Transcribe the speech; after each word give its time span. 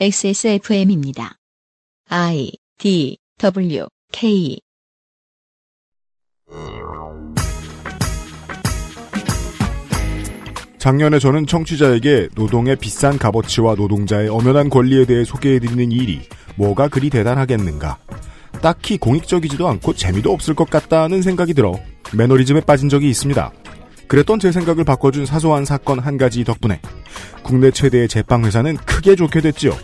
XSFM입니다. 0.00 1.36
I 2.08 2.50
D 2.78 3.18
W 3.38 3.86
K 4.10 4.58
작년에 10.78 11.18
저는 11.18 11.46
청취자에게 11.46 12.30
노동의 12.34 12.76
비싼 12.76 13.18
값어치와 13.18 13.74
노동자의 13.76 14.28
엄연한 14.28 14.70
권리에 14.70 15.04
대해 15.04 15.24
소개해드리는 15.24 15.92
일이 15.92 16.22
뭐가 16.56 16.88
그리 16.88 17.08
대단하겠는가. 17.10 17.98
딱히 18.62 18.96
공익적이지도 18.96 19.68
않고 19.68 19.94
재미도 19.94 20.32
없을 20.32 20.54
것 20.54 20.68
같다는 20.68 21.22
생각이 21.22 21.54
들어 21.54 21.74
매너리즘에 22.16 22.62
빠진 22.62 22.88
적이 22.88 23.10
있습니다. 23.10 23.52
그랬던 24.06 24.38
제 24.40 24.52
생각을 24.52 24.84
바꿔준 24.84 25.26
사소한 25.26 25.64
사건 25.64 25.98
한 25.98 26.18
가지 26.18 26.44
덕분에 26.44 26.80
국내 27.42 27.70
최대의 27.70 28.08
제빵회사는 28.08 28.76
크게 28.78 29.16
좋게 29.16 29.40
됐지요. 29.40 29.76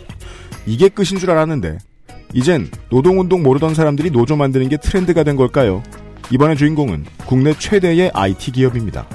이게 0.65 0.89
끝인 0.89 1.19
줄 1.19 1.31
알았는데 1.31 1.77
이젠 2.33 2.69
노동운동 2.89 3.41
모르던 3.41 3.73
사람들이 3.73 4.11
노조 4.11 4.35
만드는 4.35 4.69
게 4.69 4.77
트렌드가 4.77 5.23
된 5.23 5.35
걸까요? 5.35 5.81
이번의 6.31 6.57
주인공은 6.57 7.05
국내 7.25 7.53
최대의 7.53 8.11
IT 8.13 8.51
기업입니다. 8.51 9.07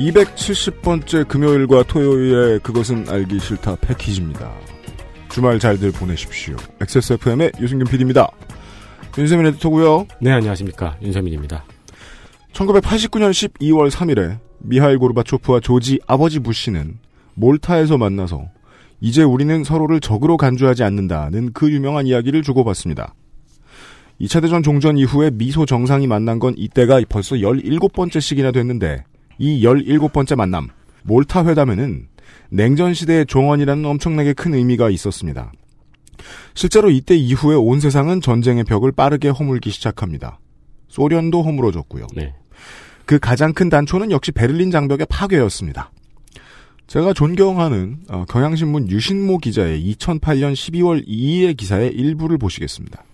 270번째 0.00 1.28
금요일과 1.28 1.82
토요일에 1.82 2.58
그것은 2.60 3.06
알기 3.06 3.38
싫다 3.38 3.76
패키지입니다. 3.76 4.50
주말 5.28 5.58
잘들 5.58 5.92
보내십시오. 5.92 6.56
XSFM의 6.80 7.52
유승균 7.60 7.86
PD입니다. 7.86 8.30
윤세민 9.18 9.46
에디터고요. 9.46 10.06
네, 10.20 10.30
안녕하십니까. 10.32 10.96
윤세민입니다. 11.02 11.64
1989년 12.54 13.30
12월 13.30 13.90
3일에 13.90 14.38
미하일 14.60 14.98
고르바초프와 14.98 15.60
조지 15.60 16.00
아버지 16.06 16.38
부시는 16.38 16.98
몰타에서 17.34 17.98
만나서 17.98 18.48
이제 19.00 19.22
우리는 19.22 19.64
서로를 19.64 20.00
적으로 20.00 20.38
간주하지 20.38 20.82
않는다는 20.82 21.52
그 21.52 21.70
유명한 21.70 22.06
이야기를 22.06 22.42
주고받습니다. 22.42 23.14
2차 24.18 24.40
대전 24.40 24.62
종전 24.62 24.96
이후에 24.96 25.30
미소 25.30 25.66
정상이 25.66 26.06
만난 26.06 26.38
건 26.38 26.54
이때가 26.56 27.02
벌써 27.08 27.36
17번째씩이나 27.36 28.52
됐는데 28.52 29.04
이 29.40 29.62
17번째 29.62 30.36
만남, 30.36 30.68
몰타 31.02 31.46
회담에는 31.46 32.08
냉전 32.50 32.92
시대의 32.92 33.24
종언이라는 33.24 33.84
엄청나게 33.86 34.34
큰 34.34 34.54
의미가 34.54 34.90
있었습니다. 34.90 35.50
실제로 36.54 36.90
이때 36.90 37.16
이후에 37.16 37.56
온 37.56 37.80
세상은 37.80 38.20
전쟁의 38.20 38.64
벽을 38.64 38.92
빠르게 38.92 39.30
허물기 39.30 39.70
시작합니다. 39.70 40.38
소련도 40.88 41.42
허물어졌고요. 41.42 42.06
네. 42.14 42.34
그 43.06 43.18
가장 43.18 43.54
큰 43.54 43.70
단초는 43.70 44.10
역시 44.10 44.30
베를린 44.30 44.70
장벽의 44.70 45.06
파괴였습니다. 45.08 45.90
제가 46.86 47.14
존경하는 47.14 48.00
어, 48.08 48.26
경향신문 48.28 48.90
유신모 48.90 49.38
기자의 49.38 49.80
2008년 49.94 50.52
12월 50.52 51.06
2일의 51.08 51.56
기사의 51.56 51.92
일부를 51.92 52.36
보시겠습니다. 52.36 53.04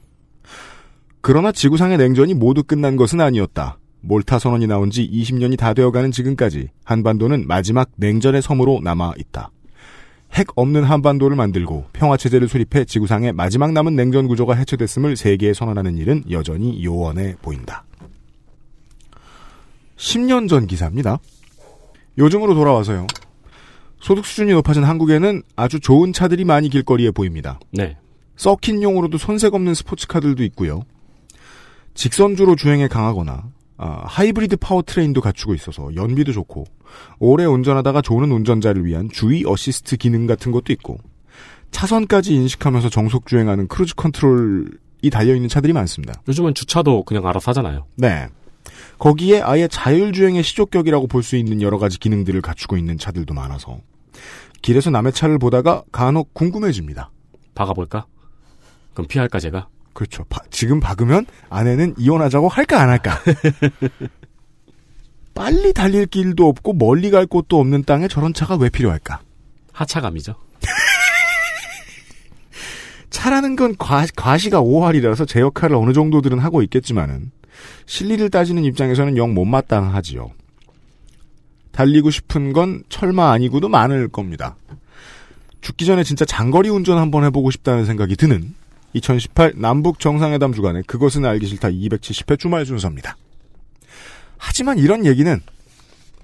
그러나 1.20 1.52
지구상의 1.52 1.98
냉전이 1.98 2.34
모두 2.34 2.64
끝난 2.64 2.96
것은 2.96 3.20
아니었다. 3.20 3.78
몰타 4.06 4.38
선언이 4.38 4.68
나온 4.68 4.90
지 4.90 5.08
20년이 5.08 5.58
다 5.58 5.74
되어가는 5.74 6.12
지금까지 6.12 6.68
한반도는 6.84 7.46
마지막 7.46 7.90
냉전의 7.96 8.40
섬으로 8.40 8.80
남아 8.82 9.14
있다. 9.18 9.50
핵 10.32 10.46
없는 10.54 10.84
한반도를 10.84 11.36
만들고 11.36 11.86
평화체제를 11.92 12.48
수립해 12.48 12.84
지구상의 12.84 13.32
마지막 13.32 13.72
남은 13.72 13.96
냉전 13.96 14.28
구조가 14.28 14.54
해체됐음을 14.54 15.16
세계에 15.16 15.52
선언하는 15.52 15.98
일은 15.98 16.22
여전히 16.30 16.84
요원해 16.84 17.34
보인다. 17.42 17.84
10년 19.96 20.48
전 20.48 20.66
기사입니다. 20.66 21.18
요즘으로 22.18 22.54
돌아와서요. 22.54 23.06
소득 23.98 24.24
수준이 24.24 24.52
높아진 24.52 24.84
한국에는 24.84 25.42
아주 25.56 25.80
좋은 25.80 26.12
차들이 26.12 26.44
많이 26.44 26.68
길거리에 26.68 27.10
보입니다. 27.10 27.58
네. 27.72 27.96
서킷용으로도 28.36 29.18
손색 29.18 29.54
없는 29.54 29.74
스포츠카들도 29.74 30.44
있고요. 30.44 30.82
직선주로 31.94 32.56
주행에 32.56 32.88
강하거나 32.88 33.55
아, 33.78 34.02
하이브리드 34.06 34.56
powertrain도 34.56 35.20
갖추고 35.20 35.54
있어서 35.54 35.94
연비도 35.94 36.32
좋고 36.32 36.64
오래 37.18 37.44
운전하다가 37.44 38.00
조는 38.02 38.30
운전자를 38.30 38.84
위한 38.84 39.08
주의 39.10 39.44
어시스트 39.46 39.96
기능 39.96 40.26
같은 40.26 40.50
것도 40.52 40.72
있고 40.72 40.98
차선까지 41.72 42.34
인식하면서 42.34 42.88
정속 42.88 43.26
주행하는 43.26 43.68
cruise 43.68 43.94
control이 43.96 45.10
달려 45.12 45.34
있는 45.34 45.48
차들이 45.48 45.72
많습니다. 45.74 46.14
요즘은 46.26 46.54
주차도 46.54 47.04
그냥 47.04 47.26
알아서 47.26 47.50
하잖아요. 47.50 47.84
네. 47.96 48.28
거기에 48.98 49.42
아예 49.42 49.68
자율주행의 49.68 50.42
시조격이라고 50.42 51.06
볼 51.06 51.22
수 51.22 51.36
있는 51.36 51.60
여러 51.60 51.78
가지 51.78 51.98
기능들을 51.98 52.40
갖추고 52.40 52.76
있는 52.78 52.96
차들도 52.98 53.34
많아서 53.34 53.78
길에서 54.62 54.90
남의 54.90 55.12
차를 55.12 55.38
보다가 55.38 55.82
간혹 55.92 56.32
궁금해집니다. 56.32 57.10
박아볼까? 57.54 58.06
그럼 58.94 59.06
피할까 59.06 59.38
제가? 59.38 59.68
그렇죠. 59.96 60.24
바, 60.28 60.40
지금 60.50 60.78
박으면 60.78 61.24
아내는 61.48 61.94
이혼하자고 61.96 62.48
할까 62.48 62.82
안 62.82 62.90
할까? 62.90 63.18
빨리 65.34 65.72
달릴 65.72 66.04
길도 66.04 66.46
없고 66.46 66.74
멀리 66.74 67.10
갈 67.10 67.24
곳도 67.24 67.58
없는 67.58 67.84
땅에 67.84 68.06
저런 68.06 68.34
차가 68.34 68.56
왜 68.56 68.68
필요할까? 68.68 69.20
하차감이죠. 69.72 70.34
차라는 73.08 73.56
건 73.56 73.74
과, 73.78 74.04
과시가 74.14 74.60
5할이라서 74.60 75.26
제 75.26 75.40
역할을 75.40 75.76
어느 75.76 75.94
정도들은 75.94 76.40
하고 76.40 76.62
있겠지만은 76.62 77.30
실리를 77.86 78.28
따지는 78.28 78.64
입장에서는 78.64 79.16
영 79.16 79.32
못마땅하지요. 79.32 80.30
달리고 81.72 82.10
싶은 82.10 82.52
건 82.52 82.84
철마 82.90 83.32
아니고도 83.32 83.70
많을 83.70 84.08
겁니다. 84.08 84.56
죽기 85.62 85.86
전에 85.86 86.04
진짜 86.04 86.26
장거리 86.26 86.68
운전 86.68 86.98
한번 86.98 87.24
해보고 87.24 87.50
싶다는 87.50 87.86
생각이 87.86 88.16
드는 88.16 88.54
2018 88.96 89.52
남북 89.56 90.00
정상회담 90.00 90.52
주간에 90.52 90.82
그것은 90.86 91.24
알기 91.24 91.46
싫다 91.46 91.68
270회 91.68 92.38
주말 92.38 92.64
순서입니다. 92.64 93.16
하지만 94.38 94.78
이런 94.78 95.04
얘기는 95.06 95.40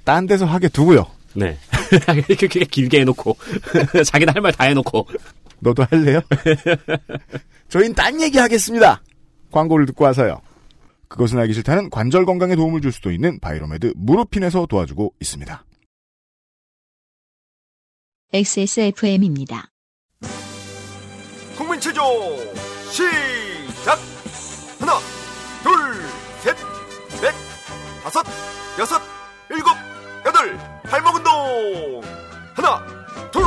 딴 0.04 0.26
데서 0.26 0.46
하게 0.46 0.68
두고요. 0.68 1.06
네. 1.34 1.58
이렇게 2.28 2.64
길게 2.64 3.00
해놓고 3.00 3.36
자기는 4.06 4.34
할 4.34 4.42
말 4.42 4.52
다 4.52 4.64
해놓고 4.64 5.06
너도 5.60 5.84
할래요? 5.90 6.20
저희는 7.68 7.94
딴 7.94 8.20
얘기 8.20 8.38
하겠습니다. 8.38 9.02
광고를 9.50 9.86
듣고 9.86 10.04
와서요. 10.04 10.40
그것은 11.08 11.38
알기 11.38 11.52
싫다는 11.52 11.90
관절 11.90 12.24
건강에 12.24 12.56
도움을 12.56 12.80
줄 12.80 12.90
수도 12.90 13.12
있는 13.12 13.38
바이로메드 13.38 13.92
무릎핀에서 13.96 14.66
도와주고 14.66 15.14
있습니다. 15.20 15.64
XSFM입니다. 18.32 19.71
국민체조 21.82 22.02
시작 22.90 23.98
하나 24.78 24.92
둘 25.64 25.72
셋 26.40 26.56
넷 27.20 27.34
다섯 28.04 28.24
여섯 28.78 29.02
일곱 29.50 29.70
여덟 30.24 30.56
발목 30.84 31.16
운동 31.16 32.00
하나 32.54 32.86
둘 33.32 33.42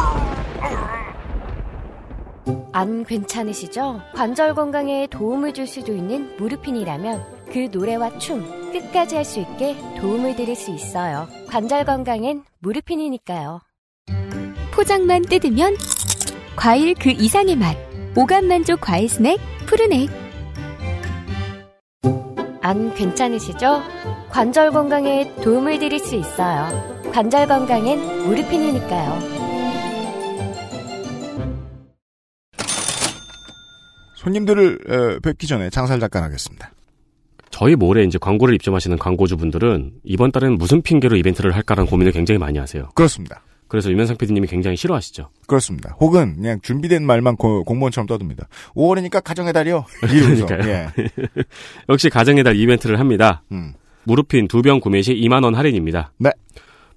안 2.74 3.06
괜찮으시죠? 3.06 4.02
관절 4.14 4.54
건강에 4.54 5.08
도움을 5.08 5.54
줄 5.54 5.66
수도 5.66 5.96
있는 5.96 6.36
무르핀이라면 6.36 7.46
그 7.54 7.70
노래와 7.72 8.20
춤 8.20 8.72
끝까지 8.74 9.16
할 9.16 9.24
수 9.24 9.40
있게 9.40 9.78
도움을 10.02 10.36
드릴 10.36 10.58
수 10.58 10.72
있어요. 10.72 11.30
관절 11.48 11.86
건강엔 11.86 12.44
무르핀이니까요. 12.60 13.62
포장만 14.74 15.22
뜯으면 15.22 15.78
과일 16.58 16.96
그 16.96 17.12
이상의 17.12 17.56
맛. 17.56 17.85
오감 18.18 18.48
만족 18.48 18.80
과일 18.80 19.10
스낵 19.10 19.38
푸르넥. 19.66 20.10
안 22.62 22.94
괜찮으시죠? 22.96 23.84
관절 24.30 24.72
건강에 24.72 25.36
도움을 25.44 25.80
드릴 25.80 26.00
수 26.00 26.16
있어요. 26.16 26.66
관절 27.12 27.48
건강엔 27.48 28.26
무르핀이니까요. 28.26 29.20
손님들을 34.16 34.80
에, 34.88 35.20
뵙기 35.20 35.46
전에 35.46 35.70
장살 35.70 36.00
잠깐 36.00 36.24
하겠습니다. 36.24 36.72
저희 37.52 37.76
몰에 37.76 38.04
이제 38.06 38.18
광고를 38.18 38.56
입점하시는 38.56 38.98
광고주분들은 38.98 39.92
이번 40.06 40.32
달엔 40.32 40.54
무슨 40.54 40.82
핑계로 40.82 41.18
이벤트를 41.18 41.54
할까라는 41.54 41.90
고민을 41.90 42.14
굉장히 42.14 42.40
많이 42.40 42.60
하세요. 42.60 42.90
그렇습니다. 42.96 43.42
그래서 43.68 43.90
유면상 43.92 44.18
PD님이 44.18 44.48
굉장히 44.48 44.78
싫어하시죠. 44.78 45.30
그렇습니다. 45.48 45.96
혹은 46.00 46.36
그냥 46.36 46.60
준비된 46.62 47.06
말만 47.06 47.36
고, 47.36 47.64
공무원처럼 47.64 48.06
떠듭니다. 48.08 48.48
5월이니까 48.76 49.24
가정의 49.24 49.54
달이요. 49.54 49.86
그러니까요. 50.02 50.70
예. 50.70 50.88
역시 51.90 52.10
가정의 52.10 52.44
달 52.44 52.56
이벤트를 52.56 53.00
합니다. 53.00 53.44
음. 53.52 53.74
무르핀 54.04 54.48
두 54.48 54.62
병 54.62 54.80
구매 54.80 55.02
시 55.02 55.14
2만 55.16 55.44
원 55.44 55.56
할인입니다. 55.56 56.12
네. 56.20 56.30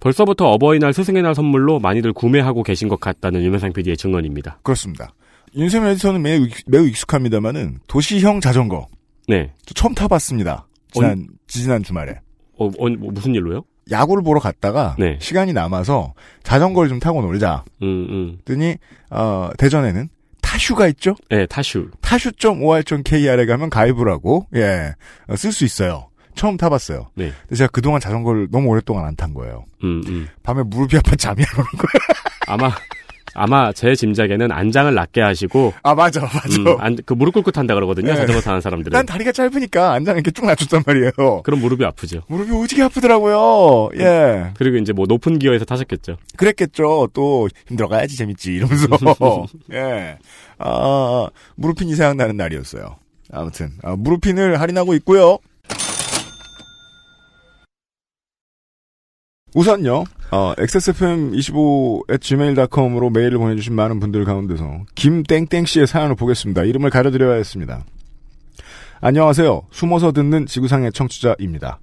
벌써부터 0.00 0.47
어버이날 0.50 0.93
스승의 0.93 1.23
날 1.23 1.35
선물로 1.35 1.81
많이들 1.81 2.12
구매하고 2.12 2.62
계신 2.62 2.88
것 2.88 3.00
같다는 3.00 3.43
유명상 3.43 3.73
PD의 3.73 3.97
증언입니다. 3.97 4.61
그렇습니다. 4.62 5.12
윤세민 5.56 5.88
에디터는 5.91 6.21
매우, 6.23 6.44
익- 6.47 6.64
매우 6.67 6.87
익숙합니다만은 6.87 7.79
도시형 7.88 8.41
자전거 8.41 8.87
네. 9.26 9.53
저 9.64 9.75
처음 9.75 9.94
타봤습니다. 9.94 10.67
지난 10.93 11.26
지난 11.47 11.82
주말에 11.82 12.21
어, 12.59 12.67
어, 12.67 12.88
뭐 12.99 13.11
무슨 13.12 13.35
일로요? 13.35 13.62
야구를 13.90 14.23
보러 14.23 14.40
갔다가 14.40 14.94
네. 14.99 15.19
시간이 15.20 15.52
남아서 15.52 16.14
자전거를 16.43 16.88
좀 16.88 16.99
타고 16.99 17.20
놀자. 17.23 17.64
음, 17.82 18.06
음. 18.11 18.38
더니 18.44 18.76
어, 19.11 19.50
대전에는 19.58 20.08
타슈가 20.43 20.87
있죠. 20.88 21.14
네, 21.31 21.46
타슈. 21.46 21.90
타슈.or.kr에 22.00 23.46
가면 23.46 23.70
가입을 23.70 24.08
하고 24.11 24.46
예 24.55 24.94
쓸 25.37 25.52
수 25.52 25.64
있어요. 25.64 26.08
처음 26.35 26.56
타봤어요. 26.56 27.08
네. 27.14 27.32
근데 27.43 27.56
제가 27.56 27.69
그동안 27.73 28.00
자전거를 28.00 28.49
너무 28.52 28.69
오랫동안 28.69 29.05
안 29.05 29.17
탄 29.17 29.35
거예요. 29.35 29.64
음, 29.82 30.00
음. 30.06 30.29
밤에 30.43 30.62
무릎이 30.62 30.96
아파 30.96 31.17
잠이 31.17 31.43
안 31.43 31.58
오는 31.58 31.67
거예요. 31.73 32.19
아마, 32.46 32.70
아마 33.38 33.73
제 33.73 33.94
짐작에는 33.94 34.50
안장을 34.50 34.93
낮게 34.94 35.20
하시고, 35.20 35.73
아 35.82 35.94
맞아 35.94 36.20
맞아. 36.20 36.61
음, 36.61 36.76
안, 36.81 36.96
그 37.06 37.14
무릎 37.14 37.35
꿇고 37.35 37.52
탄다 37.52 37.75
그러거든요. 37.75 38.08
네. 38.08 38.17
자전거 38.17 38.40
타는 38.40 38.61
사람들은. 38.61 38.93
난 38.93 39.06
다리가 39.06 39.32
짧으니까 39.32 39.93
안장 39.93 40.17
이렇게 40.17 40.31
쭉 40.31 40.44
낮췄단 40.46 40.82
말이에요. 40.87 41.43
그럼 41.44 41.61
무릎이 41.61 41.85
아프죠. 41.85 42.23
무릎이 42.29 42.50
오지게 42.52 42.82
아프더라고요. 42.82 43.90
예. 44.00 44.50
그리고 44.56 44.76
이제 44.76 44.93
뭐 44.93 45.06
높은 45.08 45.38
기어에서 45.38 45.64
타셨겠죠. 45.64 46.17
그랬겠죠. 46.37 47.08
또 47.12 47.49
힘들어가야지 47.69 48.17
재밌지 48.17 48.55
이러면서 48.55 48.87
예. 49.73 50.19
아 50.58 51.29
무릎핀이 51.56 51.94
생각나는 51.94 52.37
날이었어요. 52.37 52.96
아무튼 53.32 53.73
아, 53.82 53.94
무릎핀을 53.96 54.61
할인하고 54.61 54.94
있고요. 54.94 55.38
우선요, 59.55 60.05
어, 60.31 60.55
xsfm25@gmail.com으로 60.57 63.09
메일을 63.11 63.39
보내주신 63.39 63.75
많은 63.75 63.99
분들 63.99 64.27
가운데서 64.27 64.85
김땡땡 64.95 65.65
씨의 65.65 65.87
사연을 65.87 66.17
보겠습니다. 66.17 66.65
이름을 66.65 66.91
가려드려야 66.91 67.37
했습니다. 67.37 67.87
안녕하세요. 69.01 69.63
숨어서 69.71 70.13
듣는 70.13 70.45
지구상의 70.47 70.93
청취자입니다. 70.93 71.81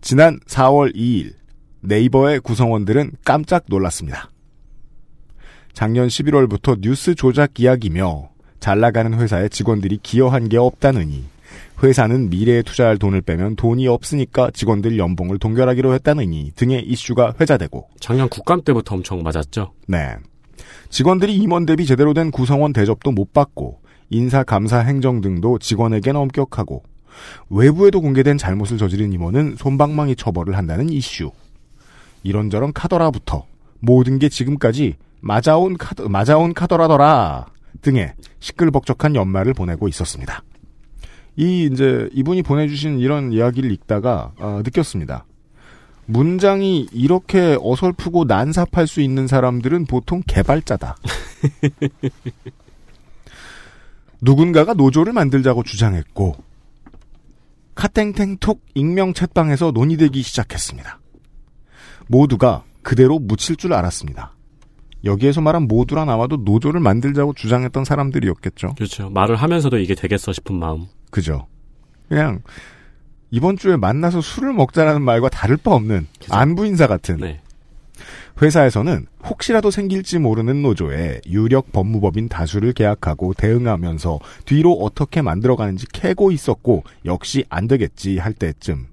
지난 0.00 0.38
4월 0.46 0.94
2일 0.94 1.32
네이버의 1.80 2.38
구성원들은 2.40 3.14
깜짝 3.24 3.64
놀랐습니다. 3.66 4.30
작년 5.72 6.06
11월부터 6.06 6.80
뉴스 6.80 7.16
조작 7.16 7.58
이야기며 7.58 8.30
잘 8.60 8.78
나가는 8.78 9.12
회사에 9.18 9.48
직원들이 9.48 9.98
기여한 10.02 10.48
게 10.48 10.58
없다느니 10.58 11.24
회사는 11.82 12.30
미래에 12.30 12.62
투자할 12.62 12.96
돈을 12.96 13.22
빼면 13.22 13.56
돈이 13.56 13.88
없으니까 13.88 14.50
직원들 14.52 14.98
연봉을 14.98 15.38
동결하기로 15.38 15.94
했다느니 15.94 16.52
등의 16.54 16.84
이슈가 16.84 17.34
회자되고 17.40 17.88
작년 17.98 18.28
국감 18.28 18.62
때부터 18.62 18.94
엄청 18.94 19.22
맞았죠. 19.22 19.72
네. 19.88 20.14
직원들이 20.90 21.34
임원 21.36 21.66
대비 21.66 21.86
제대로 21.86 22.14
된 22.14 22.30
구성원 22.30 22.72
대접도 22.72 23.10
못 23.10 23.32
받고 23.32 23.80
인사 24.10 24.42
감사 24.44 24.78
행정 24.78 25.20
등도 25.20 25.58
직원에겐 25.58 26.16
엄격하고 26.16 26.84
외부에도 27.50 28.00
공개된 28.00 28.38
잘못을 28.38 28.78
저지른 28.78 29.12
임원은 29.12 29.56
솜방망이 29.58 30.16
처벌을 30.16 30.56
한다는 30.56 30.88
이슈. 30.90 31.30
이런저런 32.22 32.72
카더라부터 32.72 33.46
모든 33.80 34.18
게 34.18 34.28
지금까지 34.28 34.96
맞아온 35.20 35.76
카더, 35.76 36.08
맞아온 36.08 36.54
카더라더라 36.54 37.46
등의 37.80 38.12
시끌벅적한 38.40 39.16
연말을 39.16 39.54
보내고 39.54 39.88
있었습니다. 39.88 40.42
이 41.36 41.68
이제 41.70 42.08
이분이 42.12 42.42
보내주신 42.42 42.98
이런 42.98 43.32
이야기를 43.32 43.70
읽다가 43.72 44.32
어, 44.38 44.60
느꼈습니다. 44.64 45.24
문장이 46.06 46.88
이렇게 46.92 47.56
어설프고 47.60 48.24
난삽할 48.24 48.86
수 48.86 49.00
있는 49.00 49.26
사람들은 49.26 49.86
보통 49.86 50.22
개발자다. 50.26 50.96
누군가가 54.20 54.74
노조를 54.74 55.12
만들자고 55.12 55.62
주장했고 55.62 56.36
카땡땡톡 57.74 58.60
익명 58.74 59.12
챗방에서 59.12 59.72
논의되기 59.72 60.22
시작했습니다. 60.22 61.00
모두가 62.06 62.64
그대로 62.82 63.18
묻힐 63.18 63.56
줄 63.56 63.72
알았습니다. 63.72 64.34
여기에서 65.04 65.40
말한 65.40 65.68
모두란 65.68 66.08
아마도 66.08 66.36
노조를 66.36 66.80
만들자고 66.80 67.34
주장했던 67.34 67.84
사람들이었겠죠. 67.84 68.74
그렇죠. 68.76 69.10
말을 69.10 69.36
하면서도 69.36 69.78
이게 69.78 69.94
되겠어 69.94 70.32
싶은 70.32 70.54
마음. 70.56 70.86
그죠. 71.10 71.46
그냥 72.08 72.42
이번 73.30 73.56
주에 73.56 73.76
만나서 73.76 74.20
술을 74.20 74.52
먹자라는 74.52 75.02
말과 75.02 75.28
다를 75.28 75.56
바 75.56 75.72
없는 75.72 76.06
그죠. 76.20 76.34
안부 76.34 76.66
인사 76.66 76.86
같은 76.86 77.16
네. 77.16 77.40
회사에서는 78.40 79.06
혹시라도 79.24 79.70
생길지 79.70 80.18
모르는 80.18 80.62
노조에 80.62 81.20
유력 81.26 81.72
법무법인 81.72 82.28
다수를 82.28 82.72
계약하고 82.72 83.34
대응하면서 83.34 84.18
뒤로 84.46 84.72
어떻게 84.72 85.22
만들어가는지 85.22 85.86
캐고 85.92 86.30
있었고 86.32 86.84
역시 87.04 87.44
안 87.48 87.68
되겠지 87.68 88.18
할 88.18 88.32
때쯤 88.32 88.86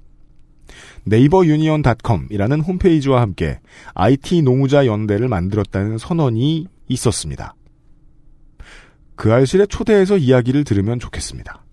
네이버 1.03 1.45
유니언닷컴이라는 1.45 2.61
홈페이지와 2.61 3.21
함께 3.21 3.59
IT 3.93 4.41
노무자 4.43 4.85
연대를 4.85 5.27
만들었다는 5.27 5.97
선언이 5.97 6.67
있었습니다. 6.87 7.55
그 9.15 9.33
알실에 9.33 9.65
초대해서 9.65 10.17
이야기를 10.17 10.63
들으면 10.63 10.99
좋겠습니다. 10.99 11.63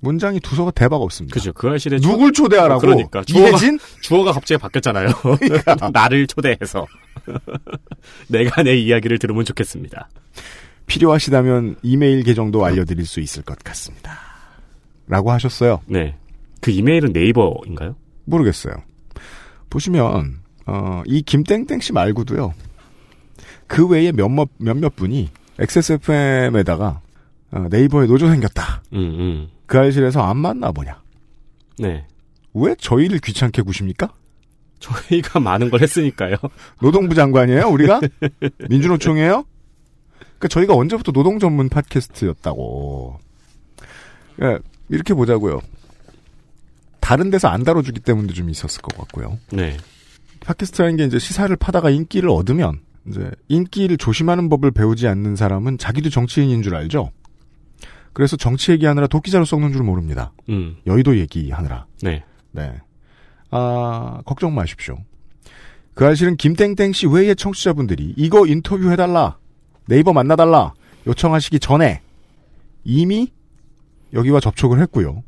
문장이 0.00 0.38
두서가 0.38 0.70
대박 0.70 1.02
없습니다. 1.02 1.34
그죠. 1.34 1.52
그 1.52 1.68
알실에 1.68 1.98
누굴 1.98 2.32
초대하라고? 2.32 2.80
그러니까. 2.80 3.22
주어가- 3.22 3.48
이혜진? 3.50 3.78
주어가 4.00 4.30
갑자기 4.32 4.60
바뀌었잖아요. 4.60 5.08
나를 5.92 6.26
초대해서. 6.28 6.86
내가 8.28 8.62
내 8.62 8.76
이야기를 8.76 9.18
들으면 9.18 9.44
좋겠습니다. 9.44 10.08
필요하시다면 10.86 11.76
이메일 11.82 12.22
계정도 12.22 12.64
알려드릴 12.64 13.04
수 13.06 13.18
있을 13.20 13.42
것 13.42 13.58
같습니다. 13.58 14.18
라고 15.08 15.32
하셨어요. 15.32 15.80
네. 15.86 16.16
그 16.60 16.70
이메일은 16.70 17.12
네이버인가요? 17.12 17.96
모르겠어요. 18.24 18.74
보시면 19.70 20.40
어, 20.66 21.02
이 21.06 21.22
김땡땡 21.22 21.80
씨 21.80 21.92
말고도요. 21.92 22.54
그 23.66 23.86
외에 23.86 24.12
몇몇 24.12 24.48
몇몇 24.58 24.96
분이 24.96 25.30
XSFM에다가 25.58 27.00
어, 27.50 27.66
네이버에 27.70 28.06
노조 28.06 28.28
생겼다. 28.28 28.82
음, 28.92 28.98
음. 28.98 29.48
그 29.66 29.78
알실에서 29.78 30.22
안 30.22 30.36
만나 30.38 30.72
보냐. 30.72 31.00
네. 31.78 32.06
왜 32.54 32.74
저희를 32.74 33.18
귀찮게 33.20 33.62
구십니까? 33.62 34.12
저희가 34.80 35.40
많은 35.40 35.70
걸 35.70 35.82
했으니까요. 35.82 36.36
노동부 36.80 37.14
장관이에요, 37.14 37.68
우리가? 37.68 38.00
민주노총이에요? 38.68 39.44
그러니까 40.38 40.48
저희가 40.48 40.74
언제부터 40.74 41.12
노동 41.12 41.38
전문 41.38 41.68
팟캐스트였다고. 41.68 43.18
예, 44.42 44.58
이렇게 44.88 45.14
보자고요. 45.14 45.60
다른 47.08 47.30
데서 47.30 47.48
안 47.48 47.64
다뤄주기 47.64 48.00
때문에 48.00 48.34
좀 48.34 48.50
있었을 48.50 48.82
것 48.82 48.94
같고요. 48.98 49.38
네. 49.50 49.78
팟캐스트라는 50.40 50.98
게 50.98 51.04
이제 51.04 51.18
시사를 51.18 51.56
파다가 51.56 51.88
인기를 51.88 52.28
얻으면 52.28 52.80
이제 53.06 53.30
인기를 53.48 53.96
조심하는 53.96 54.50
법을 54.50 54.72
배우지 54.72 55.08
않는 55.08 55.34
사람은 55.34 55.78
자기도 55.78 56.10
정치인인 56.10 56.62
줄 56.62 56.74
알죠. 56.74 57.10
그래서 58.12 58.36
정치 58.36 58.72
얘기하느라 58.72 59.06
도끼자루 59.06 59.46
썩는 59.46 59.72
줄 59.72 59.84
모릅니다. 59.84 60.32
음. 60.50 60.76
여의도 60.86 61.16
얘기하느라. 61.16 61.86
네. 62.02 62.24
네. 62.50 62.74
아, 63.50 64.20
걱정 64.26 64.54
마십시오. 64.54 64.98
그 65.94 66.04
알실은 66.04 66.36
김땡땡 66.36 66.92
씨 66.92 67.06
외의 67.06 67.34
청취자분들이 67.34 68.12
이거 68.18 68.46
인터뷰 68.46 68.90
해달라, 68.90 69.38
네이버 69.86 70.12
만나달라 70.12 70.74
요청하시기 71.06 71.58
전에 71.60 72.02
이미 72.84 73.32
여기와 74.12 74.40
접촉을 74.40 74.78
했고요. 74.82 75.22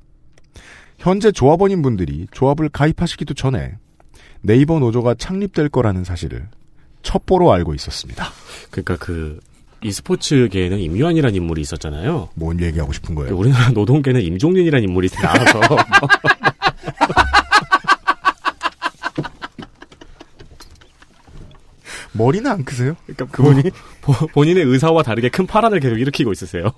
현재 1.00 1.32
조합원인 1.32 1.80
분들이 1.82 2.26
조합을 2.30 2.68
가입하시기도 2.68 3.32
전에 3.34 3.72
네이버 4.42 4.78
노조가 4.78 5.14
창립될 5.14 5.70
거라는 5.70 6.04
사실을 6.04 6.46
첩보로 7.02 7.50
알고 7.52 7.74
있었습니다. 7.74 8.26
그러니까 8.70 8.96
그 8.96 9.40
e스포츠계에는 9.82 10.78
임요한이라는 10.78 11.34
인물이 11.36 11.62
있었잖아요. 11.62 12.28
뭔 12.34 12.60
얘기하고 12.60 12.92
싶은 12.92 13.14
거예요? 13.14 13.34
우리나라 13.34 13.70
노동계는 13.70 14.20
임종린이라는 14.20 14.86
인물이 14.88 15.08
나와서 15.08 15.60
머리는 22.12 22.50
안 22.50 22.64
크세요? 22.64 22.96
그러니까 23.06 23.26
그분이 23.26 23.62
보- 24.00 24.26
본인의 24.28 24.64
의사와 24.64 25.02
다르게 25.02 25.28
큰 25.28 25.46
파란을 25.46 25.80
계속 25.80 25.96
일으키고 25.98 26.32
있으세요. 26.32 26.72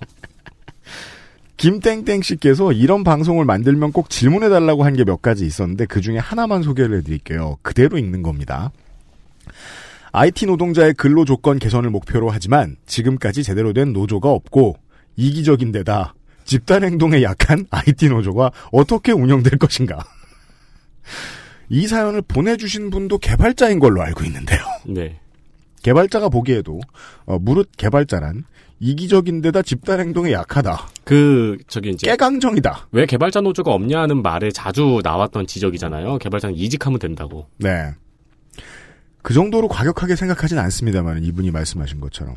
김땡땡 1.57 2.21
씨께서 2.23 2.71
이런 2.71 3.03
방송을 3.03 3.45
만들면 3.45 3.91
꼭 3.91 4.09
질문해 4.09 4.49
달라고 4.49 4.83
한 4.85 4.93
게 4.95 5.03
몇 5.05 5.21
가지 5.21 5.45
있었는데 5.45 5.85
그 5.85 6.01
중에 6.01 6.17
하나만 6.17 6.63
소개를 6.63 6.97
해드릴게요. 6.99 7.57
그대로 7.61 7.97
읽는 7.97 8.21
겁니다. 8.23 8.71
IT 10.11 10.45
노동자의 10.45 10.93
근로 10.93 11.25
조건 11.25 11.57
개선을 11.59 11.89
목표로 11.89 12.29
하지만 12.29 12.75
지금까지 12.85 13.43
제대로 13.43 13.73
된 13.73 13.93
노조가 13.93 14.29
없고 14.29 14.77
이기적인 15.15 15.71
데다 15.71 16.13
집단 16.43 16.83
행동에 16.83 17.23
약한 17.23 17.65
IT 17.69 18.09
노조가 18.09 18.51
어떻게 18.71 19.11
운영될 19.11 19.57
것인가. 19.57 20.05
이 21.69 21.87
사연을 21.87 22.21
보내주신 22.23 22.89
분도 22.89 23.17
개발자인 23.17 23.79
걸로 23.79 24.01
알고 24.01 24.23
있는데요. 24.25 24.59
네. 24.85 25.19
개발자가 25.81 26.29
보기에도 26.29 26.79
어, 27.25 27.39
무릇 27.39 27.69
개발자란 27.77 28.45
이기적인데다 28.87 29.61
집단 29.61 30.01
행동에 30.01 30.33
약하다. 30.33 30.87
그 31.05 31.57
저기 31.67 31.89
이제 31.91 32.05
깨강정이다. 32.07 32.89
왜 32.91 33.05
개발자 33.05 33.39
노조가 33.39 33.71
없냐는 33.73 34.21
말에 34.21 34.51
자주 34.51 34.99
나왔던 35.03 35.47
지적이잖아요. 35.47 36.17
개발자는 36.17 36.55
이직하면 36.57 36.99
된다고. 36.99 37.47
네. 37.57 37.91
그 39.21 39.33
정도로 39.33 39.69
과격하게 39.69 40.17
생각하진 40.17 40.59
않습니다만 40.59 41.23
이분이 41.23 41.51
말씀하신 41.51 42.01
것처럼 42.01 42.35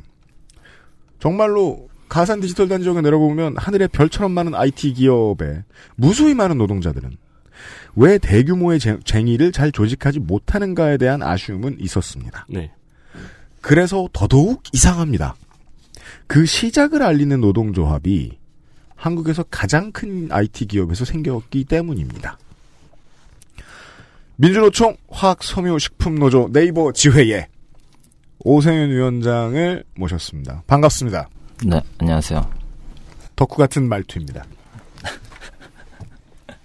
정말로 1.18 1.88
가산 2.08 2.40
디지털 2.40 2.68
단지역에 2.68 3.00
내려보면 3.00 3.56
하늘에 3.56 3.88
별처럼 3.88 4.30
많은 4.30 4.54
IT 4.54 4.92
기업에 4.92 5.64
무수히 5.96 6.34
많은 6.34 6.58
노동자들은 6.58 7.16
왜 7.96 8.18
대규모의 8.18 8.78
쟁- 8.78 9.00
쟁의를 9.04 9.50
잘 9.50 9.72
조직하지 9.72 10.20
못하는가에 10.20 10.96
대한 10.98 11.22
아쉬움은 11.24 11.78
있었습니다. 11.80 12.46
네. 12.48 12.70
그래서 13.60 14.08
더더욱 14.12 14.62
이상합니다. 14.72 15.34
그 16.26 16.44
시작을 16.44 17.02
알리는 17.02 17.40
노동조합이 17.40 18.38
한국에서 18.94 19.44
가장 19.44 19.92
큰 19.92 20.28
IT 20.30 20.66
기업에서 20.66 21.04
생겼기 21.04 21.64
때문입니다. 21.64 22.38
민주노총 24.36 24.96
화학섬유식품노조 25.08 26.50
네이버 26.52 26.92
지회에 26.92 27.48
오세윤 28.40 28.90
위원장을 28.90 29.84
모셨습니다. 29.96 30.62
반갑습니다. 30.66 31.28
네, 31.64 31.80
안녕하세요. 31.98 32.50
덕후 33.34 33.56
같은 33.56 33.88
말투입니다. 33.88 34.44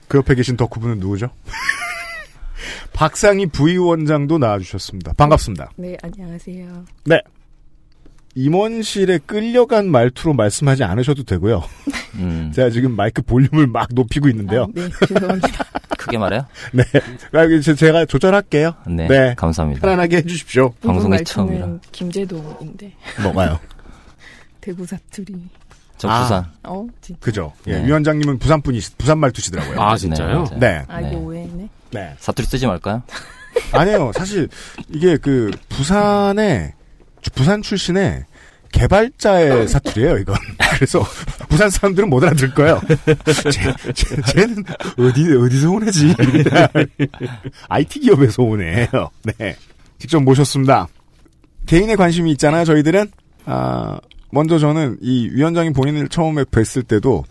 그 0.08 0.18
옆에 0.18 0.36
계신 0.36 0.58
덕후분은 0.58 1.00
누구죠? 1.00 1.30
박상희 2.94 3.48
부위원장도 3.48 4.38
나와주셨습니다. 4.38 5.14
반갑습니다. 5.14 5.72
네, 5.78 5.96
안녕하세요. 6.04 6.86
네. 7.06 7.22
임원실에 8.36 9.20
끌려간 9.26 9.90
말투로 9.90 10.34
말씀하지 10.34 10.84
않으셔도 10.84 11.24
되고요. 11.24 11.64
음, 12.16 12.52
제가 12.56 12.70
지금 12.70 12.96
마이크 12.96 13.22
볼륨을 13.22 13.68
막 13.68 13.90
높이고 13.94 14.30
있는데요. 14.30 14.64
아, 14.64 14.68
네, 14.74 14.90
죄송합니다. 15.08 15.48
크게 15.98 16.18
말해요? 16.18 16.46
네. 16.74 16.84
아, 17.34 17.44
이게 17.44 17.60
제- 17.60 17.76
제가 17.76 18.06
조절할게요. 18.06 18.74
네, 18.88 19.08
네. 19.08 19.36
감사합니다. 19.38 19.82
편안하게 19.82 20.18
해주십시오. 20.18 20.72
방송이 20.82 21.24
처음이라. 21.24 21.68
김제동인데 21.92 22.94
뭐가요? 23.24 23.60
대구 24.62 24.86
사투리. 24.86 25.36
저 25.98 26.10
아. 26.10 26.24
부산. 26.24 26.46
어, 26.64 26.88
진짜. 27.02 27.20
그죠. 27.20 27.54
예, 27.68 27.74
네. 27.80 27.86
위원장님은 27.86 28.40
부산 28.40 28.62
분이, 28.62 28.80
부산 28.98 29.20
말투시더라고요. 29.20 29.80
아 29.80 29.96
진짜요? 29.96 30.28
네, 30.28 30.34
맞아요. 30.34 30.60
네. 30.60 30.86
아, 30.88 31.00
이거 31.02 31.10
네. 31.10 31.16
오해했네. 31.16 31.70
네. 31.92 32.16
사투리 32.18 32.48
쓰지 32.48 32.66
말까요? 32.66 33.04
아니에요. 33.74 34.12
사실, 34.16 34.48
이게 34.90 35.18
그, 35.18 35.52
부산의, 35.70 36.74
부산 37.30 37.62
출신의 37.62 38.26
개발자의 38.72 39.68
사투리예요 39.70 40.18
이건. 40.18 40.36
그래서, 40.76 41.06
부산 41.50 41.70
사람들은 41.70 42.10
못 42.10 42.24
알아들 42.24 42.54
거예요. 42.54 42.82
쟤, 43.52 43.94
쟤, 43.94 44.22
쟤는 44.22 44.64
어디, 44.98 45.36
어디서 45.36 45.70
오네지. 45.72 46.16
IT 47.70 48.00
기업에서 48.02 48.44
오네요. 48.44 48.88
네. 49.38 49.56
직접 50.00 50.22
모셨습니다. 50.22 50.88
개인의 51.66 51.98
관심이 51.98 52.32
있잖아요, 52.32 52.66
저희들은. 52.66 53.12
아, 53.46 54.00
먼저 54.32 54.58
저는 54.58 54.98
이 55.02 55.30
위원장이 55.34 55.74
본인을 55.74 56.08
처음에 56.08 56.44
뵀을 56.46 56.88
때도 56.88 57.26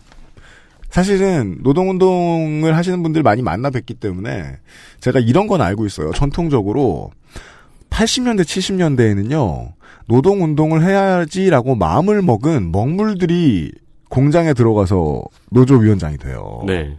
사실은 0.91 1.59
노동운동을 1.63 2.77
하시는 2.77 3.03
분들 3.03 3.23
많이 3.23 3.43
만나 3.43 3.71
뵀기 3.71 3.99
때문에 4.01 4.59
제가 5.01 5.21
이런 5.21 5.47
건 5.47 5.63
알고 5.63 5.87
있어요. 5.87 6.13
전통적으로 6.13 7.11
80년대, 7.91 8.43
70년대에는요, 8.43 9.73
노동운동을 10.07 10.83
해야지라고 10.83 11.75
마음을 11.75 12.23
먹은 12.23 12.73
먹물들이 12.73 13.73
공장에 14.09 14.55
들어가서 14.55 15.23
노조위원장이 15.51 16.19
돼요. 16.19 16.63
네. 16.67 16.97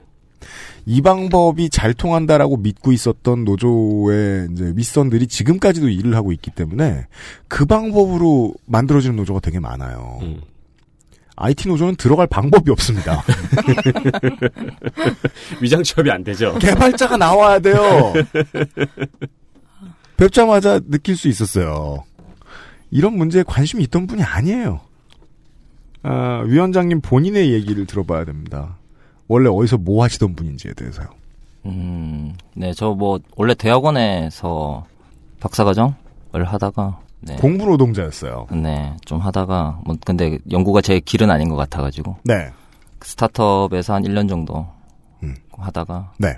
이 0.85 1.01
방법이 1.01 1.69
잘 1.69 1.93
통한다라고 1.93 2.57
믿고 2.57 2.91
있었던 2.91 3.43
노조의 3.43 4.47
이제 4.51 4.73
윗선들이 4.75 5.27
지금까지도 5.27 5.89
일을 5.89 6.15
하고 6.15 6.31
있기 6.31 6.51
때문에 6.51 7.05
그 7.47 7.65
방법으로 7.65 8.53
만들어지는 8.65 9.15
노조가 9.15 9.41
되게 9.41 9.59
많아요. 9.59 10.19
음. 10.21 10.41
IT 11.35 11.67
노조는 11.69 11.95
들어갈 11.95 12.27
방법이 12.27 12.69
없습니다. 12.71 13.23
위장 15.61 15.81
취업이 15.81 16.09
안 16.11 16.23
되죠. 16.23 16.57
개발자가 16.59 17.17
나와야 17.17 17.59
돼요. 17.59 18.13
뵙자마자 20.21 20.79
느낄 20.79 21.17
수 21.17 21.27
있었어요. 21.27 22.03
이런 22.91 23.17
문제에 23.17 23.41
관심이 23.41 23.83
있던 23.85 24.05
분이 24.05 24.21
아니에요. 24.21 24.79
아, 26.03 26.43
위원장님 26.45 27.01
본인의 27.01 27.51
얘기를 27.53 27.87
들어봐야 27.87 28.23
됩니다. 28.23 28.77
원래 29.27 29.49
어디서 29.49 29.79
뭐 29.79 30.03
하시던 30.03 30.35
분인지에 30.35 30.73
대해서요. 30.73 31.07
음, 31.65 32.35
네, 32.53 32.71
저 32.73 32.91
뭐, 32.91 33.19
원래 33.35 33.55
대학원에서 33.55 34.85
박사과정을 35.39 35.95
하다가, 36.45 36.99
네. 37.21 37.35
공부 37.37 37.65
노동자였어요. 37.65 38.45
네, 38.51 38.95
좀 39.05 39.19
하다가, 39.19 39.81
뭐, 39.85 39.95
근데 40.05 40.37
연구가 40.51 40.81
제 40.81 40.99
길은 40.99 41.31
아닌 41.31 41.49
것 41.49 41.55
같아가지고, 41.55 42.17
네. 42.23 42.51
스타트업에서 43.01 43.95
한 43.95 44.03
1년 44.03 44.29
정도 44.29 44.67
음. 45.23 45.35
하다가, 45.51 46.13
네. 46.19 46.37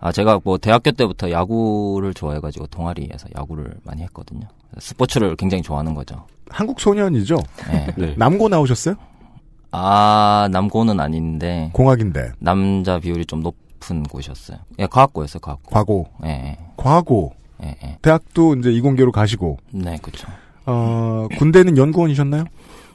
아, 0.00 0.12
제가 0.12 0.40
뭐, 0.44 0.58
대학교 0.58 0.92
때부터 0.92 1.30
야구를 1.30 2.14
좋아해가지고, 2.14 2.68
동아리에서 2.68 3.28
야구를 3.36 3.74
많이 3.82 4.02
했거든요. 4.02 4.46
스포츠를 4.78 5.34
굉장히 5.36 5.62
좋아하는 5.62 5.94
거죠. 5.94 6.24
한국 6.48 6.80
소년이죠? 6.80 7.36
네. 7.70 7.86
네. 7.96 8.14
남고 8.16 8.48
나오셨어요? 8.48 8.94
아, 9.72 10.48
남고는 10.52 11.00
아닌데, 11.00 11.70
공학인데. 11.72 12.32
남자 12.38 12.98
비율이 13.00 13.26
좀 13.26 13.42
높은 13.42 14.04
곳이었어요. 14.04 14.58
예, 14.78 14.86
과학고였어요, 14.86 15.40
과학고. 15.40 15.70
과고. 15.70 16.06
예, 16.24 16.28
예, 16.28 16.58
과고. 16.76 17.32
예, 17.62 17.76
예. 17.82 17.98
대학도 18.00 18.54
이제 18.56 18.70
이공계로 18.70 19.10
가시고. 19.12 19.58
네, 19.72 19.98
그쵸. 20.00 20.28
어, 20.64 21.26
군대는 21.38 21.76
연구원이셨나요? 21.76 22.44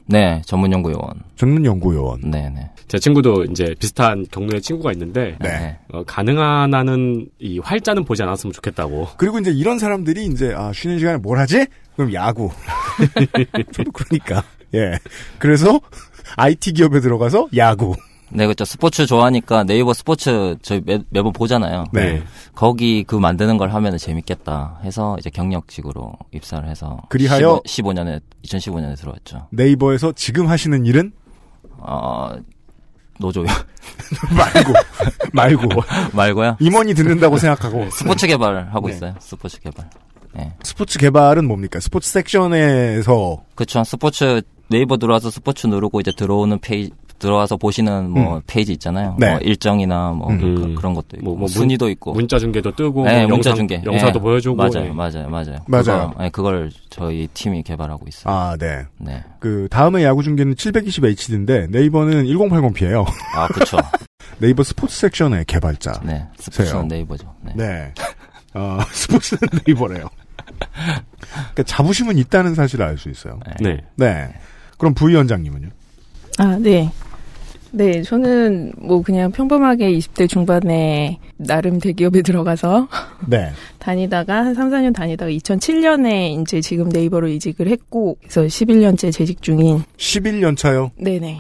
네, 0.06 0.42
전문연구요원. 0.46 1.24
전문연구요원. 1.36 2.22
네, 2.32 2.50
네. 2.50 2.70
제 2.88 3.00
친구도 3.00 3.46
이제 3.46 3.74
비슷한 3.80 4.26
경로의 4.30 4.62
친구가 4.62 4.92
있는데 4.92 5.38
네. 5.40 5.80
어, 5.92 6.04
가능한 6.04 6.74
한은 6.74 7.28
이 7.40 7.60
활자는 7.60 8.06
보지 8.06 8.22
않았으면 8.24 8.54
좋겠다고. 8.54 9.10
그리고 9.18 9.40
이제 9.40 9.52
이런 9.52 9.80
사람들이 9.80 10.26
이제 10.26 10.54
아 10.56 10.72
쉬는 10.74 11.00
시간에 11.00 11.18
뭘 11.18 11.40
하지? 11.40 11.66
그럼 11.96 12.14
야구. 12.14 12.52
저도 13.72 13.92
그러니까. 13.92 14.44
예. 14.76 15.00
그래서 15.40 15.80
IT 16.38 16.74
기업에 16.74 17.00
들어가서 17.00 17.48
야구. 17.56 17.96
네, 18.36 18.48
그쵸. 18.48 18.66
스포츠 18.66 19.06
좋아하니까 19.06 19.64
네이버 19.64 19.94
스포츠 19.94 20.56
저희 20.62 20.82
매, 20.84 21.00
매번 21.10 21.32
보잖아요. 21.34 21.86
네. 21.94 22.24
거기 22.56 23.04
그 23.04 23.16
만드는 23.16 23.58
걸 23.58 23.74
하면 23.74 23.98
재밌겠다 23.98 24.80
해서 24.84 25.16
이제 25.20 25.30
경력직으로 25.30 26.14
입사를 26.34 26.68
해서 26.68 27.02
그리하여 27.10 27.62
15, 27.66 27.94
15 27.94 27.94
년에 27.94 28.20
2015년에 28.46 28.98
들어왔죠. 28.98 29.48
네이버에서 29.52 30.14
지금 30.14 30.48
하시는 30.48 30.86
일은 30.86 31.12
어 31.78 32.32
노조요 33.20 33.46
말고 34.36 34.74
말고 35.34 35.82
말고요. 36.14 36.58
임원이 36.60 36.94
듣는다고 36.96 37.38
생각하고 37.38 37.90
스포츠 37.92 38.28
개발 38.28 38.70
하고 38.72 38.88
네. 38.88 38.96
있어요. 38.96 39.16
스포츠 39.20 39.60
개발. 39.60 39.90
네. 40.36 40.52
스포츠 40.64 40.98
개발은 40.98 41.48
뭡니까? 41.48 41.80
스포츠 41.80 42.10
섹션에서 42.10 43.44
그쵸. 43.56 43.84
스포츠 43.84 44.42
네이버 44.68 44.98
들어와서 44.98 45.30
스포츠 45.30 45.68
누르고 45.68 46.00
이제 46.00 46.12
들어오는 46.18 46.58
페이지 46.60 46.92
들어와서 47.24 47.56
보시는 47.56 48.10
뭐 48.10 48.36
음. 48.36 48.42
페이지 48.46 48.74
있잖아요. 48.74 49.16
네. 49.18 49.32
뭐 49.32 49.40
일정이나 49.40 50.12
뭐 50.12 50.30
음. 50.30 50.76
그, 50.76 50.82
런 50.82 50.94
것도 50.94 51.16
있고 51.16 51.24
뭐, 51.26 51.38
뭐 51.38 51.48
순위도 51.48 51.90
있고. 51.90 52.12
문자 52.14 52.38
중계도 52.38 52.76
뜨고 52.76 53.06
네, 53.06 53.20
뭐 53.26 53.36
문자 53.38 53.52
영상, 53.52 53.56
중계. 53.56 53.82
영상도 53.86 54.20
예. 54.20 54.22
보여주고 54.22 54.56
맞아요, 54.58 54.88
예. 54.88 54.90
맞아요, 54.92 55.30
맞아요. 55.30 55.60
맞아요. 55.68 56.12
그거, 56.12 56.24
예, 56.26 56.30
그걸 56.30 56.72
저희 56.90 57.28
팀이 57.34 57.64
개발하고 57.64 58.06
있어요. 58.10 58.34
아, 58.34 58.58
네. 58.60 58.86
네. 58.98 59.24
그 59.40 59.68
다음에 59.72 60.04
야구 60.04 60.22
중계는 60.22 60.56
720HD인데 60.56 61.70
네이버는 61.72 62.26
1080p예요. 62.26 63.06
아, 63.36 63.48
그쵸. 63.48 63.78
네이버 64.40 64.64
스포츠 64.64 65.00
섹션의 65.00 65.46
개발자. 65.46 66.02
네. 66.04 66.26
스포츠는 66.38 66.90
네이버죠. 66.90 67.34
네. 67.42 67.54
네. 67.56 67.94
어, 68.54 68.80
스포츠는 68.92 69.40
네이버래요. 69.66 70.10
그러니까 71.32 71.64
자부심은 71.66 72.18
있다는 72.18 72.54
사실을 72.56 72.86
알 72.86 72.98
수 72.98 73.10
있어요. 73.10 73.40
네. 73.62 73.78
네. 73.96 74.34
그럼 74.78 74.94
부위원장님은요? 74.94 75.70
아, 76.40 76.58
네. 76.60 76.92
네, 77.76 78.04
저는 78.04 78.74
뭐 78.78 79.02
그냥 79.02 79.32
평범하게 79.32 79.92
20대 79.98 80.30
중반에 80.30 81.20
나름 81.38 81.80
대기업에 81.80 82.22
들어가서 82.22 82.88
네. 83.28 83.52
다니다가 83.80 84.36
한 84.46 84.54
3, 84.54 84.70
4년 84.70 84.94
다니다가 84.94 85.32
2007년에 85.32 86.40
이제 86.42 86.62
지금 86.62 86.90
네이버로 86.90 87.28
이직을 87.30 87.68
했고 87.68 88.16
그래서 88.22 88.42
11년째 88.44 89.12
재직 89.12 89.42
중인 89.42 89.84
11년 89.98 90.56
차요. 90.56 90.92
네 90.98 91.18
네. 91.20 91.40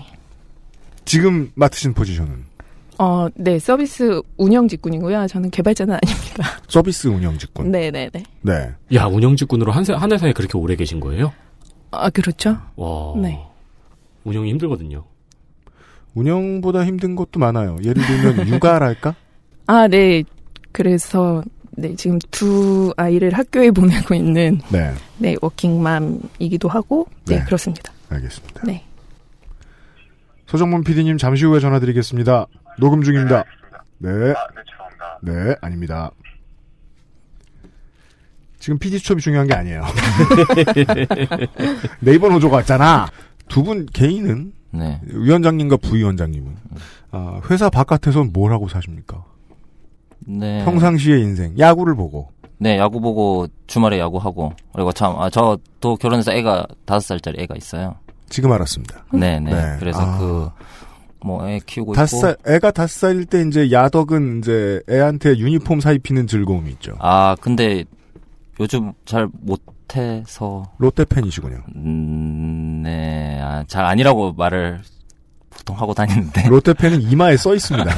지금 1.05 1.51
맡으신 1.53 1.93
포지션은 1.93 2.51
어, 2.97 3.27
네, 3.35 3.59
서비스 3.59 4.19
운영 4.37 4.67
직군이고요. 4.67 5.27
저는 5.27 5.51
개발자는 5.51 5.93
아닙니다. 6.01 6.47
서비스 6.67 7.07
운영 7.07 7.37
직군. 7.37 7.71
네, 7.71 7.91
네, 7.91 8.09
네. 8.11 8.23
네. 8.41 8.69
야, 8.95 9.05
운영 9.05 9.35
직군으로 9.35 9.71
한, 9.71 9.83
세- 9.83 9.93
한 9.93 10.11
회사에 10.11 10.31
그렇게 10.31 10.57
오래 10.57 10.75
계신 10.75 10.99
거예요? 10.99 11.31
아, 11.91 12.09
그렇죠. 12.09 12.57
와. 12.75 13.13
네. 13.21 13.39
운영이 14.23 14.49
힘들거든요. 14.51 15.03
운영보다 16.15 16.85
힘든 16.85 17.15
것도 17.15 17.39
많아요. 17.39 17.77
예를 17.83 18.03
들면 18.05 18.47
육아랄까? 18.49 19.15
아, 19.67 19.87
네. 19.87 20.23
그래서 20.71 21.43
네, 21.71 21.95
지금 21.95 22.19
두 22.31 22.93
아이를 22.97 23.33
학교에 23.33 23.69
보내고 23.71 24.13
있는 24.13 24.61
네. 24.71 24.93
네, 25.17 25.35
워킹맘이기도 25.41 26.69
하고 26.69 27.07
네, 27.25 27.37
네. 27.39 27.43
그렇습니다. 27.45 27.91
알겠습니다. 28.09 28.61
네. 28.65 28.85
서정문 30.47 30.83
PD님 30.83 31.17
잠시 31.17 31.45
후에 31.45 31.59
전화드리겠습니다. 31.59 32.45
녹음 32.79 33.01
중입니다. 33.01 33.43
네. 33.97 34.09
네, 35.23 35.55
아닙니다. 35.61 36.11
지금 38.59 38.77
PD 38.77 38.99
수첩이 38.99 39.21
중요한 39.21 39.47
게 39.47 39.53
아니에요. 39.55 39.83
네이버 42.01 42.29
노조가 42.29 42.57
왔잖아. 42.57 43.07
두 43.49 43.63
분 43.63 43.85
개인은 43.87 44.53
네. 44.73 44.99
위원장님과 45.05 45.77
부위원장님은 45.77 46.55
아, 47.11 47.41
회사 47.49 47.69
바깥에서 47.69 48.23
뭘 48.25 48.51
하고 48.51 48.67
사십니까? 48.67 49.23
네. 50.19 50.63
평상시의 50.65 51.21
인생 51.21 51.57
야구를 51.57 51.95
보고 51.95 52.29
네, 52.57 52.77
야구 52.77 53.01
보고 53.01 53.47
주말에 53.67 53.99
야구 53.99 54.17
하고 54.17 54.53
그리고 54.73 54.91
참, 54.93 55.19
아, 55.19 55.29
저도 55.29 55.97
결혼해서 55.97 56.31
애가 56.31 56.65
다섯 56.85 57.07
살짜리 57.07 57.41
애가 57.41 57.55
있어요. 57.57 57.95
지금 58.29 58.51
알았습니다. 58.51 59.05
네, 59.11 59.39
네. 59.39 59.51
네. 59.51 59.75
그래서 59.79 59.99
아. 60.01 60.17
그, 60.17 60.49
뭐, 61.25 61.47
애 61.47 61.59
키우고 61.65 61.93
다섯. 61.93 62.17
살 62.17 62.37
애가 62.47 62.71
다섯 62.71 62.99
살일 62.99 63.25
때 63.25 63.43
이제 63.47 63.69
야덕은 63.71 64.39
이제 64.39 64.81
애한테 64.89 65.37
유니폼 65.37 65.81
사 65.81 65.91
입히는 65.91 66.25
즐거움이 66.27 66.71
있죠. 66.71 66.95
아, 66.99 67.35
근데 67.41 67.83
요즘 68.59 68.93
잘 69.05 69.27
못해서, 69.41 70.63
롯데 70.77 71.03
팬이시군요. 71.05 71.57
음, 71.75 72.72
네, 72.83 73.39
아, 73.41 73.63
잘 73.67 73.85
아니라고 73.85 74.33
말을 74.33 74.81
보통 75.49 75.77
하고 75.79 75.93
다니는데. 75.93 76.47
롯데 76.49 76.73
팬은 76.73 77.01
이마에 77.01 77.37
써 77.37 77.55
있습니다. 77.55 77.89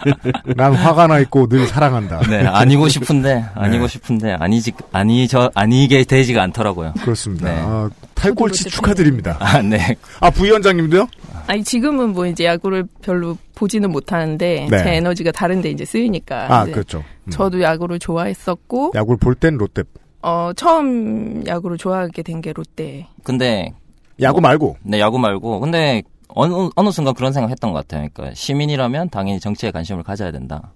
난 0.56 0.74
화가 0.74 1.06
나 1.08 1.18
있고 1.20 1.46
늘 1.48 1.66
사랑한다. 1.66 2.20
네, 2.28 2.46
아니고 2.46 2.88
싶은데, 2.90 3.44
아니고 3.54 3.84
네. 3.84 3.88
싶은데, 3.88 4.32
아니지, 4.32 4.72
아니, 4.92 5.28
저, 5.28 5.50
아니게 5.54 6.04
되지가 6.04 6.42
않더라고요. 6.44 6.94
그렇습니다. 7.02 7.52
네. 7.52 7.60
아, 7.60 7.90
탈골치 8.14 8.64
롯데 8.64 8.76
축하드립니다. 8.76 9.36
아, 9.40 9.60
네. 9.62 9.96
아 10.20 10.30
부위원장님도요? 10.30 11.08
아니 11.46 11.64
지금은 11.64 12.10
뭐 12.12 12.26
이제 12.26 12.44
야구를 12.44 12.84
별로 13.02 13.36
보지는 13.54 13.90
못하는데 13.90 14.68
네. 14.70 14.78
제 14.84 14.94
에너지가 14.96 15.32
다른데 15.32 15.70
이제 15.70 15.84
쓰이니까 15.84 16.46
아 16.54 16.62
이제 16.64 16.72
그렇죠. 16.72 17.02
음. 17.24 17.30
저도 17.30 17.60
야구를 17.62 17.98
좋아했었고 17.98 18.92
야구를 18.94 19.18
볼 19.18 19.34
땐 19.34 19.56
롯데. 19.56 19.82
어 20.22 20.52
처음 20.54 21.42
야구를 21.46 21.76
좋아하게 21.78 22.22
된 22.22 22.40
게 22.42 22.52
롯데 22.52 23.06
근데, 23.24 23.72
야구 24.22 24.40
말고. 24.40 24.76
네, 24.82 25.00
야구 25.00 25.18
말고. 25.18 25.60
근데, 25.60 26.02
어느, 26.28 26.68
어느 26.76 26.90
순간 26.90 27.14
그런 27.14 27.32
생각 27.32 27.50
했던 27.50 27.72
것 27.72 27.86
같아요. 27.86 28.08
그러니까, 28.12 28.34
시민이라면 28.34 29.10
당연히 29.10 29.40
정치에 29.40 29.70
관심을 29.70 30.02
가져야 30.02 30.30
된다. 30.30 30.72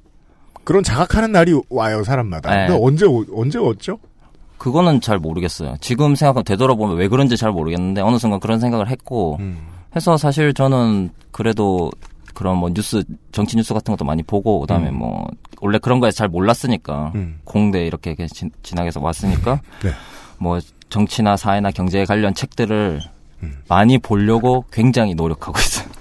그런 0.64 0.82
자각하는 0.82 1.30
날이 1.32 1.54
와요 1.68 2.02
사람마다. 2.02 2.50
네. 2.50 2.66
근데 2.66 2.82
언제 2.82 3.06
오- 3.06 3.24
언제 3.34 3.58
왔죠? 3.58 3.98
그거는 4.56 5.00
잘 5.02 5.18
모르겠어요. 5.18 5.76
지금 5.80 6.14
생각하면 6.14 6.44
되돌아보면 6.44 6.96
왜 6.96 7.08
그런지 7.08 7.36
잘 7.36 7.52
모르겠는데 7.52 8.00
어느 8.00 8.16
순간 8.18 8.40
그런 8.40 8.60
생각을 8.60 8.88
했고 8.88 9.36
음. 9.40 9.58
해서 9.94 10.16
사실 10.16 10.54
저는 10.54 11.10
그래도 11.32 11.90
그런 12.32 12.56
뭐 12.56 12.70
뉴스 12.72 13.04
정치 13.30 13.56
뉴스 13.56 13.74
같은 13.74 13.92
것도 13.92 14.06
많이 14.06 14.22
보고 14.22 14.60
그다음에 14.60 14.88
음. 14.88 14.98
뭐 14.98 15.28
원래 15.60 15.78
그런 15.78 16.00
거에 16.00 16.10
잘 16.10 16.28
몰랐으니까 16.28 17.12
음. 17.14 17.40
공대 17.44 17.84
이렇게 17.86 18.16
진, 18.28 18.50
진학해서 18.62 19.00
왔으니까 19.00 19.60
네. 19.84 19.90
뭐 20.38 20.58
정치나 20.88 21.36
사회나 21.36 21.70
경제에 21.70 22.06
관련 22.06 22.32
책들을 22.32 23.02
음. 23.42 23.58
많이 23.68 23.98
보려고 23.98 24.64
굉장히 24.70 25.14
노력하고 25.14 25.58
있어요. 25.58 25.94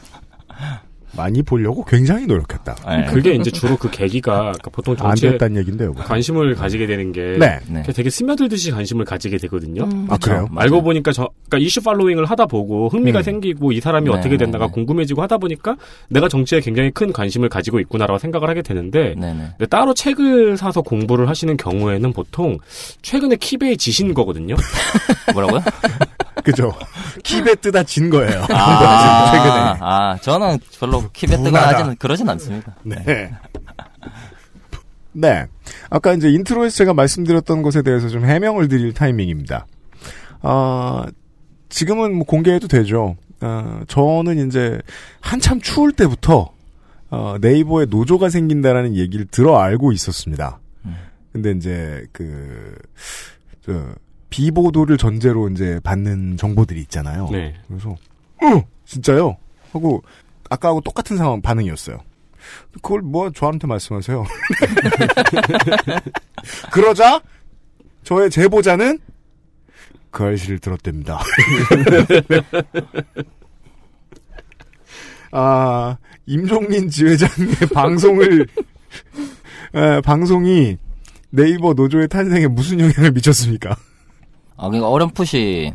많이 1.16 1.44
보려고 1.44 1.86
굉장히 1.86 2.26
노력했다. 2.26 2.76
네. 2.88 3.06
그게 3.06 3.36
이제 3.36 3.52
주로 3.52 3.78
그 3.78 3.90
계기가 3.90 4.38
그러니까 4.40 4.70
보통 4.72 4.96
안 5.00 5.16
정치에 5.16 5.38
얘긴데요. 5.42 5.94
관심을 5.94 6.56
가지게 6.56 6.88
되는 6.88 7.12
게 7.12 7.38
네. 7.40 7.60
네. 7.68 7.84
되게 7.84 8.10
스며들듯이 8.10 8.72
관심을 8.72 9.06
가지게 9.06 9.38
되거든요. 9.38 9.84
음. 9.84 10.08
아 10.10 10.18
그래요? 10.18 10.48
맞아요. 10.50 10.64
알고 10.64 10.82
보니까 10.82 11.12
저 11.12 11.30
그러니까 11.48 11.66
이슈 11.66 11.82
팔로잉을 11.82 12.26
하다 12.26 12.48
보고 12.48 12.90
흥미가 12.90 13.20
음. 13.20 13.24
생기고 13.24 13.72
이 13.72 13.80
사람이 13.80 14.10
네, 14.10 14.16
어떻게 14.16 14.38
됐나가 14.38 14.66
네, 14.66 14.72
네. 14.72 14.74
궁금해지고 14.74 15.22
하다 15.22 15.38
보니까 15.38 15.78
내가 16.10 16.28
정치에 16.28 16.62
굉장히 16.62 16.90
큰 16.92 17.14
관심을 17.14 17.50
가지고 17.50 17.80
있구나라고 17.80 18.18
생각을 18.18 18.50
하게 18.50 18.62
되는데 18.62 19.16
따로 19.70 19.94
책을 19.94 20.58
사서 20.58 20.82
공부를 20.82 21.30
하시는 21.30 21.56
경우에는 21.58 22.12
보통 22.14 22.58
최근에 23.02 23.36
키배에 23.36 23.78
지신 23.78 24.14
거거든요. 24.14 24.56
뭐라고요? 25.34 25.62
그죠. 26.44 26.74
키배 27.24 27.62
뜨다 27.62 27.84
진 27.84 28.10
거예요. 28.10 28.46
아, 28.50 29.32
최근에. 29.32 29.80
아, 29.82 30.18
저는 30.22 30.60
별로 30.80 31.10
키배 31.12 31.30
뜨거나. 31.30 31.68
하지는 31.68 31.96
그러진 31.98 32.30
않습니다. 32.30 32.76
네. 32.84 33.32
네. 35.14 35.46
아까 35.90 36.14
이제 36.14 36.30
intro에서 36.30 36.76
제가 36.76 36.94
말씀드렸던 36.94 37.62
것에 37.62 37.82
대해서 37.82 38.10
좀 38.10 38.26
해명을 38.26 38.68
드릴 38.68 38.94
타이밍입니다. 38.94 39.66
아, 40.42 41.06
지금은 41.70 42.16
뭐 42.16 42.26
공개해도 42.26 42.68
되죠. 42.68 43.16
아, 43.40 43.82
저는 43.88 44.48
이제 44.48 44.80
한참 45.22 45.62
추울 45.62 45.92
때부터 45.94 46.52
어, 47.10 47.36
네이버에 47.40 47.86
노조가 47.86 48.30
생긴다라는 48.30 48.96
얘기를 48.96 49.28
들어 49.28 49.60
알고 49.60 49.92
있었습니다. 49.92 50.60
음. 50.86 50.96
근데 51.32 51.52
이제 51.52 52.06
그, 52.12 52.76
저, 53.64 53.72
비보도를 54.34 54.98
전제로 54.98 55.48
이제 55.48 55.80
받는 55.84 56.38
정보들이 56.38 56.82
있잖아요. 56.82 57.30
네. 57.32 57.54
그래서 57.68 57.92
어 57.92 58.64
진짜요? 58.84 59.38
하고 59.72 60.02
아까하고 60.50 60.82
똑같은 60.82 61.18
상황 61.18 61.40
반응이었어요. 61.40 62.00
그걸 62.82 63.04
뭐 63.04 63.30
저한테 63.30 63.68
말씀하세요? 63.68 64.26
그러자 66.74 67.22
저의 68.02 68.32
제보자는 68.32 68.98
그 70.10 70.24
알씨를 70.24 70.58
들었답니다. 70.58 71.20
아 75.32 75.96
임종민 76.26 76.90
지회장의 76.90 77.54
방송을 77.72 78.48
에, 79.76 80.02
방송이 80.02 80.80
네이버 81.30 81.74
노조의 81.74 82.08
탄생에 82.08 82.48
무슨 82.48 82.80
영향을 82.80 83.12
미쳤습니까? 83.12 83.78
아, 84.64 84.68
그러니까 84.70 84.90
어렴풋이 84.90 85.74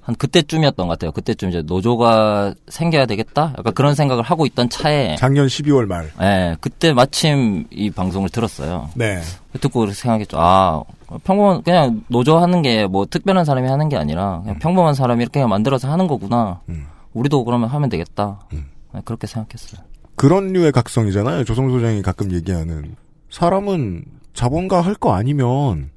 한 0.00 0.14
그때쯤이었던 0.14 0.86
것 0.86 0.92
같아요. 0.92 1.12
그때쯤 1.12 1.50
이제 1.50 1.62
노조가 1.62 2.54
생겨야 2.68 3.06
되겠다? 3.06 3.52
약간 3.58 3.74
그런 3.74 3.94
생각을 3.94 4.22
하고 4.22 4.46
있던 4.46 4.68
차에, 4.70 5.16
작년 5.16 5.46
12월 5.48 5.86
말. 5.86 6.10
예, 6.22 6.56
그때 6.60 6.92
마침 6.92 7.66
이 7.70 7.90
방송을 7.90 8.28
들었어요. 8.30 8.88
네. 8.94 9.20
듣고 9.60 9.90
생각했죠. 9.90 10.38
아, 10.40 10.82
평범한, 11.24 11.62
그냥 11.62 12.02
노조 12.08 12.38
하는 12.38 12.62
게 12.62 12.86
뭐 12.86 13.06
특별한 13.06 13.44
사람이 13.44 13.68
하는 13.68 13.88
게 13.88 13.96
아니라, 13.96 14.40
그냥 14.42 14.58
평범한 14.60 14.94
사람이 14.94 15.22
이렇게 15.22 15.44
만들어서 15.44 15.90
하는 15.90 16.06
거구나. 16.06 16.60
음. 16.68 16.86
우리도 17.12 17.44
그러면 17.44 17.68
하면 17.68 17.88
되겠다. 17.88 18.40
음. 18.52 18.66
예, 18.94 19.00
그렇게 19.04 19.26
생각했어요. 19.26 19.82
그런 20.14 20.52
류의 20.52 20.72
각성이잖아요. 20.72 21.44
조성 21.44 21.70
소장이 21.70 22.00
가끔 22.02 22.32
얘기하는 22.32 22.94
사람은 23.30 24.04
자본가 24.32 24.80
할 24.80 24.94
거 24.94 25.12
아니면 25.14 25.90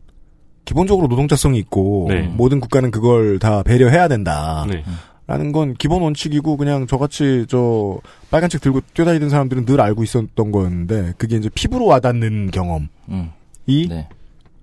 기본적으로 0.70 1.08
노동자성이 1.08 1.58
있고 1.58 2.06
네. 2.10 2.22
모든 2.22 2.60
국가는 2.60 2.92
그걸 2.92 3.40
다 3.40 3.64
배려해야 3.64 4.08
된다. 4.08 4.68
네. 4.70 4.84
라는 5.26 5.52
건 5.52 5.74
기본 5.74 6.04
원칙이고 6.04 6.58
그냥 6.58 6.86
저같이 6.86 7.48
저 7.50 7.98
빨간 8.30 8.52
책 8.52 8.62
들고 8.62 8.82
뛰어다니던 8.94 9.30
사람들은 9.30 9.66
늘 9.66 9.82
알고 9.82 10.04
있었던 10.04 10.52
건데 10.52 11.14
그게 11.18 11.38
이제 11.38 11.50
피부로 11.56 11.88
와닿는 11.88 12.52
경험이 12.52 12.88
음, 13.10 13.32
네. 13.66 14.08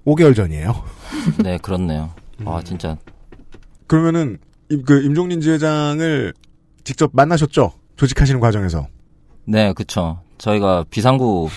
5개월 0.06 0.36
전이에요. 0.36 0.84
네, 1.42 1.58
그렇네요. 1.58 2.12
음. 2.40 2.46
아, 2.46 2.62
진짜. 2.62 2.96
그러면은 3.88 4.38
임, 4.70 4.84
그 4.84 5.02
임종린 5.02 5.40
지회장을 5.40 6.32
직접 6.84 7.10
만나셨죠? 7.14 7.72
조직하시는 7.96 8.38
과정에서. 8.38 8.86
네, 9.44 9.72
그쵸. 9.72 10.20
저희가 10.38 10.84
비상구 10.88 11.48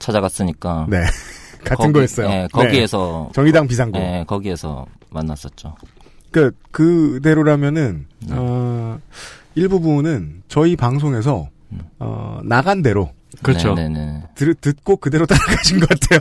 찾아갔으니까. 0.00 0.88
네. 0.90 1.04
같은 1.68 1.84
거기- 1.86 1.92
거였어요. 1.94 2.28
네, 2.28 2.48
거기에서. 2.52 3.30
정의당 3.34 3.66
비상구. 3.66 3.98
네, 3.98 4.24
거기에서 4.26 4.86
만났었죠. 5.10 5.74
그 6.30 6.52
그대로라면은 6.70 8.06
네. 8.20 8.34
어, 8.36 8.98
일부분은 9.54 10.42
저희 10.48 10.76
방송에서 10.76 11.48
어, 11.98 12.40
나간 12.44 12.82
대로 12.82 13.10
그렇죠. 13.42 13.74
네네네. 13.74 14.22
들, 14.34 14.54
듣고 14.54 14.96
그대로 14.96 15.24
따라가신 15.26 15.80
것 15.80 15.88
같아요. 15.88 16.20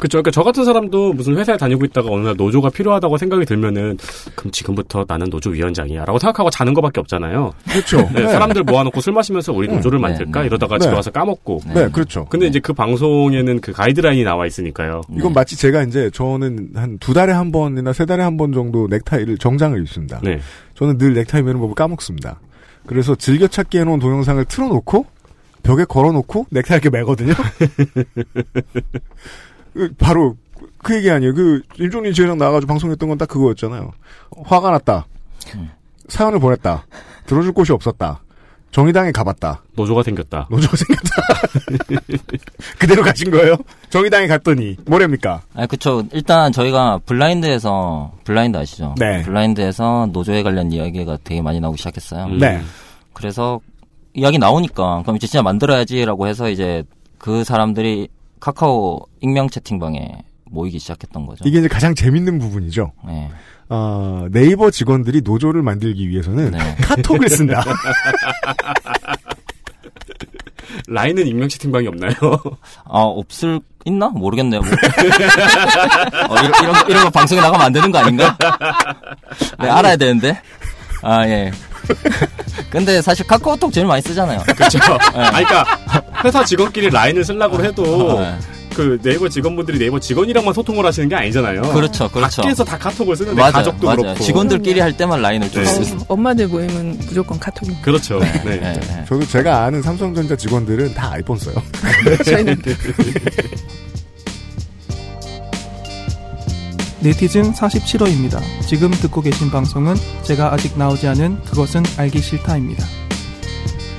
그렇죠. 0.00 0.18
그러니까 0.18 0.30
저 0.32 0.42
같은 0.42 0.64
사람도 0.64 1.12
무슨 1.12 1.36
회사에 1.36 1.56
다니고 1.56 1.84
있다가 1.84 2.10
어느 2.10 2.26
날 2.26 2.34
노조가 2.36 2.70
필요하다고 2.70 3.18
생각이 3.18 3.44
들면은 3.44 3.98
그럼 4.34 4.50
지금부터 4.50 5.04
나는 5.06 5.28
노조 5.30 5.50
위원장이야라고 5.50 6.18
생각하고 6.18 6.50
자는 6.50 6.74
것밖에 6.74 7.00
없잖아요. 7.00 7.52
그렇죠. 7.70 7.98
네, 8.14 8.22
네. 8.22 8.28
사람들 8.28 8.64
모아놓고 8.64 9.00
술 9.00 9.12
마시면서 9.12 9.52
우리 9.52 9.68
노조를 9.68 9.98
네, 9.98 10.02
만들까 10.08 10.40
네. 10.40 10.46
이러다가 10.46 10.78
네. 10.78 10.84
집에 10.84 10.94
와서 10.94 11.10
까먹고. 11.10 11.60
네, 11.74 11.88
그렇죠. 11.90 12.24
근데 12.26 12.46
이제 12.46 12.58
그 12.58 12.72
방송에는 12.72 13.60
그 13.60 13.72
가이드라인이 13.72 14.24
나와 14.24 14.46
있으니까요. 14.46 15.02
이건 15.16 15.32
마치 15.32 15.56
제가 15.56 15.82
이제 15.82 16.10
저는 16.12 16.70
한 16.74 16.98
두 16.98 17.14
달에 17.14 17.32
한 17.32 17.52
번이나 17.52 17.92
세 17.92 18.04
달에 18.06 18.22
한 18.22 18.36
번 18.36 18.52
정도 18.52 18.86
넥타이를 18.88 19.38
정장을 19.38 19.78
입습니다. 19.82 20.18
네. 20.22 20.40
저는 20.74 20.98
늘 20.98 21.14
넥타이 21.14 21.42
매는 21.42 21.60
법을 21.60 21.74
까먹습니다. 21.74 22.40
그래서 22.86 23.14
즐겨찾기 23.14 23.78
해놓은 23.78 23.98
동영상을 24.00 24.42
틀어놓고 24.46 25.04
벽에 25.62 25.84
걸어놓고 25.84 26.46
넥타이 26.50 26.78
이렇게 26.78 26.88
매거든요. 26.90 27.34
그 29.74 29.92
바로 29.98 30.36
그 30.78 30.94
얘기 30.96 31.10
아니에요. 31.10 31.34
그 31.34 31.62
일종리 31.78 32.12
지회장 32.14 32.38
나와가지고 32.38 32.68
방송했던 32.68 33.08
건 33.08 33.18
딱 33.18 33.28
그거였잖아요. 33.28 33.90
화가 34.44 34.70
났다. 34.72 35.06
사연을 36.08 36.38
보냈다. 36.40 36.86
들어줄 37.26 37.52
곳이 37.52 37.72
없었다. 37.72 38.20
정의당에 38.72 39.10
가봤다. 39.10 39.62
노조가 39.74 40.02
생겼다. 40.04 40.46
노조가 40.50 40.76
생겼다. 40.76 41.90
그대로 42.78 43.02
가신 43.02 43.30
거예요? 43.30 43.56
정의당에 43.90 44.26
갔더니 44.28 44.76
뭐랍니까? 44.86 45.42
아니 45.54 45.66
그쵸. 45.66 46.04
일단 46.12 46.52
저희가 46.52 46.98
블라인드에서 47.04 48.12
블라인드 48.24 48.56
아시죠? 48.56 48.94
네. 48.98 49.22
블라인드에서 49.22 50.08
노조에 50.12 50.42
관련 50.42 50.70
이야기가 50.72 51.18
되게 51.24 51.42
많이 51.42 51.58
나오기 51.60 51.78
시작했어요. 51.78 52.26
음. 52.26 52.38
네. 52.38 52.60
그래서 53.12 53.60
이야기 54.14 54.38
나오니까 54.38 55.02
그럼 55.02 55.16
이제 55.16 55.26
진짜 55.26 55.42
만들어야지라고 55.42 56.26
해서 56.28 56.48
이제 56.48 56.84
그 57.18 57.42
사람들이 57.44 58.08
카카오 58.40 59.06
익명 59.20 59.48
채팅방에 59.48 60.24
모이기 60.46 60.78
시작했던 60.78 61.26
거죠. 61.26 61.44
이게 61.46 61.58
이제 61.60 61.68
가장 61.68 61.94
재밌는 61.94 62.38
부분이죠. 62.38 62.92
네. 63.06 63.30
어, 63.68 64.26
네이버 64.32 64.70
직원들이 64.70 65.20
노조를 65.22 65.62
만들기 65.62 66.08
위해서는 66.08 66.50
네. 66.50 66.58
카톡을 66.82 67.28
쓴다. 67.28 67.62
라인은 70.88 71.26
익명 71.26 71.48
채팅방이 71.48 71.86
없나요? 71.86 72.12
아 72.84 72.98
없을 73.00 73.60
있나 73.84 74.08
모르겠네요. 74.08 74.60
뭐. 74.60 74.70
어, 74.70 76.34
이런, 76.38 76.52
이런 76.62 76.72
거, 76.72 76.88
이런 76.88 77.04
거 77.04 77.10
방송에 77.10 77.40
나가면 77.40 77.66
안 77.66 77.72
되는 77.72 77.90
거 77.90 77.98
아닌가? 77.98 78.36
네, 79.58 79.68
알아야 79.68 79.96
되는데. 79.96 80.40
아 81.02 81.26
예. 81.26 81.50
근데 82.70 83.00
사실 83.02 83.26
카카오톡 83.26 83.72
제일 83.72 83.86
많이 83.86 84.02
쓰잖아요. 84.02 84.40
그렇죠. 84.56 84.78
아니, 85.14 85.44
그러니까 85.44 85.78
회사 86.24 86.44
직원끼리 86.44 86.90
라인을 86.90 87.24
쓰려고 87.24 87.62
해도 87.64 88.20
네. 88.20 88.36
그 88.74 88.98
네이버 89.02 89.28
직원분들이 89.28 89.78
네이버 89.78 89.98
직원이랑만 89.98 90.54
소통을 90.54 90.86
하시는 90.86 91.08
게 91.08 91.16
아니잖아요. 91.16 91.62
그렇죠, 91.62 92.08
그렇죠. 92.08 92.42
밖에서 92.42 92.64
다 92.64 92.78
카톡을 92.78 93.16
쓰는데 93.16 93.40
맞아요, 93.40 93.52
가족도 93.52 93.86
맞아요. 93.86 93.96
그렇고. 94.02 94.20
직원들끼리 94.24 94.78
할 94.80 94.96
때만 94.96 95.20
라인을 95.20 95.50
좀 95.50 95.64
네. 95.64 95.68
쓰. 95.68 95.94
어, 95.94 95.98
엄마들 96.08 96.46
모임은 96.46 96.98
무조건 97.06 97.38
카톡입니다. 97.40 97.82
그렇죠. 97.84 98.20
네. 98.20 98.32
네, 98.44 98.56
네. 98.58 99.04
저도 99.08 99.26
제가 99.26 99.64
아는 99.64 99.82
삼성전자 99.82 100.36
직원들은 100.36 100.94
다 100.94 101.10
아이폰 101.12 101.36
써요. 101.38 101.56
저희는 102.24 102.62
네티즌 107.02 107.52
47호입니다. 107.52 108.40
지금 108.66 108.90
듣고 108.90 109.22
계신 109.22 109.50
방송은 109.50 109.94
제가 110.22 110.52
아직 110.52 110.76
나오지 110.76 111.08
않은 111.08 111.42
그것은 111.44 111.82
알기 111.96 112.20
싫다입니다. 112.20 112.84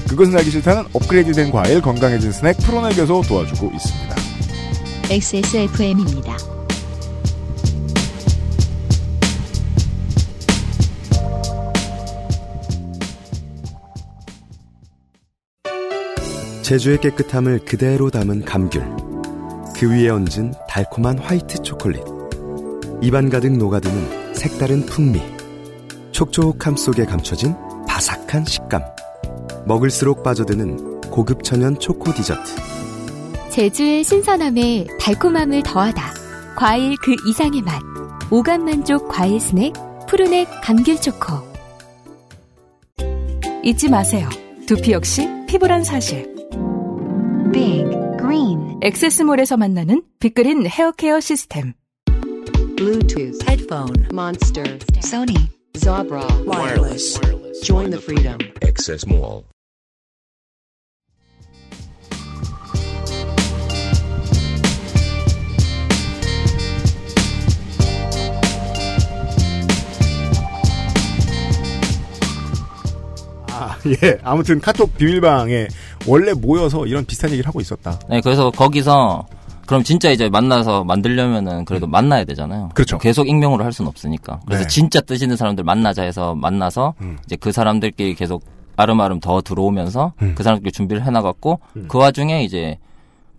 그것은 0.08 0.38
알기 0.38 0.52
싫다는 0.52 0.84
업그레이드된 0.94 1.52
과일 1.52 1.82
건강해진 1.82 2.32
스낵 2.32 2.58
프로넥에서 2.58 3.22
도와주고 3.22 3.72
있습니다. 3.74 4.16
XSFM입니다. 5.10 6.38
제주의 16.62 17.02
깨끗함을 17.02 17.66
그대로 17.66 18.12
담은 18.12 18.46
감귤. 18.46 18.84
그 19.76 19.92
위에 19.92 20.10
얹은 20.10 20.54
달콤한 20.70 21.18
화이트 21.18 21.64
초콜릿. 21.64 22.11
입안 23.02 23.30
가득 23.30 23.58
녹아드는 23.58 24.36
색다른 24.36 24.86
풍미. 24.86 25.20
촉촉함 26.12 26.76
속에 26.76 27.04
감춰진 27.06 27.56
바삭한 27.88 28.46
식감. 28.46 28.84
먹을수록 29.66 30.22
빠져드는 30.22 31.02
고급 31.10 31.44
천연 31.44 31.80
초코 31.80 32.14
디저트. 32.14 32.56
제주의 33.50 34.04
신선함에 34.04 34.86
달콤함을 35.00 35.64
더하다. 35.64 36.14
과일 36.56 36.96
그 37.02 37.16
이상의 37.28 37.64
맛. 37.64 37.82
오감 38.30 38.66
만족 38.66 39.08
과일 39.10 39.40
스낵 39.40 39.74
푸르넥 40.08 40.48
감귤 40.62 41.02
초코. 41.02 41.34
잊지 43.64 43.90
마세요. 43.90 44.30
두피 44.68 44.92
역시 44.92 45.28
피부란 45.48 45.84
사실. 45.84 46.32
Big 47.52 47.84
Green 48.20 48.78
엑세스몰에서 48.84 49.58
만나는 49.58 50.04
빅그린 50.20 50.68
헤어케어 50.68 51.20
시스템. 51.20 51.74
Bluetooth 52.82 53.40
Headphone 53.48 54.08
Monster 54.12 54.64
Sony 55.06 55.38
Zabra 55.78 56.26
Wireless 56.48 57.20
Join 57.62 57.92
the 57.92 58.00
freedom 58.02 58.40
Access 58.64 59.06
Mall. 59.06 59.44
아, 73.52 73.78
예. 73.86 74.18
아무튼 74.24 74.60
카톡 74.60 74.98
비밀방에 74.98 75.68
원래 76.08 76.34
모여서 76.34 76.88
이런 76.88 77.06
비슷한 77.06 77.30
얘기를 77.30 77.48
하고 77.48 77.62
있었다. 77.62 78.00
네, 78.10 78.22
그래서 78.22 78.50
거기서 78.50 79.28
그럼 79.72 79.84
진짜 79.84 80.12
이제 80.12 80.28
만나서 80.28 80.84
만들려면은 80.84 81.64
그래도 81.64 81.88
만나야 81.88 82.26
되잖아요. 82.26 82.72
그렇죠. 82.74 82.98
계속 82.98 83.30
익명으로 83.30 83.64
할 83.64 83.72
수는 83.72 83.88
없으니까. 83.88 84.42
그래서 84.46 84.64
네. 84.64 84.68
진짜 84.68 85.00
뜻 85.00 85.22
있는 85.22 85.38
사람들 85.38 85.64
만나자 85.64 86.04
해서 86.04 86.36
만나서 86.36 86.94
음. 87.00 87.18
이제 87.26 87.38
그 87.38 87.54
사람들끼리 87.54 88.16
계속 88.16 88.44
아름아름 88.76 89.22
더 89.22 89.40
들어오면서 89.40 90.12
음. 90.22 90.34
그 90.36 90.44
사람들끼리 90.44 90.74
준비를 90.74 91.06
해나갔고 91.06 91.62
그 91.88 91.98
와중에 91.98 92.44
이제 92.44 92.80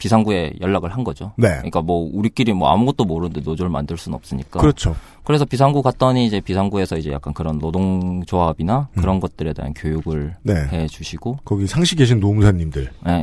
비상구에 0.03 0.55
연락을 0.61 0.93
한 0.93 1.05
거죠. 1.05 1.31
네. 1.37 1.49
그러니까 1.49 1.81
뭐 1.81 2.11
우리끼리 2.13 2.53
뭐 2.53 2.69
아무것도 2.71 3.05
모르는데 3.05 3.41
노조를 3.41 3.71
만들 3.71 3.97
수는 3.97 4.17
없으니까. 4.17 4.59
그렇죠. 4.59 4.97
그래서 5.23 5.45
비상구 5.45 5.81
갔더니 5.81 6.27
이제 6.27 6.41
비상구에서 6.41 6.97
이제 6.99 7.13
약간 7.13 7.33
그런 7.33 7.59
노동조합이나 7.59 8.89
그런 8.97 9.21
것들에 9.21 9.53
대한 9.53 9.73
교육을 9.75 10.35
네. 10.43 10.55
해 10.73 10.89
주시고 10.89 11.39
거기 11.45 11.69
상시 11.69 11.95
계신 11.95 12.19
노무사님들. 12.19 12.91
예, 13.07 13.13
예, 13.13 13.15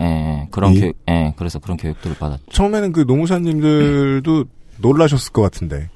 예. 0.43 0.47
그런 0.51 0.73
이- 0.73 0.79
교육, 0.79 0.95
예, 1.09 1.33
그래서 1.35 1.59
그런 1.59 1.75
교육들을 1.75 2.15
받았죠. 2.17 2.43
처음에는 2.49 2.93
그 2.93 3.01
노무사님들도 3.05 4.45
놀라셨을 4.77 5.33
것 5.33 5.41
같은데. 5.41 5.89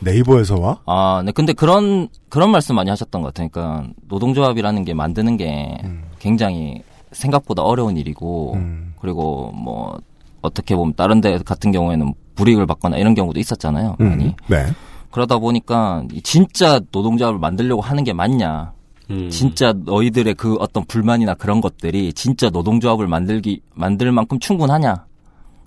네이버에서 0.00 0.58
와? 0.60 0.80
아, 0.86 1.22
네. 1.24 1.30
근데 1.30 1.52
그런, 1.52 2.08
그런 2.28 2.50
말씀 2.50 2.74
많이 2.74 2.90
하셨던 2.90 3.22
것 3.22 3.32
같아요. 3.32 3.48
그러니까, 3.50 3.88
노동조합이라는 4.08 4.84
게 4.84 4.92
만드는 4.92 5.36
게 5.36 5.78
굉장히 6.18 6.82
생각보다 7.12 7.62
어려운 7.62 7.96
일이고, 7.96 8.58
그리고 9.00 9.52
뭐, 9.52 9.96
어떻게 10.44 10.76
보면 10.76 10.94
다른 10.94 11.20
데 11.20 11.38
같은 11.38 11.72
경우에는 11.72 12.14
불이익을 12.36 12.66
받거나 12.66 12.98
이런 12.98 13.14
경우도 13.14 13.40
있었잖아요. 13.40 13.96
많이. 14.00 14.24
음, 14.26 14.32
네. 14.48 14.66
그러다 15.10 15.38
보니까, 15.38 16.04
이 16.12 16.20
진짜 16.22 16.80
노동조합을 16.92 17.38
만들려고 17.38 17.80
하는 17.80 18.04
게 18.04 18.12
맞냐. 18.12 18.72
음. 19.10 19.30
진짜 19.30 19.72
너희들의 19.72 20.34
그 20.34 20.56
어떤 20.56 20.84
불만이나 20.84 21.34
그런 21.34 21.60
것들이 21.60 22.12
진짜 22.12 22.50
노동조합을 22.50 23.06
만들기, 23.06 23.60
만들 23.74 24.12
만큼 24.12 24.38
충분하냐. 24.38 25.06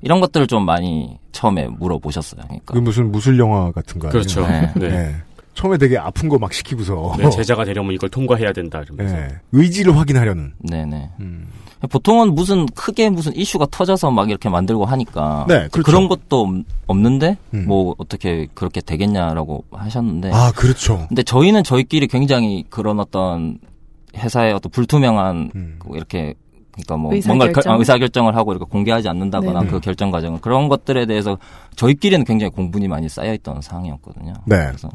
이런 0.02 0.20
것들을 0.20 0.48
좀 0.48 0.66
많이 0.66 1.18
처음에 1.32 1.68
물어보셨어요. 1.68 2.42
그러니까. 2.44 2.74
그 2.74 2.80
무슨 2.80 3.12
무술 3.12 3.40
영화 3.40 3.72
같은 3.72 4.00
거 4.00 4.10
아니에요? 4.10 4.12
그렇죠. 4.12 4.48
네. 4.48 4.74
네. 4.76 5.16
처음에 5.58 5.78
되게 5.78 5.98
아픈 5.98 6.30
거 6.30 6.38
막 6.38 6.54
시키고서. 6.54 7.16
네, 7.18 7.30
제자가 7.32 7.66
되려면 7.66 7.94
이걸 7.94 8.10
통과해야 8.10 8.54
된다. 8.54 8.82
이러면서. 8.86 9.16
네. 9.16 9.28
의지를 9.54 9.98
확인하려는. 9.98 10.54
네네. 10.60 11.10
음. 11.20 11.48
보통은 11.90 12.34
무슨 12.36 12.66
크게 12.68 13.10
무슨 13.10 13.36
이슈가 13.36 13.68
터져서 13.72 14.10
막 14.12 14.30
이렇게 14.30 14.50
만들고 14.50 14.86
하니까 14.86 15.46
네, 15.48 15.68
그렇죠. 15.72 15.92
런 15.92 16.08
것도 16.08 16.42
없- 16.42 16.66
없는데 16.88 17.38
음. 17.54 17.66
뭐 17.68 17.94
어떻게 18.00 18.48
그렇게 18.56 18.82
되겠냐라고 18.82 19.64
하셨는데 19.72 20.32
아, 20.34 20.52
그렇죠. 20.56 21.06
근데 21.08 21.22
저희는 21.22 21.64
저희끼리 21.64 22.08
굉장히 22.08 22.66
그런 22.70 23.00
어떤 23.00 23.60
회사의 24.16 24.54
어떤 24.54 24.72
불투명한 24.72 25.52
음. 25.56 25.76
그 25.80 25.96
이렇게 25.96 26.34
그러니까 26.72 26.98
뭐 26.98 27.14
의사결정? 27.14 27.38
뭔가 27.38 27.62
결, 27.62 27.72
아, 27.72 27.78
의사 27.78 27.98
결정을 28.00 28.36
하고 28.36 28.52
이렇게 28.54 28.66
공개하지 28.70 29.08
않는다거나 29.10 29.62
네. 29.62 29.68
그 29.68 29.80
결정 29.80 30.10
과정을 30.12 30.42
그런 30.42 30.70
것들에 30.70 31.06
대해서 31.06 31.38
저희끼리는 31.76 32.24
굉장히 32.26 32.52
공분이 32.52 32.88
많이 32.88 33.08
쌓여 33.10 33.34
있던 33.34 33.62
상황이었거든요. 33.62 34.34
네. 34.46 34.66
그래서 34.68 34.90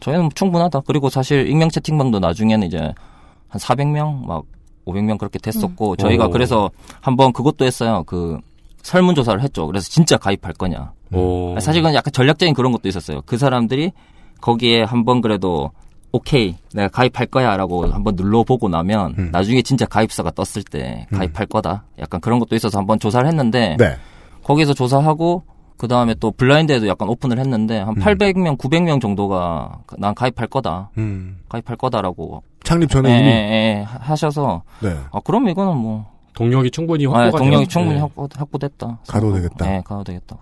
저희는 0.00 0.24
뭐 0.24 0.30
충분하다. 0.34 0.80
그리고 0.86 1.08
사실 1.08 1.48
익명 1.48 1.68
채팅방도 1.70 2.18
나중에는 2.18 2.66
이제 2.66 2.78
한 2.78 3.60
400명 3.60 4.26
막 4.26 4.44
500명 4.86 5.18
그렇게 5.18 5.38
됐었고 5.38 5.96
저희가 5.96 6.26
오. 6.26 6.30
그래서 6.30 6.70
한번 7.00 7.32
그것도 7.32 7.64
했어요. 7.64 8.02
그 8.06 8.38
설문 8.82 9.14
조사를 9.14 9.40
했죠. 9.42 9.66
그래서 9.66 9.88
진짜 9.88 10.16
가입할 10.16 10.54
거냐. 10.54 10.92
오. 11.12 11.58
사실 11.60 11.82
그건 11.82 11.94
약간 11.94 12.12
전략적인 12.12 12.54
그런 12.54 12.72
것도 12.72 12.88
있었어요. 12.88 13.20
그 13.26 13.36
사람들이 13.36 13.92
거기에 14.40 14.82
한번 14.82 15.20
그래도 15.20 15.70
오케이 16.12 16.56
내가 16.74 16.88
가입할 16.88 17.26
거야라고 17.26 17.86
한번 17.86 18.16
눌러보고 18.16 18.68
나면 18.68 19.14
음. 19.18 19.28
나중에 19.32 19.62
진짜 19.62 19.86
가입사가 19.86 20.32
떴을 20.32 20.64
때 20.64 21.06
가입할 21.12 21.46
거다. 21.46 21.84
약간 21.98 22.20
그런 22.20 22.38
것도 22.38 22.56
있어서 22.56 22.78
한번 22.78 22.98
조사를 22.98 23.26
했는데 23.28 23.76
네. 23.78 23.96
거기서 24.42 24.74
조사하고 24.74 25.44
그 25.80 25.88
다음에 25.88 26.14
또 26.20 26.30
블라인드에도 26.30 26.86
약간 26.88 27.08
오픈을 27.08 27.38
했는데 27.38 27.78
한 27.78 27.94
800명, 27.94 28.58
900명 28.58 29.00
정도가 29.00 29.78
난 29.96 30.14
가입할 30.14 30.46
거다. 30.48 30.90
음. 30.98 31.38
가입할 31.48 31.78
거다라고 31.78 32.42
창립 32.62 32.90
전에 32.90 33.10
예, 33.10 33.18
이미 33.18 33.26
예, 33.28 33.32
예, 33.32 33.86
하셔서 33.88 34.62
네. 34.82 34.94
아 35.10 35.20
그럼 35.24 35.48
이거는 35.48 35.78
뭐 35.78 36.04
동력이 36.34 36.70
충분히 36.70 37.06
아, 37.06 37.12
확보가 37.12 37.38
동력이 37.38 37.64
되었- 37.64 37.68
충분히 37.70 37.94
네. 37.94 38.00
확보, 38.02 38.28
확보됐다. 38.36 38.98
가도 39.08 39.32
되겠다. 39.32 39.64
네, 39.64 39.82
가도 39.82 40.04
되겠다. 40.04 40.36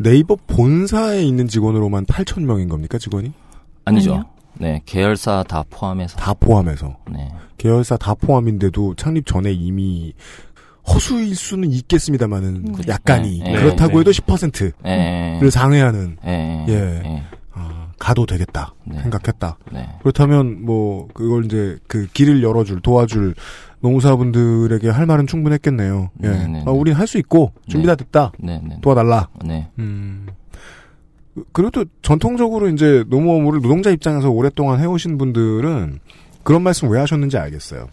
네이버 0.00 0.36
본사에 0.48 1.22
있는 1.22 1.46
직원으로만 1.46 2.06
8천 2.06 2.42
명인 2.42 2.68
겁니까 2.68 2.98
직원이? 2.98 3.32
아니죠. 3.84 4.10
아니요. 4.14 4.24
네, 4.54 4.82
계열사 4.86 5.44
다 5.46 5.62
포함해서. 5.70 6.16
다 6.16 6.34
포함해서 6.34 6.96
네. 7.12 7.30
계열사 7.58 7.96
다 7.96 8.14
포함인데도 8.14 8.96
창립 8.96 9.24
전에 9.24 9.52
이미 9.52 10.12
허수일 10.88 11.34
수는 11.36 11.70
있겠습니다만은 11.72 12.48
음. 12.48 12.74
약간이 12.88 13.38
네, 13.40 13.52
네, 13.52 13.58
그렇다고 13.58 13.94
네. 13.94 13.98
해도 14.00 14.10
10%를 14.10 14.72
예. 14.86 15.50
상회하는 15.50 16.16
예. 16.26 16.64
예. 16.68 16.72
예. 17.04 17.22
아, 17.52 17.88
가도 17.98 18.26
되겠다 18.26 18.74
네. 18.84 19.00
생각했다. 19.02 19.58
네. 19.72 19.88
그렇다면 20.00 20.64
뭐 20.64 21.08
그걸 21.14 21.44
이제 21.44 21.78
그 21.86 22.06
길을 22.12 22.42
열어줄 22.42 22.80
도와줄 22.80 23.34
농사분들에게 23.80 24.88
할 24.90 25.06
말은 25.06 25.26
충분했겠네요. 25.26 26.10
예, 26.22 26.28
네, 26.28 26.46
네, 26.46 26.60
아, 26.60 26.64
네. 26.64 26.70
우린 26.70 26.94
할 26.94 27.06
수 27.06 27.18
있고 27.18 27.52
준비 27.68 27.86
다 27.86 27.94
됐다. 27.94 28.32
네, 28.38 28.60
네. 28.66 28.78
도와달라. 28.82 29.28
네. 29.44 29.68
음. 29.78 30.26
그래도 31.52 31.84
전통적으로 32.02 32.68
이제 32.68 33.04
노무업을 33.08 33.60
노동자 33.60 33.90
입장에서 33.90 34.30
오랫동안 34.30 34.80
해오신 34.80 35.16
분들은 35.16 36.00
그런 36.42 36.62
말씀 36.62 36.90
왜 36.90 36.98
하셨는지 36.98 37.38
알겠어요. 37.38 37.88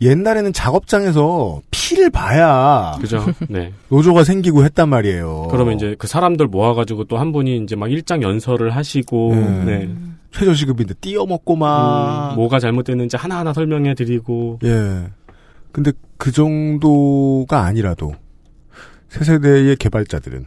옛날에는 0.00 0.52
작업장에서 0.52 1.60
피를 1.70 2.10
봐야 2.10 2.96
그죠. 3.00 3.24
네. 3.48 3.72
노조가 3.88 4.24
생기고 4.24 4.64
했단 4.64 4.88
말이에요. 4.88 5.48
그러면 5.50 5.74
이제 5.76 5.94
그 5.98 6.06
사람들 6.06 6.46
모아가지고 6.46 7.04
또 7.04 7.18
한 7.20 7.32
분이 7.32 7.58
이제 7.58 7.76
막 7.76 7.90
일장 7.92 8.22
연설을 8.22 8.74
하시고, 8.74 9.34
네. 9.34 9.64
네. 9.64 9.94
최저시급인데 10.32 10.94
띄어먹고 11.00 11.56
막 11.56 12.30
음, 12.32 12.36
뭐가 12.36 12.58
잘못됐는지 12.60 13.16
하나하나 13.16 13.52
설명해 13.52 13.94
드리고, 13.94 14.58
예. 14.64 15.08
근데 15.72 15.92
그 16.16 16.32
정도가 16.32 17.64
아니라도 17.64 18.12
새 19.08 19.24
세대의 19.24 19.76
개발자들은 19.76 20.46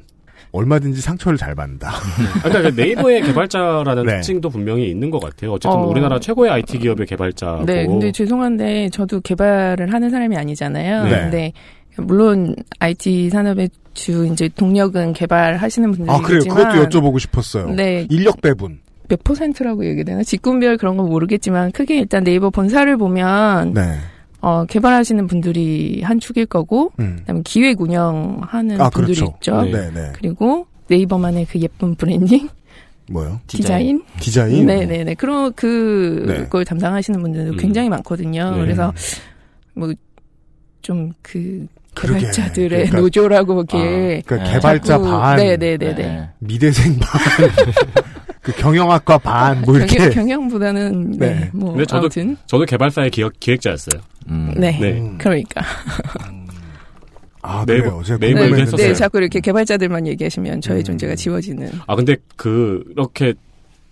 얼마든지 0.54 1.02
상처를 1.02 1.38
잘 1.38 1.56
받는다. 1.56 1.92
그러니까 2.44 2.70
그 2.70 2.80
네이버의 2.82 3.24
개발자라는 3.24 4.06
네. 4.06 4.13
특징도 4.18 4.50
분명히 4.50 4.89
있는 4.89 5.10
것 5.10 5.20
같아요. 5.20 5.54
어쨌든 5.54 5.80
어. 5.80 5.86
우리나라 5.88 6.20
최고의 6.20 6.52
IT 6.52 6.78
기업의 6.78 7.08
개발자고. 7.08 7.66
네, 7.66 7.86
근데 7.88 8.12
죄송한데 8.12 8.89
저도 8.89 9.20
개발을 9.22 9.92
하는 9.92 10.10
사람이 10.12 10.38
아니잖아요. 10.38 11.04
네. 11.06 11.10
근데 11.10 11.54
물론 11.98 12.56
IT 12.80 13.32
산업의 13.32 13.70
주 13.94 14.28
이제 14.28 14.48
동력은 14.56 15.13
개발하시는 15.13 15.96
아, 16.08 16.22
그래요. 16.22 16.42
그것도 16.42 16.86
여쭤보고 16.86 17.20
싶었어요. 17.20 17.70
네. 17.72 18.08
인력 18.10 18.39
배분. 18.42 18.80
몇 19.08 19.24
퍼센트라고 19.24 19.84
얘기해야 19.86 20.06
되나? 20.06 20.24
직군별 20.24 20.78
그런 20.78 20.98
건 20.98 21.10
모르겠지만 21.10 21.72
크게 21.72 22.00
일단 22.00 22.24
네이버 22.24 22.50
본사를 22.50 22.96
보면 22.98 23.74
네. 23.74 23.82
어, 24.44 24.66
개발하시는 24.66 25.26
분들이 25.28 26.02
한 26.04 26.20
축일 26.20 26.46
거고 26.46 26.92
음. 27.00 27.18
그다음에 27.22 27.42
기획 27.46 27.82
운영하는 27.82 28.80
아, 28.82 28.90
분들이 28.90 29.16
그렇죠. 29.16 29.34
있죠. 29.38 29.62
네, 29.64 29.90
네. 29.92 30.12
그리고 30.14 30.68
네이버만의 30.90 31.46
그 31.46 31.60
예쁜 31.60 31.96
브랜딩, 31.96 32.50
뭐요? 33.10 33.40
디자인, 33.48 34.04
디자인? 34.20 34.66
네네네. 34.66 35.16
그런 35.16 35.54
그걸 35.54 36.64
네. 36.64 36.64
담당하시는 36.66 37.22
분들도 37.22 37.54
음. 37.54 37.58
굉장히 37.58 37.90
많거든요. 37.90 38.52
네. 38.52 38.58
그래서 38.60 38.94
뭐 39.74 39.94
좀 40.84 41.12
그. 41.24 41.66
개발자들의 41.96 42.70
그러니까- 42.70 43.00
노조라고 43.00 43.54
이렇게 43.54 44.22
그러니까 44.26 44.36
네. 44.38 44.52
개발자 44.54 44.94
자꾸- 44.94 45.10
반, 45.10 45.36
네네네네. 45.38 45.94
네. 45.96 46.30
미대생 46.40 47.00
반, 47.00 47.22
그 48.42 48.52
경영학과 48.54 49.18
반, 49.20 49.62
뭐 49.62 49.78
이렇게. 49.78 49.98
경영, 49.98 50.12
경영 50.14 50.48
보다는 50.50 51.12
네, 51.12 51.30
네. 51.34 51.50
뭐 51.54 51.72
근데 51.72 51.86
저도 51.86 52.00
아무튼 52.02 52.36
저도 52.48 52.66
개발사의 52.66 53.10
기획, 53.12 53.40
기획자였어요. 53.40 54.02
음. 54.30 54.54
네. 54.58 54.78
네. 54.80 55.12
그러니까 55.18 55.62
아, 57.42 57.66
네이버- 57.66 57.98
그래요. 58.02 58.02
네이버 58.06 58.18
네, 58.20 58.28
얘기 58.28 58.34
궁금했는데. 58.36 58.62
했었어요. 58.62 58.88
네, 58.88 58.94
자꾸 58.94 59.18
이렇게 59.18 59.40
개발자들만 59.42 60.08
얘기하시면 60.08 60.62
저의 60.62 60.80
음. 60.80 60.84
존재가 60.84 61.16
지워지는. 61.16 61.72
아 61.88 61.96
근데 61.96 62.16
그 62.38 62.84
이렇게 62.92 63.34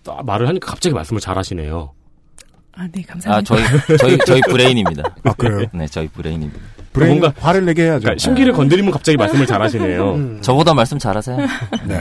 딱 0.04 0.24
말을 0.24 0.48
하니까 0.48 0.70
갑자기 0.70 0.94
말씀을 0.94 1.20
잘 1.20 1.36
하시네요. 1.36 1.92
아, 2.74 2.88
네, 2.90 3.02
아, 3.06 3.12
감사합니다. 3.12 3.54
저희, 3.54 3.98
저희, 3.98 4.18
저희 4.26 4.40
브레인입니다. 4.48 5.02
아, 5.24 5.32
그래요? 5.34 5.66
네, 5.74 5.86
저희 5.86 6.08
브레인입니다. 6.08 6.58
브레인 6.92 7.20
뭔가- 7.20 7.34
화를 7.40 7.64
내게 7.64 7.84
해야죠. 7.84 8.00
그러니까 8.02 8.18
심기를 8.22 8.52
건드리면 8.52 8.90
갑자기 8.92 9.16
말씀을 9.16 9.46
잘하시네요. 9.46 10.12
음. 10.14 10.38
저보다 10.42 10.74
말씀 10.74 10.98
잘하세요. 10.98 11.36
네. 11.88 11.98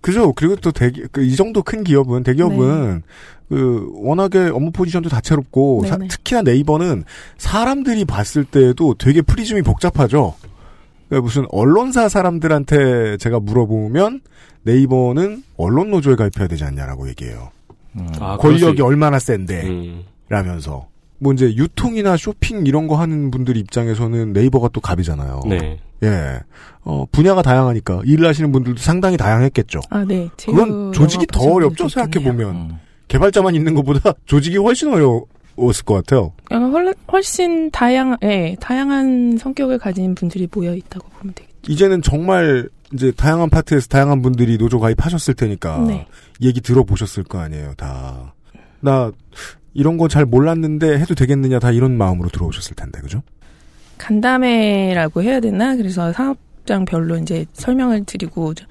그죠. 0.00 0.32
그리고 0.34 0.56
또 0.56 0.70
대기, 0.70 1.04
그, 1.12 1.22
이 1.24 1.34
정도 1.34 1.62
큰 1.62 1.82
기업은, 1.82 2.24
대기업은, 2.24 3.02
그, 3.48 3.90
워낙에 3.94 4.50
업무 4.50 4.70
포지션도 4.70 5.08
다채롭고, 5.08 5.84
사-. 5.86 5.96
특히나 5.96 6.42
네이버는 6.42 7.04
사람들이 7.38 8.04
봤을 8.04 8.44
때도 8.44 8.94
되게 8.98 9.22
프리즘이 9.22 9.62
복잡하죠. 9.62 10.34
그러니까 11.08 11.24
무슨 11.24 11.46
언론사 11.50 12.08
사람들한테 12.10 13.16
제가 13.16 13.40
물어보면, 13.40 14.20
네이버는 14.64 15.42
언론 15.56 15.90
노조에 15.90 16.16
가입해야 16.16 16.48
되지 16.48 16.64
않냐라고 16.64 17.08
얘기해요. 17.08 17.50
음. 17.96 18.06
아, 18.20 18.36
권력이 18.36 18.78
있- 18.78 18.80
얼마나 18.82 19.18
센데, 19.18 19.62
음. 19.66 20.02
라면서. 20.28 20.88
뭐 21.24 21.32
이제 21.32 21.46
유통이나 21.56 22.18
쇼핑 22.18 22.66
이런 22.66 22.86
거 22.86 22.96
하는 22.96 23.30
분들 23.30 23.56
입장에서는 23.56 24.34
네이버가 24.34 24.68
또 24.74 24.82
갑이잖아요. 24.82 25.40
네. 25.48 25.80
예. 26.02 26.40
어, 26.82 27.06
분야가 27.10 27.40
다양하니까 27.40 28.02
일을 28.04 28.28
하시는 28.28 28.52
분들도 28.52 28.78
상당히 28.78 29.16
다양했겠죠. 29.16 29.80
아, 29.88 30.04
네. 30.04 30.28
그건 30.44 30.92
조직이 30.92 31.26
더 31.26 31.40
어렵죠, 31.50 31.88
생각해보면. 31.88 32.50
음. 32.54 32.78
개발자만 33.08 33.54
있는 33.54 33.74
것보다 33.74 34.12
조직이 34.26 34.58
훨씬 34.58 34.92
어려웠을 34.92 35.84
것 35.86 35.94
같아요. 35.94 36.32
약간 36.50 36.70
훨- 36.72 36.94
훨씬 37.10 37.70
다양, 37.70 38.18
예, 38.22 38.54
다양한 38.60 39.38
성격을 39.38 39.78
가진 39.78 40.14
분들이 40.14 40.46
모여 40.52 40.74
있다고 40.74 41.08
보면 41.08 41.32
되겠죠. 41.34 41.72
이제는 41.72 42.02
정말 42.02 42.68
이제 42.92 43.12
다양한 43.12 43.48
파트에서 43.48 43.88
다양한 43.88 44.20
분들이 44.20 44.58
노조 44.58 44.78
가입하셨을 44.78 45.32
테니까 45.32 45.78
네. 45.88 46.06
얘기 46.42 46.60
들어보셨을 46.60 47.24
거 47.24 47.38
아니에요, 47.38 47.72
다. 47.78 48.34
나 48.80 49.10
이런 49.74 49.96
거 49.98 50.08
잘 50.08 50.24
몰랐는데 50.24 50.98
해도 50.98 51.14
되겠느냐 51.14 51.58
다 51.58 51.70
이런 51.72 51.96
마음으로 51.98 52.28
들어오셨을 52.30 52.74
텐데, 52.76 53.00
그죠? 53.00 53.22
간담회라고 53.98 55.22
해야 55.22 55.40
되나? 55.40 55.76
그래서 55.76 56.12
사업장별로 56.12 57.18
이제 57.18 57.44
설명을 57.52 58.04
드리고, 58.04 58.54
저, 58.54 58.64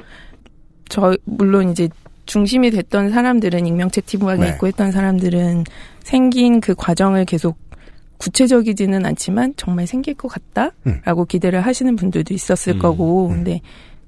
저- 0.89 1.17
물론 1.25 1.71
이제 1.71 1.89
중심이 2.25 2.71
됐던 2.71 3.09
사람들은 3.09 3.65
익명체 3.67 4.01
팀워크에 4.01 4.45
네. 4.45 4.49
있고 4.53 4.67
했던 4.67 4.91
사람들은 4.91 5.65
생긴 6.03 6.61
그 6.61 6.73
과정을 6.75 7.25
계속 7.25 7.57
구체적이지는 8.17 9.05
않지만 9.05 9.53
정말 9.57 9.85
생길 9.87 10.13
것 10.13 10.29
같다라고 10.29 11.25
기대를 11.25 11.61
하시는 11.61 11.95
분들도 11.97 12.33
있었을 12.33 12.75
음, 12.75 12.79
거고, 12.79 13.27
음. 13.27 13.33
근데 13.35 13.61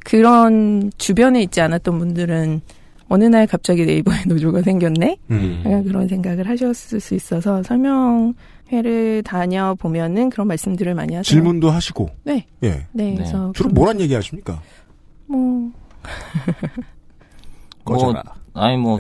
그런 0.06 0.92
주변에 0.98 1.42
있지 1.44 1.60
않았던 1.62 1.98
분들은 2.00 2.62
어느 3.08 3.24
날 3.26 3.48
갑자기 3.48 3.86
네이버에 3.86 4.24
노조가 4.28 4.62
생겼네? 4.62 5.18
음. 5.32 5.62
약간 5.66 5.84
그런 5.84 6.08
생각을 6.08 6.48
하셨을 6.50 7.00
수 7.00 7.16
있어서 7.16 7.62
설명회를 7.64 9.24
다녀보면은 9.24 10.30
그런 10.30 10.48
말씀들을 10.48 10.94
많이 10.96 11.14
하세요. 11.14 11.24
질문도 11.24 11.70
하시고. 11.70 12.10
네. 12.24 12.46
예. 12.64 12.70
네, 12.70 12.86
네. 12.92 13.16
그래서. 13.16 13.52
주로 13.56 13.70
뭐란 13.70 14.00
얘기 14.02 14.14
하십니까? 14.14 14.60
뭐, 15.28 15.40
뭐, 17.86 17.98
꺼져라. 17.98 18.24
아니, 18.54 18.78
뭐, 18.78 19.00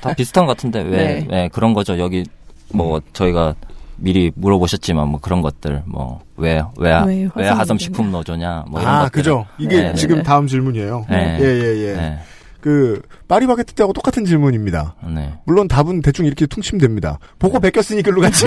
다 0.00 0.14
비슷한 0.14 0.46
것 0.46 0.56
같은데, 0.56 0.82
왜, 0.82 0.90
네. 0.90 1.26
왜 1.30 1.48
그런 1.48 1.74
거죠. 1.74 1.98
여기, 1.98 2.24
뭐, 2.72 3.00
저희가 3.12 3.54
미리 3.96 4.32
물어보셨지만, 4.34 5.08
뭐, 5.08 5.20
그런 5.20 5.42
것들, 5.42 5.82
뭐, 5.86 6.20
왜, 6.36 6.62
왜, 6.78 6.98
왜왜 7.04 7.28
화성 7.34 7.58
하섬 7.58 7.78
식품 7.78 8.10
노조냐, 8.10 8.64
뭐, 8.68 8.80
이런 8.80 8.94
아, 8.94 8.98
것들. 9.00 9.10
그죠. 9.12 9.46
이게 9.58 9.82
네, 9.82 9.94
지금 9.94 10.16
네. 10.16 10.22
다음 10.22 10.46
질문이에요. 10.46 11.06
네. 11.10 11.38
예, 11.40 11.44
예, 11.44 11.88
예. 11.88 12.18
네. 12.64 12.70
그, 12.70 13.02
파리바게트 13.28 13.74
때하고 13.74 13.92
똑같은 13.92 14.24
질문입니다. 14.24 14.96
네. 15.14 15.34
물론 15.44 15.68
답은 15.68 16.00
대충 16.00 16.24
이렇게 16.24 16.46
퉁치면 16.46 16.98
보고 17.38 17.60
베꼈으니 17.60 18.02
글로 18.02 18.22
갔지. 18.22 18.46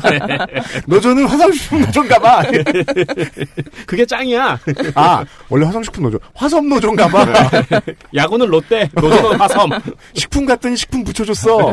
노조는 0.88 1.26
화성식품 1.26 1.80
노조인가 1.82 2.18
봐. 2.18 2.42
그게 3.86 4.06
짱이야. 4.06 4.58
아, 4.94 5.24
원래 5.50 5.66
화성식품 5.66 6.04
노조. 6.04 6.18
화섬 6.34 6.70
노조인가 6.70 7.08
봐. 7.08 7.26
야구는 8.14 8.46
롯데, 8.46 8.88
노조는 8.94 9.38
화섬. 9.38 9.70
식품 10.14 10.46
같더니 10.46 10.76
식품 10.76 11.04
붙여줬어. 11.04 11.72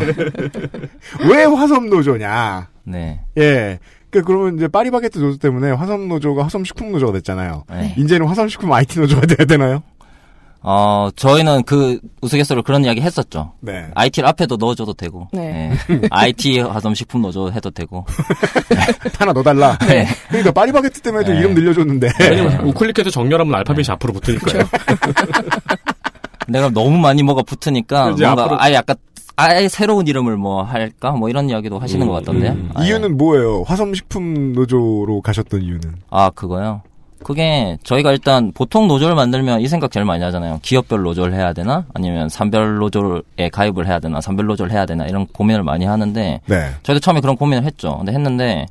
왜 1.30 1.46
화섬 1.46 1.90
노조냐. 1.90 2.68
네. 2.84 3.22
예. 3.38 3.80
그 4.12 4.24
그러면 4.24 4.56
이제 4.56 4.68
파리바게트 4.70 5.20
노조 5.20 5.38
때문에 5.38 5.72
화섬 5.72 6.08
노조가 6.08 6.44
화섬 6.46 6.64
식품 6.64 6.92
노조가 6.92 7.14
됐잖아요. 7.14 7.66
네. 7.70 7.96
이제는 7.98 8.28
화섬 8.28 8.48
식품 8.48 8.72
IT 8.72 9.00
노조가 9.00 9.28
돼야 9.28 9.46
되나요? 9.46 9.84
어, 10.68 11.10
저희는 11.16 11.62
그 11.64 12.00
우스갯소리로 12.22 12.64
그런 12.64 12.84
이야기 12.86 13.00
했었죠. 13.00 13.54
네. 13.62 13.86
IT를 13.94 14.28
앞에도 14.28 14.58
넣어줘도 14.58 14.94
되고. 14.94 15.28
네. 15.32 15.72
예. 15.92 16.02
IT 16.10 16.60
화성식품 16.60 17.22
넣어줘 17.22 17.52
해도 17.52 17.70
되고. 17.70 18.04
하나 19.20 19.32
넣어달라. 19.32 19.78
네. 19.88 20.08
그러니까 20.30 20.52
파리바게트 20.52 21.02
때문에도 21.02 21.34
네. 21.34 21.40
이름 21.40 21.54
늘려줬는데. 21.54 22.10
왜냐면 22.20 22.68
우클릭해서 22.68 23.12
정렬하면 23.12 23.54
알파벳이 23.54 23.86
앞으로 23.90 24.14
붙으니까요. 24.14 24.64
내가 26.48 26.70
너무 26.70 26.98
많이 26.98 27.22
뭐가 27.24 27.44
붙으니까 27.44 28.10
뭔가 28.10 28.36
앞으로- 28.36 28.58
아예 28.60 28.74
약간 28.76 28.96
아예 29.36 29.68
새로운 29.68 30.08
이름을 30.08 30.38
뭐 30.38 30.64
할까 30.64 31.12
뭐 31.12 31.30
이런 31.30 31.50
이야기도 31.50 31.78
하시는 31.80 32.06
음, 32.06 32.08
것 32.08 32.14
같던데요. 32.16 32.52
음. 32.54 32.72
아예. 32.74 32.88
이유는 32.88 33.18
뭐예요? 33.18 33.64
화성식품 33.68 34.54
노조로 34.54 35.22
가셨던 35.24 35.62
이유는? 35.62 35.96
아 36.10 36.30
그거요. 36.32 36.82
그게 37.24 37.78
저희가 37.84 38.12
일단 38.12 38.52
보통 38.54 38.88
노조를 38.88 39.16
만들면 39.16 39.62
이 39.62 39.68
생각 39.68 39.92
제일 39.92 40.06
많이 40.06 40.24
하잖아요. 40.24 40.60
기업별 40.62 41.02
노조를 41.02 41.34
해야 41.34 41.54
되나 41.54 41.86
아니면 41.94 42.30
산별 42.30 42.78
노조에 42.78 43.50
가입을 43.52 43.88
해야 43.88 44.00
되나 44.00 44.22
산별 44.22 44.46
노조를 44.46 44.72
해야 44.72 44.86
되나 44.86 45.06
이런 45.06 45.26
고민을 45.28 45.64
많이 45.64 45.86
하는데 45.86 46.42
네. 46.46 46.70
저희도 46.84 47.00
처음에 47.00 47.22
그런 47.22 47.36
고민을 47.36 47.64
했죠. 47.64 47.98
근데 47.98 48.12
했는데 48.12 48.66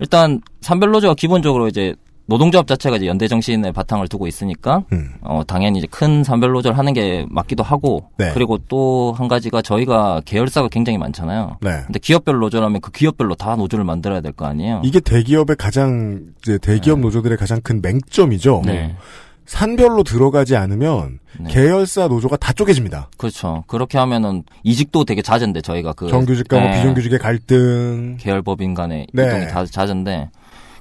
일단 0.00 0.40
산별 0.60 0.90
노조가 0.90 1.14
기본적으로 1.14 1.68
이제 1.68 1.94
노동조합 2.26 2.66
자체가 2.66 2.96
이제 2.96 3.06
연대 3.06 3.26
정신의 3.28 3.72
바탕을 3.72 4.08
두고 4.08 4.26
있으니까 4.26 4.84
음. 4.92 5.10
어 5.22 5.42
당연히 5.46 5.78
이제 5.80 5.88
큰 5.90 6.22
산별 6.24 6.52
노조를 6.52 6.78
하는 6.78 6.92
게 6.92 7.26
맞기도 7.28 7.62
하고 7.62 8.08
네. 8.16 8.30
그리고 8.32 8.58
또 8.68 9.12
한 9.12 9.28
가지가 9.28 9.60
저희가 9.62 10.22
계열사가 10.24 10.68
굉장히 10.68 10.96
많잖아요. 10.98 11.58
네. 11.60 11.82
근데 11.84 11.98
기업별 11.98 12.38
노조라면 12.38 12.80
그 12.80 12.90
기업별로 12.92 13.34
다 13.34 13.56
노조를 13.56 13.84
만들어야 13.84 14.20
될 14.20 14.32
거 14.32 14.46
아니에요. 14.46 14.80
이게 14.84 15.00
대기업의 15.00 15.56
가장 15.56 16.20
이제 16.42 16.56
대기업 16.58 17.00
노조들의 17.00 17.36
가장 17.36 17.60
큰 17.60 17.82
맹점이죠. 17.82 18.62
네. 18.64 18.96
산별로 19.44 20.02
들어가지 20.04 20.56
않으면 20.56 21.18
네. 21.38 21.50
계열사 21.50 22.08
노조가 22.08 22.36
다 22.36 22.52
쪼개집니다. 22.52 23.10
그렇죠. 23.18 23.64
그렇게 23.66 23.98
하면은 23.98 24.44
이직도 24.62 25.04
되게 25.04 25.20
잦은데 25.20 25.60
저희가 25.60 25.92
그 25.92 26.08
정규직과 26.08 26.58
뭐 26.58 26.68
네. 26.70 26.76
비정규직의 26.76 27.18
갈등. 27.18 28.16
계열법인 28.18 28.72
간의 28.74 29.08
네. 29.12 29.26
이동이 29.26 29.48
다 29.48 29.66
잦은데 29.66 30.30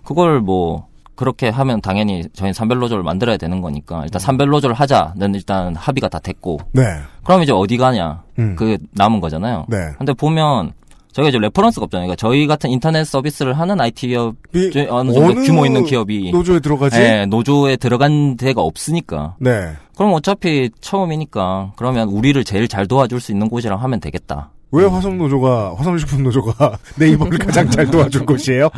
그걸 0.05 0.39
뭐 0.39 0.87
그렇게 1.21 1.49
하면 1.49 1.81
당연히 1.81 2.23
저희 2.33 2.51
산별 2.51 2.79
노조를 2.79 3.03
만들어야 3.03 3.37
되는 3.37 3.61
거니까 3.61 4.01
일단 4.05 4.19
산별 4.19 4.49
노조를 4.49 4.75
하자는 4.75 5.35
일단 5.35 5.75
합의가 5.75 6.09
다 6.09 6.17
됐고 6.17 6.57
네. 6.71 6.81
그럼 7.23 7.43
이제 7.43 7.51
어디 7.51 7.77
가냐 7.77 8.23
음. 8.39 8.55
그 8.55 8.79
남은 8.93 9.21
거잖아요. 9.21 9.67
네. 9.69 9.77
근데 9.99 10.13
보면 10.13 10.73
저희가 11.11 11.29
이제 11.29 11.37
reference가 11.37 11.83
없잖아요. 11.83 12.07
그러니까 12.07 12.15
저희 12.15 12.47
같은 12.47 12.71
인터넷 12.71 13.03
서비스를 13.03 13.53
하는 13.53 13.79
IT 13.79 14.07
기업이 14.07 14.87
어느 14.89 15.13
정도 15.13 15.29
어느 15.29 15.45
규모 15.45 15.67
있는 15.67 15.85
기업이 15.85 16.31
노조에 16.31 16.59
들어가지? 16.59 16.97
네, 16.97 17.27
노조에 17.27 17.75
들어간 17.75 18.35
데가 18.35 18.63
없으니까. 18.63 19.35
네. 19.39 19.73
그럼 19.95 20.13
어차피 20.13 20.71
처음이니까 20.81 21.73
그러면 21.75 22.09
우리를 22.09 22.43
제일 22.45 22.67
잘 22.67 22.87
도와줄 22.87 23.21
수 23.21 23.31
있는 23.31 23.47
곳이랑 23.47 23.79
하면 23.79 23.99
되겠다. 23.99 24.49
왜 24.71 24.85
화섬 24.85 25.19
노조가 25.19 25.75
화섬식품 25.75 26.23
노조가 26.23 26.79
네이버를 26.97 27.37
가장 27.37 27.69
잘 27.69 27.91
도와줄 27.91 28.25
곳이에요? 28.25 28.69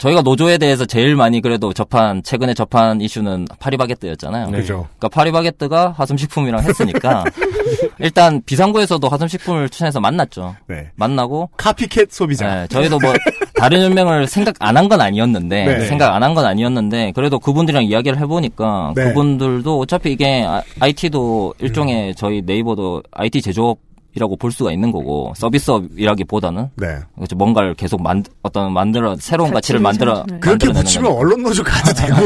저희가 0.00 0.22
노조에 0.22 0.56
대해서 0.58 0.86
제일 0.86 1.14
많이 1.14 1.40
그래도 1.42 1.72
접한 1.74 2.22
최근에 2.22 2.54
접한 2.54 3.00
이슈는 3.02 3.46
파리바게뜨였잖아요. 3.58 4.50
그죠. 4.50 4.88
그러니까 4.98 5.08
파리바게뜨가 5.08 5.92
화성식품이랑 5.96 6.64
했으니까 6.64 7.22
일단 8.00 8.42
비상구에서도 8.46 9.06
화성식품을 9.06 9.68
추천해서 9.68 10.00
만났죠. 10.00 10.56
네. 10.66 10.88
만나고 10.96 11.50
카피캣 11.56 12.10
소비자. 12.12 12.62
네, 12.62 12.66
저희도 12.68 12.98
뭐 12.98 13.12
다른 13.56 13.82
연맹을 13.82 14.26
생각 14.26 14.54
안 14.58 14.76
한 14.76 14.88
건 14.88 15.00
아니었는데 15.02 15.64
네. 15.66 15.86
생각 15.86 16.14
안 16.14 16.22
한 16.22 16.34
건 16.34 16.46
아니었는데 16.46 17.12
그래도 17.14 17.38
그분들이랑 17.38 17.84
이야기를 17.84 18.18
해보니까 18.20 18.94
네. 18.96 19.04
그분들도 19.04 19.78
어차피 19.80 20.12
이게 20.12 20.46
IT도 20.80 21.54
일종의 21.60 22.14
저희 22.14 22.40
네이버도 22.42 23.02
IT 23.12 23.42
제조업 23.42 23.78
이라고 24.14 24.36
볼 24.36 24.50
수가 24.50 24.72
있는 24.72 24.90
거고 24.90 25.32
서비스업이라기보다는 25.36 26.70
네. 26.76 26.98
그렇죠. 27.14 27.36
뭔가를 27.36 27.74
계속 27.74 28.02
만 28.02 28.24
어떤 28.42 28.72
만들어 28.72 29.14
새로운 29.20 29.52
가치를 29.52 29.80
가치를 29.80 30.14
만들어. 30.14 30.38
그렇게 30.40 30.68
붙이면. 30.68 31.12
언론 31.12 31.42
노조 31.42 31.62
가도 31.62 31.92
되고 31.92 32.16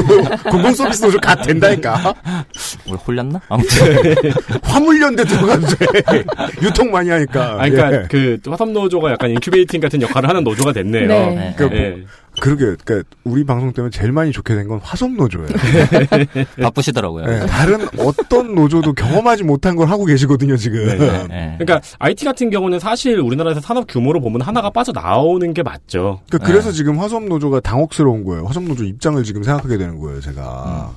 공공 0.51 0.73
서비스 0.73 1.05
노조 1.05 1.19
가도 1.19 1.43
된다니까. 1.43 2.15
뭘 2.87 2.99
홀렸나? 2.99 3.41
아무튼 3.49 4.15
화물연대 4.63 5.25
들어가도 5.25 5.67
돼. 5.67 6.25
유통 6.63 6.91
많이 6.91 7.11
하니까. 7.11 7.63
아, 7.63 7.69
그러니까 7.69 7.93
예. 7.93 8.07
그 8.11 8.39
화섬 8.47 8.73
노조가 8.73 9.13
약간 9.13 9.31
incubating 9.31 9.81
같은 9.81 10.01
역할을 10.01 10.29
하는 10.29 10.43
노조가 10.45 10.73
됐네요. 10.73 11.07
네. 11.09 11.55
그러니까 11.57 11.79
예. 11.79 12.05
그러게, 12.41 12.77
그러니까 12.85 13.09
우리 13.25 13.45
방송 13.45 13.73
때문에 13.73 13.91
제일 13.91 14.13
많이 14.13 14.33
좋게 14.33 14.55
된 14.55 14.69
건 14.69 14.81
화섬 14.83 15.17
노조예요. 15.17 15.49
바쁘시더라고요. 16.63 17.27
네, 17.27 17.47
다른 17.47 17.87
어떤 17.99 18.55
노조도 18.55 18.95
경험하지 18.95 19.45
못한 19.45 19.77
걸 19.77 19.89
하고 19.89 20.05
계시거든요 20.05 20.57
지금. 20.57 20.87
네, 20.87 20.97
네. 20.99 21.27
네. 21.29 21.57
그러니까 21.59 21.81
IT 21.99 22.25
같은 22.25 22.51
경우는 22.51 22.81
사실 22.81 23.21
우리나라에서 23.21 23.61
산업 23.61 23.87
규모로 23.89 24.21
보면 24.21 24.41
하나가 24.41 24.71
빠져 24.71 24.93
나오는 24.93 25.53
게 25.55 25.63
맞죠. 25.63 26.21
그러니까 26.29 26.47
그래서 26.51 26.73
지금 26.73 26.99
화성 26.99 27.29
노조가 27.29 27.61
당혹스러운 27.61 28.25
거예요. 28.25 28.47
화성 28.47 28.67
노조 28.67 28.85
입장을 28.85 29.23
지금 29.25 29.43
생각하게 29.43 29.77
되는 29.79 29.99
거예요. 29.99 30.21
제가 30.21 30.93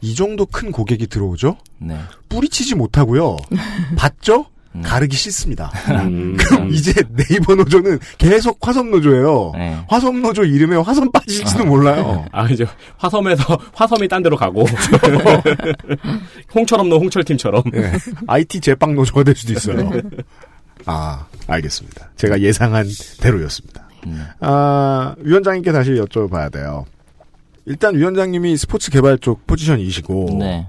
이 0.00 0.14
정도 0.14 0.46
큰 0.46 0.72
고객이 0.72 1.06
들어오죠. 1.08 1.56
네. 1.78 1.98
뿌리치지 2.28 2.74
못하고요. 2.76 3.36
봤죠? 3.96 4.46
음. 4.74 4.82
가르기 4.82 5.16
싫습니다. 5.16 5.70
음. 6.02 6.36
그럼 6.38 6.70
이제 6.70 6.92
네이버 7.10 7.54
노조는 7.54 7.98
계속 8.18 8.58
화성 8.60 8.90
노조예요. 8.90 9.52
네. 9.56 9.76
화성 9.88 10.22
노조 10.22 10.44
이름에 10.44 10.76
화성 10.76 11.10
빠질지도 11.10 11.64
몰라요. 11.64 12.24
아, 12.30 12.46
이제 12.48 12.66
화섬에서 12.98 13.58
화섬이 13.74 14.06
딴 14.08 14.22
데로 14.22 14.36
가고 14.36 14.64
홍철 16.54 16.80
없는 16.80 16.96
홍철 16.96 17.24
팀처럼. 17.24 17.62
예. 17.74 17.92
IT 18.26 18.60
제빵 18.60 18.94
노조가 18.94 19.24
될 19.24 19.34
수도 19.34 19.52
있어요. 19.52 19.90
아, 20.86 21.26
알겠습니다. 21.46 22.10
제가 22.16 22.40
예상한 22.40 22.86
대로였습니다. 23.20 23.88
음. 24.06 24.24
아, 24.40 25.14
위원장님께 25.18 25.72
다시 25.72 25.90
여쭤봐야 25.92 26.52
돼요. 26.52 26.86
일단 27.66 27.96
위원장님이 27.96 28.56
스포츠 28.56 28.90
개발 28.90 29.18
쪽 29.18 29.46
포지션이시고, 29.46 30.38
네. 30.40 30.66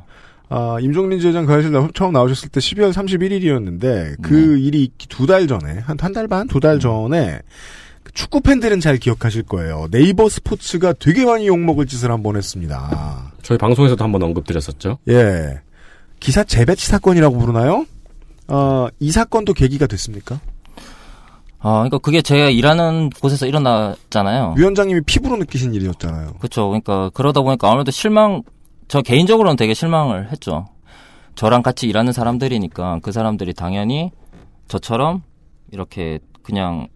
아, 0.53 0.77
임종린 0.81 1.21
지회장 1.21 1.45
그 1.45 1.53
사실 1.53 1.71
처음 1.93 2.11
나오셨을 2.11 2.49
때 2.49 2.59
12월 2.59 2.91
31일이었는데, 2.91 4.21
그 4.21 4.33
네. 4.33 4.61
일이 4.61 4.91
두 5.07 5.25
달 5.25 5.47
전에, 5.47 5.79
한, 5.79 5.97
한 5.97 6.11
달 6.13 6.27
반? 6.27 6.45
두 6.47 6.59
달 6.59 6.77
전에, 6.77 7.39
그 8.03 8.11
축구 8.11 8.41
팬들은 8.41 8.81
잘 8.81 8.97
기억하실 8.97 9.43
거예요. 9.43 9.87
네이버 9.91 10.27
스포츠가 10.27 10.91
되게 10.93 11.23
많이 11.23 11.47
욕먹을 11.47 11.85
짓을 11.85 12.11
한 12.11 12.21
번 12.21 12.35
했습니다. 12.35 13.31
저희 13.43 13.57
방송에서도 13.57 14.03
한번 14.03 14.23
언급드렸었죠. 14.23 14.97
예. 15.07 15.61
기사 16.19 16.43
재배치 16.43 16.85
사건이라고 16.87 17.37
부르나요? 17.37 17.85
어, 18.49 18.87
이 18.99 19.09
사건도 19.11 19.53
계기가 19.53 19.87
됐습니까? 19.87 20.41
아, 21.59 21.73
그러니까 21.75 21.99
그게 21.99 22.21
제가 22.21 22.49
일하는 22.49 23.09
곳에서 23.21 23.45
일어났잖아요. 23.45 24.55
위원장님이 24.57 25.01
피부로 25.05 25.37
느끼신 25.37 25.73
일이었잖아요. 25.75 26.33
그렇죠. 26.39 26.67
그러니까 26.67 27.09
그러다 27.13 27.41
보니까 27.41 27.69
아무래도 27.69 27.91
실망 27.91 28.41
저 28.91 29.01
개인적으로는 29.01 29.55
되게 29.55 29.73
실망을 29.73 30.33
했죠. 30.33 30.65
저랑 31.35 31.61
같이 31.61 31.87
일하는 31.87 32.11
사람들이니까 32.11 32.99
그 33.01 33.13
사람들이 33.13 33.53
당연히 33.53 34.11
저처럼 34.67 35.21
이렇게 35.71 36.19
그냥 36.43 36.89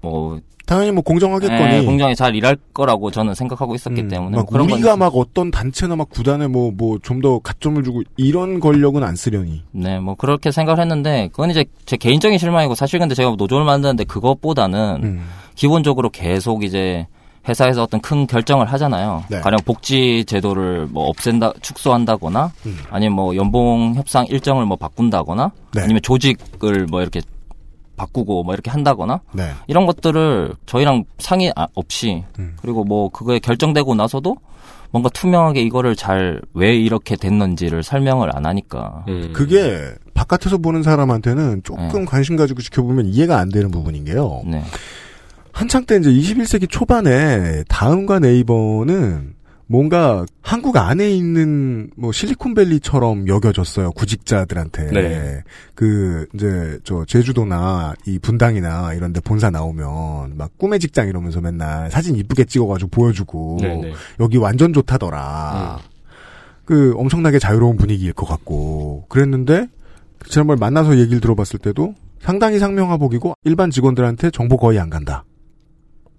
뭐 0.00 0.38
당연히 0.64 0.92
뭐 0.92 1.02
공정하겠거니. 1.02 1.74
예, 1.74 1.84
공정히 1.84 2.14
잘 2.14 2.36
일할 2.36 2.56
거라고 2.72 3.10
저는 3.10 3.34
생각하고 3.34 3.74
있었기 3.74 4.02
음, 4.02 4.08
때문에 4.08 4.36
막 4.36 4.46
그런 4.46 4.70
우리가 4.70 4.90
건막 4.90 5.12
어떤 5.16 5.50
단체나 5.50 5.96
막 5.96 6.08
구단에 6.08 6.46
뭐 6.46 6.70
뭐 6.70 7.00
좀 7.02 7.20
더 7.20 7.40
가점을 7.40 7.82
주고 7.82 8.02
이런 8.16 8.60
권력은 8.60 9.02
안 9.02 9.16
쓰려니. 9.16 9.64
네, 9.72 9.98
뭐 9.98 10.14
그렇게 10.14 10.52
생각을 10.52 10.80
했는데 10.80 11.30
그건 11.32 11.50
이제 11.50 11.64
제 11.84 11.96
개인적인 11.96 12.38
실망이고 12.38 12.76
사실 12.76 13.00
근데 13.00 13.16
제가 13.16 13.34
노조를 13.36 13.66
만드는데 13.66 14.04
그것보다는 14.04 15.00
음. 15.02 15.26
기본적으로 15.56 16.10
계속 16.10 16.62
이제 16.62 17.08
회사에서 17.48 17.82
어떤 17.82 18.00
큰 18.00 18.26
결정을 18.26 18.66
하잖아요. 18.72 19.24
네. 19.28 19.40
가령 19.40 19.58
복지 19.64 20.24
제도를 20.26 20.86
뭐 20.90 21.08
없앤다, 21.08 21.52
축소한다거나, 21.60 22.52
음. 22.66 22.78
아니면 22.90 23.14
뭐 23.16 23.34
연봉 23.36 23.94
협상 23.96 24.26
일정을 24.26 24.64
뭐 24.66 24.76
바꾼다거나, 24.76 25.50
네. 25.74 25.82
아니면 25.82 26.02
조직을 26.02 26.86
뭐 26.90 27.00
이렇게 27.02 27.20
바꾸고 27.96 28.44
뭐 28.44 28.54
이렇게 28.54 28.70
한다거나, 28.70 29.20
네. 29.32 29.50
이런 29.66 29.86
것들을 29.86 30.54
저희랑 30.66 31.04
상의 31.18 31.52
아- 31.56 31.66
없이, 31.74 32.24
음. 32.38 32.56
그리고 32.60 32.84
뭐 32.84 33.08
그거에 33.10 33.38
결정되고 33.40 33.94
나서도 33.94 34.36
뭔가 34.92 35.08
투명하게 35.08 35.62
이거를 35.62 35.96
잘 35.96 36.40
왜 36.54 36.76
이렇게 36.76 37.16
됐는지를 37.16 37.82
설명을 37.82 38.30
안 38.36 38.44
하니까. 38.46 39.04
음. 39.08 39.30
그게 39.32 39.90
바깥에서 40.14 40.58
보는 40.58 40.82
사람한테는 40.82 41.62
조금 41.64 42.04
관심 42.04 42.36
가지고 42.36 42.60
지켜보면 42.60 43.06
이해가 43.06 43.38
안 43.38 43.48
되는 43.48 43.70
부분인 43.70 44.04
게요. 44.04 44.42
네. 45.52 45.58
한창 45.58 45.84
때 45.84 45.96
이제 45.96 46.10
21세기 46.10 46.68
초반에 46.68 47.64
다음과 47.68 48.18
네이버는 48.18 49.34
뭔가 49.66 50.26
한국 50.42 50.76
안에 50.76 51.10
있는 51.10 51.90
뭐 51.96 52.12
실리콘밸리처럼 52.12 53.26
여겨졌어요 53.26 53.92
구직자들한테 53.92 54.90
네. 54.90 55.42
그 55.74 56.26
이제 56.34 56.78
저 56.84 57.04
제주도나 57.06 57.94
이 58.06 58.18
분당이나 58.18 58.92
이런데 58.92 59.20
본사 59.20 59.50
나오면 59.50 60.36
막 60.36 60.58
꿈의 60.58 60.78
직장 60.78 61.08
이러면서 61.08 61.40
맨날 61.40 61.90
사진 61.90 62.16
이쁘게 62.16 62.44
찍어가지고 62.44 62.90
보여주고 62.90 63.58
네네. 63.62 63.92
여기 64.20 64.36
완전 64.36 64.74
좋다더라. 64.74 65.78
음. 65.80 65.92
그 66.64 66.94
엄청나게 66.96 67.38
자유로운 67.38 67.76
분위기일 67.76 68.12
것 68.12 68.26
같고 68.26 69.06
그랬는데 69.08 69.68
지난번 70.28 70.58
만나서 70.58 70.98
얘기를 70.98 71.20
들어봤을 71.20 71.58
때도 71.60 71.94
상당히 72.20 72.58
상명하복이고 72.58 73.34
일반 73.44 73.70
직원들한테 73.70 74.30
정보 74.30 74.56
거의 74.56 74.78
안 74.78 74.90
간다. 74.90 75.24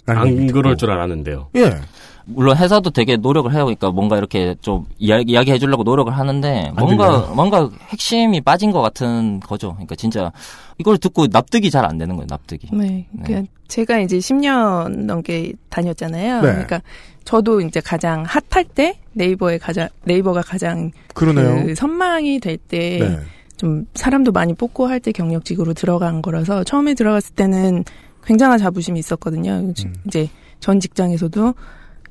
안 0.05 0.47
그럴 0.47 0.77
줄 0.77 0.91
알았는데요. 0.91 1.49
예. 1.55 1.79
물론 2.25 2.55
회사도 2.55 2.91
되게 2.91 3.17
노력을 3.17 3.51
해요. 3.53 3.65
그러니까 3.65 3.91
뭔가 3.91 4.17
이렇게 4.17 4.55
좀 4.61 4.85
이야기, 4.97 5.33
이야기 5.33 5.51
해 5.51 5.59
주려고 5.59 5.83
노력을 5.83 6.11
하는데 6.11 6.71
뭔가? 6.77 7.31
뭔가 7.35 7.69
핵심이 7.89 8.39
빠진 8.39 8.71
것 8.71 8.81
같은 8.81 9.41
거죠. 9.41 9.73
그러니까 9.73 9.95
진짜 9.95 10.31
이걸 10.77 10.97
듣고 10.97 11.27
납득이 11.27 11.69
잘 11.69 11.83
안 11.83 11.97
되는 11.97 12.15
거예요. 12.15 12.27
납득이. 12.29 12.69
네. 12.71 13.07
그러니까 13.23 13.51
제가 13.67 13.99
이제 13.99 14.19
10년 14.19 15.03
넘게 15.05 15.53
다녔잖아요. 15.69 16.35
네. 16.41 16.47
그러니까 16.47 16.81
저도 17.25 17.59
이제 17.59 17.81
가장 17.81 18.23
핫할 18.23 18.63
때 18.73 18.99
네이버에 19.13 19.57
가장 19.57 19.89
네이버가 20.05 20.43
가장 20.43 20.91
그러네요. 21.13 21.65
그 21.65 21.75
선망이 21.75 22.39
될때 22.39 22.99
네. 22.99 23.19
좀 23.57 23.85
사람도 23.95 24.31
많이 24.31 24.53
뽑고 24.53 24.87
할 24.87 25.01
때 25.01 25.11
경력직으로 25.11 25.73
들어간 25.73 26.21
거라서 26.21 26.63
처음에 26.63 26.93
들어갔을 26.93 27.35
때는 27.35 27.83
굉장한 28.26 28.57
자부심이 28.59 28.99
있었거든요. 28.99 29.71
이제 30.07 30.30
전 30.59 30.80
직장에서도 30.80 31.53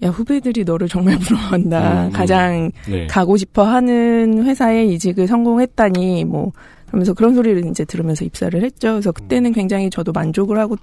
야 0.04 0.08
후배들이 0.08 0.64
너를 0.64 0.88
정말 0.88 1.16
부러워한다. 1.20 2.02
음, 2.02 2.06
음. 2.08 2.12
가장 2.12 2.70
네. 2.88 3.06
가고 3.06 3.36
싶어 3.36 3.62
하는 3.64 4.44
회사에 4.44 4.84
이직을 4.86 5.26
성공했다니 5.26 6.24
뭐 6.24 6.52
그러면서 6.86 7.14
그런 7.14 7.34
소리를 7.34 7.64
이제 7.66 7.84
들으면서 7.84 8.24
입사를 8.24 8.62
했죠. 8.62 8.92
그래서 8.92 9.12
그때는 9.12 9.52
굉장히 9.52 9.88
저도 9.90 10.12
만족을 10.12 10.58
하고 10.58 10.76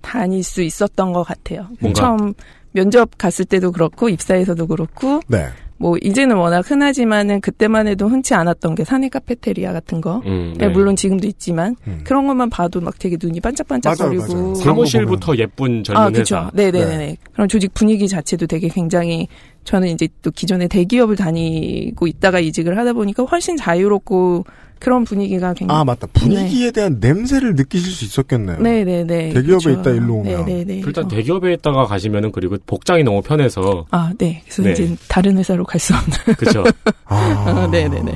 다닐 0.00 0.42
수 0.42 0.62
있었던 0.62 1.12
것 1.12 1.22
같아요. 1.22 1.68
뭔가- 1.80 2.00
처음 2.00 2.34
면접 2.72 3.10
갔을 3.16 3.44
때도 3.44 3.72
그렇고 3.72 4.08
입사에서도 4.08 4.66
그렇고 4.66 5.20
네. 5.28 5.46
뭐 5.78 5.96
이제는 6.02 6.36
워낙 6.36 6.70
흔하지만은 6.70 7.40
그때만 7.40 7.86
해도 7.86 8.08
흔치 8.08 8.34
않았던 8.34 8.74
게 8.74 8.84
사내 8.84 9.08
카페테리아 9.08 9.72
같은 9.72 10.00
거. 10.00 10.22
음, 10.26 10.54
네, 10.56 10.66
네. 10.66 10.72
물론 10.72 10.96
지금도 10.96 11.26
있지만 11.28 11.76
그런 12.04 12.26
것만 12.26 12.50
봐도 12.50 12.80
막 12.80 12.98
되게 12.98 13.16
눈이 13.20 13.40
반짝반짝거리고 13.40 14.54
사무실부터 14.54 15.36
예쁜 15.36 15.84
젊은 15.84 16.00
아, 16.00 16.04
회사. 16.06 16.12
그렇죠. 16.12 16.50
네네 16.54 16.96
네. 16.96 17.16
그런 17.32 17.48
조직 17.48 17.74
분위기 17.74 18.08
자체도 18.08 18.46
되게 18.46 18.68
굉장히 18.68 19.28
저는 19.66 19.88
이제 19.88 20.08
또 20.22 20.30
기존에 20.30 20.68
대기업을 20.68 21.16
다니고 21.16 22.06
있다가 22.06 22.38
이직을 22.38 22.78
하다 22.78 22.92
보니까 22.94 23.24
훨씬 23.24 23.56
자유롭고 23.56 24.44
그런 24.78 25.04
분위기가 25.04 25.54
굉장히 25.54 25.80
아 25.80 25.84
맞다 25.84 26.06
분위기에 26.12 26.70
대한 26.70 26.98
냄새를 27.00 27.54
느끼실 27.56 27.90
수 27.90 28.04
있었겠네요. 28.04 28.58
네네네. 28.60 29.32
대기업에 29.32 29.42
그렇죠. 29.42 29.70
있다 29.70 29.90
일로 29.90 30.14
오면 30.16 30.44
네네네. 30.46 30.82
일단 30.86 31.08
대기업에 31.08 31.52
있다가 31.54 31.86
가시면은 31.86 32.30
그리고 32.30 32.56
복장이 32.64 33.02
너무 33.02 33.22
편해서 33.22 33.86
아, 33.90 34.12
네. 34.18 34.42
그래서 34.44 34.62
네. 34.62 34.72
이제 34.72 34.96
다른 35.08 35.36
회사로 35.38 35.64
갈 35.64 35.80
수 35.80 35.94
없는. 35.94 36.36
그쵸. 36.38 36.64
아, 37.06 37.68
네네네. 37.70 38.12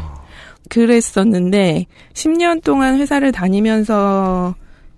그랬었는데 0.68 1.86
10년 2.14 2.62
동안 2.62 2.98
회사를 2.98 3.32
다니면서 3.32 4.54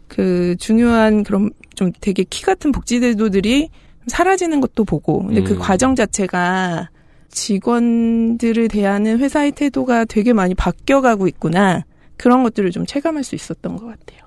그 0.09 0.55
중요한 0.59 1.23
그런 1.23 1.51
좀 1.75 1.93
되게 2.01 2.25
키 2.29 2.43
같은 2.43 2.73
복지 2.73 3.01
제도들이 3.01 3.71
사라지는 4.07 4.61
것도 4.61 4.85
보고 4.85 5.25
근데 5.25 5.43
그 5.43 5.55
음. 5.55 5.59
과정 5.59 5.95
자체가 5.95 6.91
직원들을 7.29 8.69
대하는 8.69 9.19
회사의 9.19 9.53
태도가 9.53 10.05
되게 10.05 10.33
많이 10.33 10.55
바뀌어가고 10.55 11.29
있구나 11.29 11.85
그런 12.17 12.43
것들을 12.43 12.71
좀 12.71 12.87
체감할 12.87 13.25
수 13.25 13.35
있었던 13.35 13.77
것 13.77 13.87
같아요. 13.87 14.21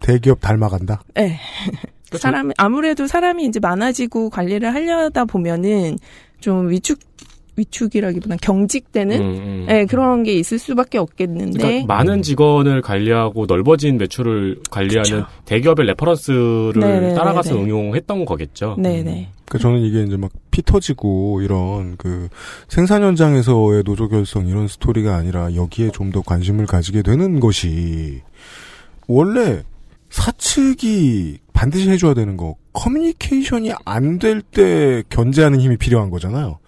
대기업 0.00 0.40
닮아간다. 0.40 1.02
네. 1.14 1.38
그렇죠. 2.08 2.18
사람 2.18 2.50
아무래도 2.58 3.06
사람이 3.06 3.44
이제 3.46 3.58
많아지고 3.60 4.30
관리를 4.30 4.72
하려다 4.74 5.24
보면은 5.24 5.98
좀 6.40 6.68
위축 6.68 6.98
위축이라기보단 7.56 8.38
경직되는 8.42 9.20
음, 9.20 9.26
음. 9.26 9.64
네, 9.68 9.84
그런 9.86 10.22
게 10.22 10.34
있을 10.34 10.58
수밖에 10.58 10.98
없겠는데 10.98 11.58
그러니까 11.58 11.86
많은 11.94 12.22
직원을 12.22 12.82
관리하고 12.82 13.46
넓어진 13.46 13.96
매출을 13.98 14.58
관리하는 14.70 15.24
대기업의 15.44 15.86
reference를 15.86 16.72
네네네네. 16.80 17.14
따라가서 17.14 17.56
응용했던 17.56 18.24
거겠죠. 18.24 18.76
네네. 18.78 19.28
그 19.46 19.58
저는 19.58 19.80
이게 19.80 20.02
이제 20.02 20.16
막 20.16 20.30
피 20.50 20.62
터지고 20.62 21.40
이런 21.42 21.96
그 21.96 22.28
생산 22.68 23.02
현장에서의 23.02 23.82
노조 23.84 24.08
결성 24.08 24.46
이런 24.46 24.68
스토리가 24.68 25.16
아니라 25.16 25.52
여기에 25.56 25.90
좀 25.90 26.12
더 26.12 26.22
관심을 26.22 26.66
가지게 26.66 27.02
되는 27.02 27.40
것이 27.40 28.20
원래 29.08 29.64
사측이 30.10 31.38
반드시 31.52 31.90
해줘야 31.90 32.14
되는 32.14 32.36
거 32.36 32.54
커뮤니케이션이 32.72 33.72
안 33.84 34.18
될 34.20 34.42
때 34.42 35.02
견제하는 35.08 35.60
힘이 35.60 35.76
필요한 35.76 36.08
거잖아요. 36.10 36.58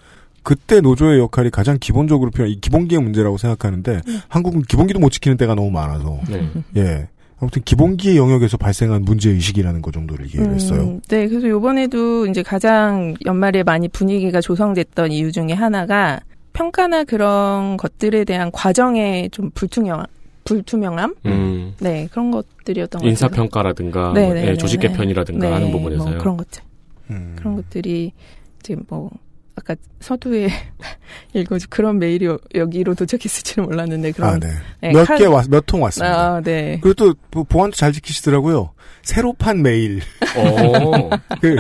그때 0.46 0.80
노조의 0.80 1.18
역할이 1.18 1.50
가장 1.50 1.76
기본적으로 1.80 2.30
필요한 2.30 2.52
이 2.52 2.60
기본기의 2.60 3.02
문제라고 3.02 3.36
생각하는데 3.36 4.00
한국은 4.28 4.62
기본기도 4.62 5.00
못 5.00 5.10
지키는 5.10 5.36
때가 5.36 5.56
너무 5.56 5.72
많아서 5.72 6.20
네. 6.30 6.48
예 6.76 7.08
아무튼 7.40 7.62
기본기의 7.64 8.16
영역에서 8.16 8.56
발생한 8.56 9.02
문제 9.02 9.30
의식이라는 9.30 9.82
거 9.82 9.90
정도를 9.90 10.32
이해를 10.32 10.54
했어요. 10.54 10.82
음, 10.82 11.00
네, 11.08 11.26
그래서 11.26 11.48
요번에도 11.48 12.28
이제 12.28 12.44
가장 12.44 13.14
연말에 13.26 13.64
많이 13.64 13.88
분위기가 13.88 14.40
조성됐던 14.40 15.10
이유 15.10 15.32
중에 15.32 15.52
하나가 15.52 16.20
평가나 16.52 17.02
그런 17.02 17.76
것들에 17.76 18.24
대한 18.24 18.52
과정의 18.52 19.30
좀 19.30 19.50
불투명, 19.50 20.04
불투명함? 20.44 21.16
음. 21.26 21.74
네, 21.80 22.06
그런 22.12 22.30
것들이었던 22.30 23.00
것 23.00 23.04
같아요. 23.04 23.10
인사 23.10 23.26
평가라든가 23.26 24.12
네, 24.14 24.26
뭐, 24.26 24.34
네, 24.34 24.42
예, 24.42 24.46
네, 24.52 24.56
조직 24.56 24.78
네. 24.78 24.86
개편이라든가 24.86 25.48
네, 25.48 25.52
하는 25.52 25.72
부분에서요. 25.72 26.08
뭐 26.08 26.18
그런 26.18 26.36
것들. 26.36 26.62
음. 27.10 27.34
그런 27.36 27.56
것들이 27.56 28.12
이제 28.60 28.76
뭐 28.88 29.10
아까 29.58 29.74
서두에 30.00 30.48
읽어 31.32 31.56
그런 31.70 31.98
메일이 31.98 32.26
여- 32.26 32.38
여기로 32.54 32.94
도착했을지는 32.94 33.66
몰랐는데 33.68 34.12
그런 34.12 34.34
아, 34.34 34.38
네. 34.38 34.92
몇개 34.92 35.24
왔, 35.24 35.46
몇통 35.48 35.82
왔습니다. 35.82 36.34
아, 36.36 36.40
네. 36.42 36.78
그리고 36.82 36.92
또 36.94 37.14
보- 37.30 37.44
보안도 37.44 37.74
잘 37.74 37.90
지키시더라고요. 37.92 38.72
새로 39.02 39.32
판 39.32 39.62
메일. 39.62 40.00
오. 40.36 41.08
그 41.40 41.56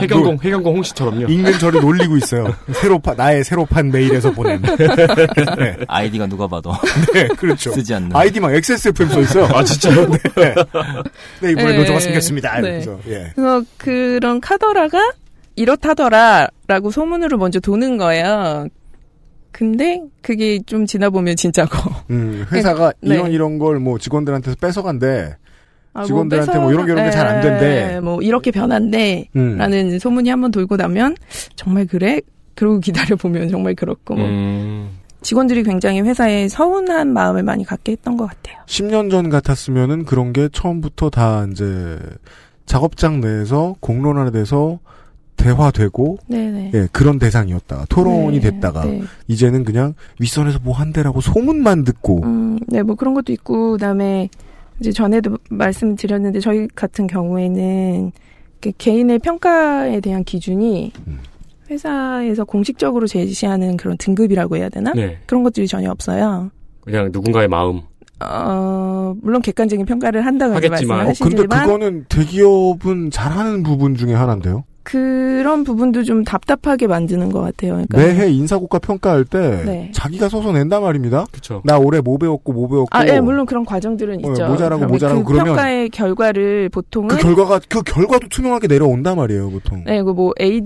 해경공, 0.00 0.38
해경공 0.42 0.76
홍씨처럼요. 0.76 1.28
인근 1.28 1.52
저를 1.58 1.80
놀리고 1.80 2.16
있어요. 2.16 2.54
새로 2.74 2.98
판 2.98 3.16
나의 3.16 3.44
새로 3.44 3.66
판 3.66 3.90
메일에서 3.90 4.32
보낸. 4.32 4.60
네. 5.58 5.76
아이디가 5.86 6.26
누가 6.26 6.46
봐도 6.48 6.72
네, 7.14 7.28
그렇죠. 7.28 7.72
쓰지 7.72 7.94
않는. 7.94 8.16
아이디 8.16 8.40
막 8.40 8.52
XSFM 8.52 9.08
써 9.10 9.20
있어요. 9.20 9.44
아, 9.54 9.62
진짜요? 9.62 10.08
네. 10.08 10.18
네, 11.40 11.50
이번에 11.52 11.72
네. 11.72 11.78
노조가 11.78 12.00
생겼습니다. 12.00 12.54
네. 12.60 12.80
이러면서. 12.80 12.98
예. 13.08 13.30
그래서 13.34 13.62
그런 13.76 14.40
카더라가 14.40 15.12
이렇다더라라고 15.56 16.90
소문으로 16.90 17.38
먼저 17.38 17.60
도는 17.60 17.96
거예요. 17.96 18.66
근데 19.50 20.00
그게 20.22 20.60
좀 20.64 20.86
지나 20.86 21.10
보면 21.10 21.36
진짜고. 21.36 21.76
음, 22.10 22.46
회사가 22.52 22.92
네. 23.02 23.14
이런 23.16 23.30
이런 23.32 23.58
걸 23.58 23.78
뭐 23.78 23.98
직원들한테서 23.98 24.56
뺏어간대. 24.60 25.36
아, 25.94 26.04
직원들한테 26.04 26.58
뭐 26.58 26.68
뺏어- 26.68 26.72
이런 26.72 26.86
게 26.86 26.92
이런 26.92 27.04
게 27.04 27.10
잘 27.10 27.26
안 27.26 27.40
된대. 27.42 27.94
예, 27.96 28.00
뭐 28.00 28.22
이렇게 28.22 28.50
변한대. 28.50 29.28
음. 29.36 29.58
라는 29.58 29.98
소문이 29.98 30.30
한번 30.30 30.50
돌고 30.50 30.76
나면 30.76 31.16
정말 31.54 31.86
그래? 31.86 32.20
그러고 32.54 32.80
기다려 32.80 33.16
보면 33.16 33.48
정말 33.50 33.74
그렇고 33.74 34.14
뭐 34.14 34.24
음. 34.26 34.88
직원들이 35.20 35.62
굉장히 35.64 36.00
회사에 36.00 36.48
서운한 36.48 37.12
마음을 37.12 37.42
많이 37.42 37.64
갖게 37.64 37.92
했던 37.92 38.16
것 38.16 38.26
같아요. 38.28 38.56
10년 38.66 39.10
전 39.10 39.28
같았으면은 39.28 40.04
그런 40.06 40.32
게 40.32 40.48
처음부터 40.50 41.10
다 41.10 41.46
이제 41.52 41.98
작업장 42.66 43.20
내에서 43.20 43.76
공론화돼서 43.80 44.78
대화되고 45.36 46.18
네네. 46.28 46.70
예, 46.74 46.88
그런 46.92 47.18
대상이었다. 47.18 47.86
토론이 47.88 48.40
네, 48.40 48.50
됐다가 48.50 48.84
네. 48.84 49.02
이제는 49.28 49.64
그냥 49.64 49.94
윗선에서 50.20 50.60
뭐 50.62 50.74
한대라고 50.74 51.20
소문만 51.20 51.84
듣고 51.84 52.22
음, 52.22 52.58
네, 52.68 52.82
뭐 52.82 52.94
그런 52.94 53.14
것도 53.14 53.32
있고, 53.32 53.72
그다음에 53.72 54.28
이제 54.80 54.92
전에도 54.92 55.36
말씀드렸는데 55.50 56.40
저희 56.40 56.68
같은 56.68 57.06
경우에는 57.06 58.12
개인의 58.78 59.18
평가에 59.18 60.00
대한 60.00 60.22
기준이 60.24 60.92
음. 61.06 61.18
회사에서 61.70 62.44
공식적으로 62.44 63.06
제시하는 63.06 63.76
그런 63.76 63.96
등급이라고 63.96 64.56
해야 64.56 64.68
되나? 64.68 64.92
네. 64.92 65.18
그런 65.26 65.42
것들이 65.42 65.66
전혀 65.66 65.90
없어요. 65.90 66.50
그냥 66.80 67.10
누군가의 67.12 67.48
마음. 67.48 67.80
어, 68.20 69.14
물론 69.20 69.42
객관적인 69.42 69.86
평가를 69.86 70.24
한다고 70.24 70.54
하겠지만. 70.54 71.00
어, 71.00 71.04
말씀을 71.04 71.30
근데 71.30 71.42
하시지만 71.42 71.66
그거는 71.66 72.04
대기업은 72.08 73.10
잘하는 73.10 73.62
부분 73.62 73.96
중에 73.96 74.14
하나인데요. 74.14 74.64
그런 74.82 75.64
부분도 75.64 76.02
좀 76.04 76.24
답답하게 76.24 76.86
만드는 76.86 77.30
것 77.30 77.40
같아요. 77.40 77.72
그러니까 77.72 77.98
매해 77.98 78.30
인사고과 78.30 78.78
평가할 78.80 79.24
때 79.24 79.62
네. 79.64 79.90
자기가 79.94 80.28
써서 80.28 80.52
낸단 80.52 80.82
말입니다. 80.82 81.26
그렇죠. 81.30 81.62
나 81.64 81.78
올해 81.78 82.00
뭐 82.00 82.18
배웠고 82.18 82.52
뭐 82.52 82.68
배웠고 82.68 82.88
아, 82.90 83.06
예, 83.06 83.20
물론 83.20 83.46
그런 83.46 83.64
과정들은 83.64 84.24
어, 84.24 84.30
있죠. 84.30 84.46
모자라고 84.48 84.86
모자라고 84.86 85.24
그 85.24 85.32
그러면 85.32 85.54
평가의 85.54 85.90
결과를 85.90 86.68
보통은 86.70 87.08
그 87.08 87.16
결과가 87.18 87.60
그 87.68 87.82
결과도 87.82 88.28
투명하게 88.28 88.66
내려온단 88.66 89.16
말이에요, 89.16 89.50
보통. 89.50 89.84
네, 89.84 90.02
그뭐 90.02 90.32
A, 90.40 90.62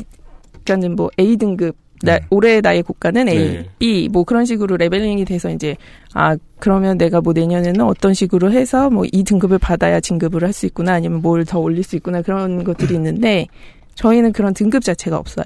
그러니까는 0.64 0.96
뭐 0.96 1.10
A 1.20 1.36
등급, 1.36 1.76
나, 2.02 2.18
네. 2.18 2.26
올해 2.30 2.60
나의 2.60 2.82
고과는 2.82 3.28
A, 3.28 3.34
네. 3.36 3.66
B, 3.78 4.08
뭐 4.10 4.24
그런 4.24 4.44
식으로 4.44 4.76
leveling이 4.76 5.24
돼서 5.24 5.50
이제, 5.50 5.76
아, 6.12 6.36
그러면 6.58 6.98
내가 6.98 7.20
뭐 7.20 7.32
내년에는 7.32 7.80
어떤 7.82 8.14
식으로 8.14 8.50
해서 8.52 8.90
뭐 8.90 9.04
이 9.12 9.24
등급을 9.24 9.58
받아야 9.58 10.00
진급을 10.00 10.42
할 10.42 10.52
수 10.52 10.66
있구나, 10.66 10.92
아니면 10.94 11.22
뭘 11.22 11.44
더 11.44 11.58
올릴 11.60 11.82
수 11.84 11.96
있구나, 11.96 12.22
그런 12.22 12.64
것들이 12.64 12.94
있는데, 12.94 13.46
저희는 13.96 14.32
그런 14.32 14.54
등급 14.54 14.84
자체가 14.84 15.16
없어요. 15.18 15.44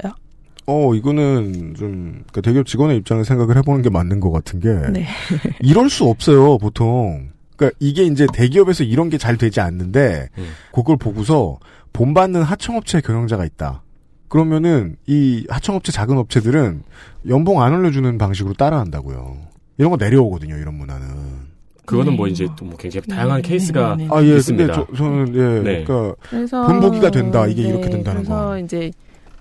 어, 0.66 0.94
이거는 0.94 1.74
좀, 1.76 2.10
그러니까 2.30 2.40
대기업 2.42 2.66
직원의 2.66 2.98
입장을 2.98 3.24
생각을 3.24 3.56
해보는 3.56 3.82
게 3.82 3.90
맞는 3.90 4.20
것 4.20 4.30
같은 4.30 4.60
게, 4.60 4.68
네. 4.92 5.06
이럴 5.60 5.88
수 5.90 6.04
없어요, 6.04 6.58
보통. 6.58 7.30
그러니까 7.56 7.76
이게 7.80 8.04
이제 8.04 8.26
대기업에서 8.32 8.84
이런 8.84 9.10
게 9.10 9.18
잘 9.18 9.36
되지 9.36 9.60
않는데, 9.60 10.28
음. 10.38 10.50
그걸 10.72 10.96
보고서 10.96 11.58
본받는 11.92 12.42
하청업체 12.42 13.00
경영자가 13.00 13.44
있다. 13.44 13.82
그러면은 14.28 14.96
이 15.06 15.44
하청업체 15.48 15.90
작은 15.90 16.16
업체들은 16.16 16.82
연봉 17.28 17.62
안 17.62 17.74
올려주는 17.74 18.16
방식으로 18.16 18.54
따라한다고요. 18.54 19.38
이런 19.78 19.90
거 19.90 19.96
내려오거든요, 19.96 20.56
이런 20.56 20.74
문화는. 20.74 21.49
그거는 21.90 22.12
네. 22.12 22.16
뭐 22.16 22.26
이제 22.28 22.46
또 22.56 22.64
뭐 22.64 22.76
굉장히 22.76 23.06
다양한 23.08 23.42
케이스가 23.42 23.96
네, 23.96 24.04
네, 24.04 24.08
아, 24.12 24.22
예, 24.22 24.36
있습니다. 24.36 24.72
근데 24.74 24.86
저, 24.92 24.96
저는, 24.96 25.34
예, 25.34 25.62
네. 25.62 25.84
그러니까, 25.84 26.14
그래서 26.30 26.66
본보기가 26.66 27.10
된다, 27.10 27.46
이게 27.46 27.62
네, 27.62 27.68
이렇게 27.68 27.90
된다는 27.90 28.22
그래서 28.22 28.46
거. 28.48 28.58
이제 28.58 28.90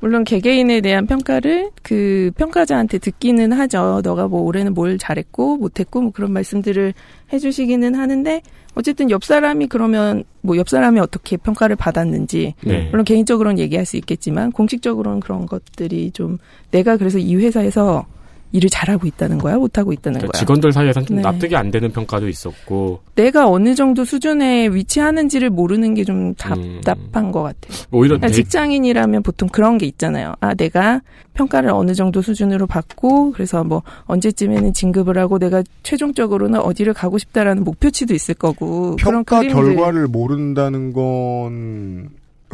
물론 0.01 0.23
개개인에 0.23 0.79
대한 0.81 1.05
평가를 1.07 1.71
그 1.83 2.31
평가자한테 2.37 2.99
듣기는 2.99 3.51
하죠. 3.51 3.99
너가 4.03 4.27
뭐 4.29 4.41
올해는 4.43 4.73
뭘 4.73 4.97
잘했고 4.97 5.57
못했고 5.57 6.01
뭐 6.01 6.11
그런 6.11 6.31
말씀들을 6.31 6.93
해주시기는 7.33 7.95
하는데 7.95 8.41
어쨌든 8.75 9.11
옆 9.11 9.25
사람이 9.25 9.67
그러면 9.67 10.23
뭐 10.41 10.55
옆 10.55 10.69
사람이 10.69 11.01
어떻게 11.01 11.35
평가를 11.35 11.75
받았는지 11.75 12.53
네. 12.63 12.87
물론 12.91 13.03
개인적으로는 13.03 13.59
얘기할 13.59 13.85
수 13.85 13.97
있겠지만 13.97 14.53
공식적으로는 14.53 15.19
그런 15.19 15.45
것들이 15.45 16.11
좀 16.11 16.37
내가 16.71 16.95
그래서 16.95 17.17
이 17.17 17.35
회사에서 17.35 18.05
일을 18.51 18.69
잘하고 18.69 19.05
있다는 19.05 19.37
거야 19.37 19.57
못하고 19.57 19.93
있다는 19.93 20.19
그러니까 20.19 20.31
거야. 20.35 20.39
직원들 20.39 20.71
사이에서는 20.71 21.05
좀 21.05 21.15
네. 21.17 21.21
납득이 21.21 21.55
안 21.55 21.69
되는 21.69 21.91
평가도 21.91 22.27
있었고 22.27 22.99
내가 23.15 23.47
어느 23.47 23.75
정도 23.75 24.03
수준에 24.05 24.67
위치하는지를 24.69 25.49
모르는 25.51 25.93
게좀 25.93 26.15
음. 26.29 26.35
답답한 26.35 27.31
것 27.31 27.43
같아요. 27.43 27.77
오히려 27.91 28.15
그러니까 28.17 28.27
대- 28.27 28.33
직장인이라면 28.33 29.21
보통 29.23 29.47
그런 29.49 29.77
게 29.77 29.85
있잖아요. 29.85 30.33
아, 30.39 30.55
내가 30.55 31.01
평가를 31.35 31.69
어느 31.69 31.93
정도 31.93 32.21
수준으로 32.21 32.65
받고, 32.67 33.31
그래서 33.31 33.63
뭐, 33.63 33.81
언제쯤에는 34.05 34.73
진급을 34.73 35.17
하고, 35.17 35.39
내가 35.39 35.63
최종적으로는 35.83 36.59
어디를 36.59 36.93
가고 36.93 37.17
싶다라는 37.17 37.63
목표치도 37.63 38.13
있을 38.13 38.33
거고, 38.35 38.97
그런 38.97 39.23
평가 39.23 39.39
그림들- 39.41 39.53
결과를 39.53 40.07
모른다는 40.07 40.91
건 40.91 42.09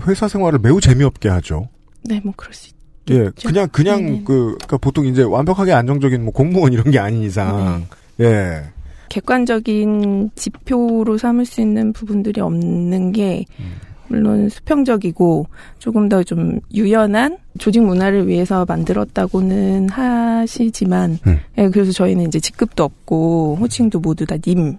회사 0.06 0.28
생활을 0.28 0.60
매우 0.60 0.80
재미없게 0.82 1.30
하죠. 1.30 1.68
네, 2.04 2.22
뭐, 2.24 2.34
그럴 2.36 2.54
수 2.54 2.70
있 2.70 2.75
예, 3.10 3.30
그냥 3.46 3.70
그냥 3.72 4.04
네네. 4.04 4.22
그 4.26 4.56
그러니까 4.56 4.78
보통 4.78 5.06
이제 5.06 5.22
완벽하게 5.24 5.74
안정적인 5.74 6.24
뭐 6.24 6.34
공무원 6.34 6.74
이런 6.74 6.90
게 6.92 7.00
아닌 7.00 7.22
이상 7.24 7.86
네. 8.18 8.26
예. 8.26 8.64
객관적인 9.10 10.32
지표로 10.36 11.18
삼을 11.18 11.46
수 11.46 11.62
있는 11.62 11.94
부분들이 11.94 12.42
없는 12.42 13.12
게, 13.12 13.46
음. 13.60 13.74
물론 14.08 14.50
수평적이고, 14.50 15.48
조금 15.80 16.10
더 16.10 16.24
좀 16.24 16.60
유연한 16.74 17.38
조직 17.58 17.82
문화를 17.84 18.28
위해서 18.28 18.66
만들었다고는 18.68 19.90
하시지만, 19.90 21.20
음. 21.28 21.40
예, 21.58 21.70
그래서 21.70 21.92
저희는 21.92 22.28
이제 22.28 22.40
직급도 22.40 22.84
없고, 22.84 23.58
호칭도 23.62 24.00
모두 24.00 24.26
다 24.26 24.36
님. 24.38 24.78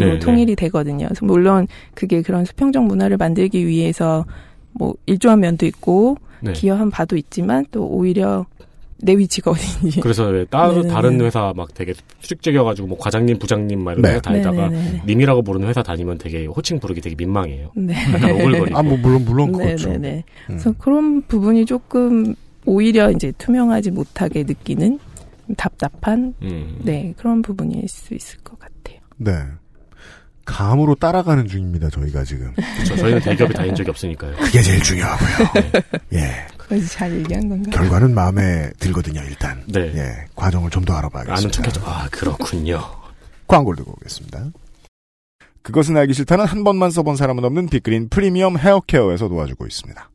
으로 0.00 0.14
네, 0.14 0.18
통일이 0.20 0.56
되거든요. 0.56 1.06
물론 1.20 1.66
그게 1.94 2.22
그런 2.22 2.46
수평적 2.46 2.82
문화를 2.84 3.18
만들기 3.18 3.66
위해서 3.66 4.24
뭐 4.72 4.94
일조한 5.06 5.40
면도 5.40 5.66
있고 5.66 6.16
네. 6.40 6.52
기여한 6.52 6.90
바도 6.90 7.16
있지만 7.16 7.64
또 7.70 7.86
오히려 7.86 8.46
내 9.04 9.16
위치가 9.16 9.50
어딘지 9.50 10.00
그래서 10.00 10.26
왜 10.26 10.44
다른 10.44 10.74
네네네. 10.76 10.94
다른 10.94 11.20
회사 11.22 11.52
막 11.56 11.74
되게 11.74 11.92
수직적이어가지고 12.20 12.86
뭐 12.88 12.98
과장님 12.98 13.38
부장님 13.38 13.82
막 13.82 13.92
이런 13.92 14.02
네. 14.02 14.10
회사 14.10 14.20
다니다가 14.20 14.68
네네네. 14.68 15.02
님이라고 15.06 15.42
부르는 15.42 15.66
회사 15.68 15.82
다니면 15.82 16.18
되게 16.18 16.46
호칭 16.46 16.78
부르기 16.78 17.00
되게 17.00 17.16
민망해요. 17.16 17.72
네. 17.74 17.94
약간 18.14 18.30
오글거리고. 18.32 18.78
아 18.78 18.82
뭐 18.82 18.96
물론 18.98 19.24
물론 19.24 19.52
그렇죠. 19.52 19.88
네네네. 19.90 20.24
그래서 20.46 20.72
그런 20.78 21.22
부분이 21.22 21.66
조금 21.66 22.34
오히려 22.64 23.10
이제 23.10 23.32
투명하지 23.38 23.90
못하게 23.90 24.44
느끼는 24.44 25.00
답답한 25.56 26.34
음. 26.42 26.78
네 26.84 27.12
그런 27.16 27.42
부분일 27.42 27.88
수 27.88 28.14
있을 28.14 28.38
것 28.40 28.56
같아요. 28.58 28.98
네. 29.16 29.32
감으로 30.44 30.94
따라가는 30.96 31.46
중입니다. 31.48 31.88
저희가 31.90 32.24
지금. 32.24 32.52
그렇죠. 32.54 32.96
저희는 32.96 33.20
대기업에 33.20 33.54
다닌 33.54 33.74
적이 33.74 33.90
없으니까요. 33.90 34.36
그게 34.36 34.60
제일 34.62 34.82
중요하고요. 34.82 35.28
예. 36.14 36.46
그걸 36.56 36.84
잘 36.86 37.12
얘기한 37.18 37.48
건가? 37.48 37.70
결과는 37.70 38.14
마음에 38.14 38.70
들거든요. 38.78 39.20
일단. 39.22 39.62
네. 39.66 39.80
예. 39.94 40.24
과정을 40.34 40.70
좀 40.70 40.84
더 40.84 40.94
알아봐야겠습니다. 40.94 41.38
아는 41.38 41.50
척해줘. 41.52 41.80
아 41.84 42.08
그렇군요. 42.10 42.80
광고를 43.46 43.76
듣고 43.78 43.92
오겠습니다. 43.92 44.46
그것은 45.62 45.96
알기 45.96 46.12
싫다는 46.12 46.44
한 46.44 46.64
번만 46.64 46.90
써본 46.90 47.14
사람은 47.16 47.44
없는 47.44 47.68
빅그린 47.68 48.08
프리미엄 48.08 48.58
헤어케어에서 48.58 49.28
도와주고 49.28 49.64
있습니다. 49.66 50.10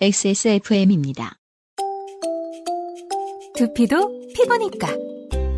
XSFM입니다. 0.00 1.36
두피도 3.56 4.28
피부니까. 4.34 4.88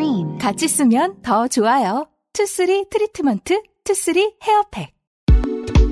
Green 0.00 0.38
같이 0.38 0.66
쓰면 0.66 1.20
더 1.20 1.46
좋아요. 1.46 2.06
투쓰리 2.32 2.86
트리트먼트, 2.88 3.60
투쓰리 3.84 4.32
헤어팩. 4.42 4.94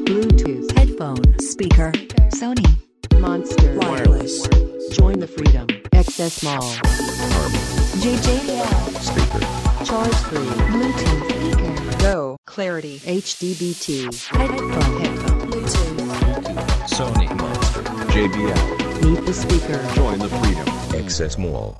Bluetooth 0.06 0.72
headphone 0.78 1.20
speaker 1.38 1.92
Sony 2.32 2.64
Monster 3.20 3.76
Wireless 3.76 4.48
Join 4.96 5.18
the 5.20 5.28
freedom 5.28 5.66
XS 5.92 6.42
Mall 6.42 6.64
JJL 8.00 8.96
speaker 8.96 9.44
Charge 9.84 10.16
free 10.24 10.48
Bluetooth 10.72 11.28
speaker 11.28 11.98
Go 12.00 12.36
Clarity 12.46 13.00
HDBT 13.00 14.08
headphone 14.32 15.00
headphone 15.02 15.50
Bluetooth 15.50 15.98
Sony 16.88 17.28
Monster, 17.36 17.82
JBL. 18.16 19.04
Meet 19.04 19.26
the 19.26 19.34
speaker 19.34 19.94
Join 19.94 20.18
the 20.18 20.30
freedom. 20.30 20.66
Access 20.98 21.36
Mall. 21.36 21.76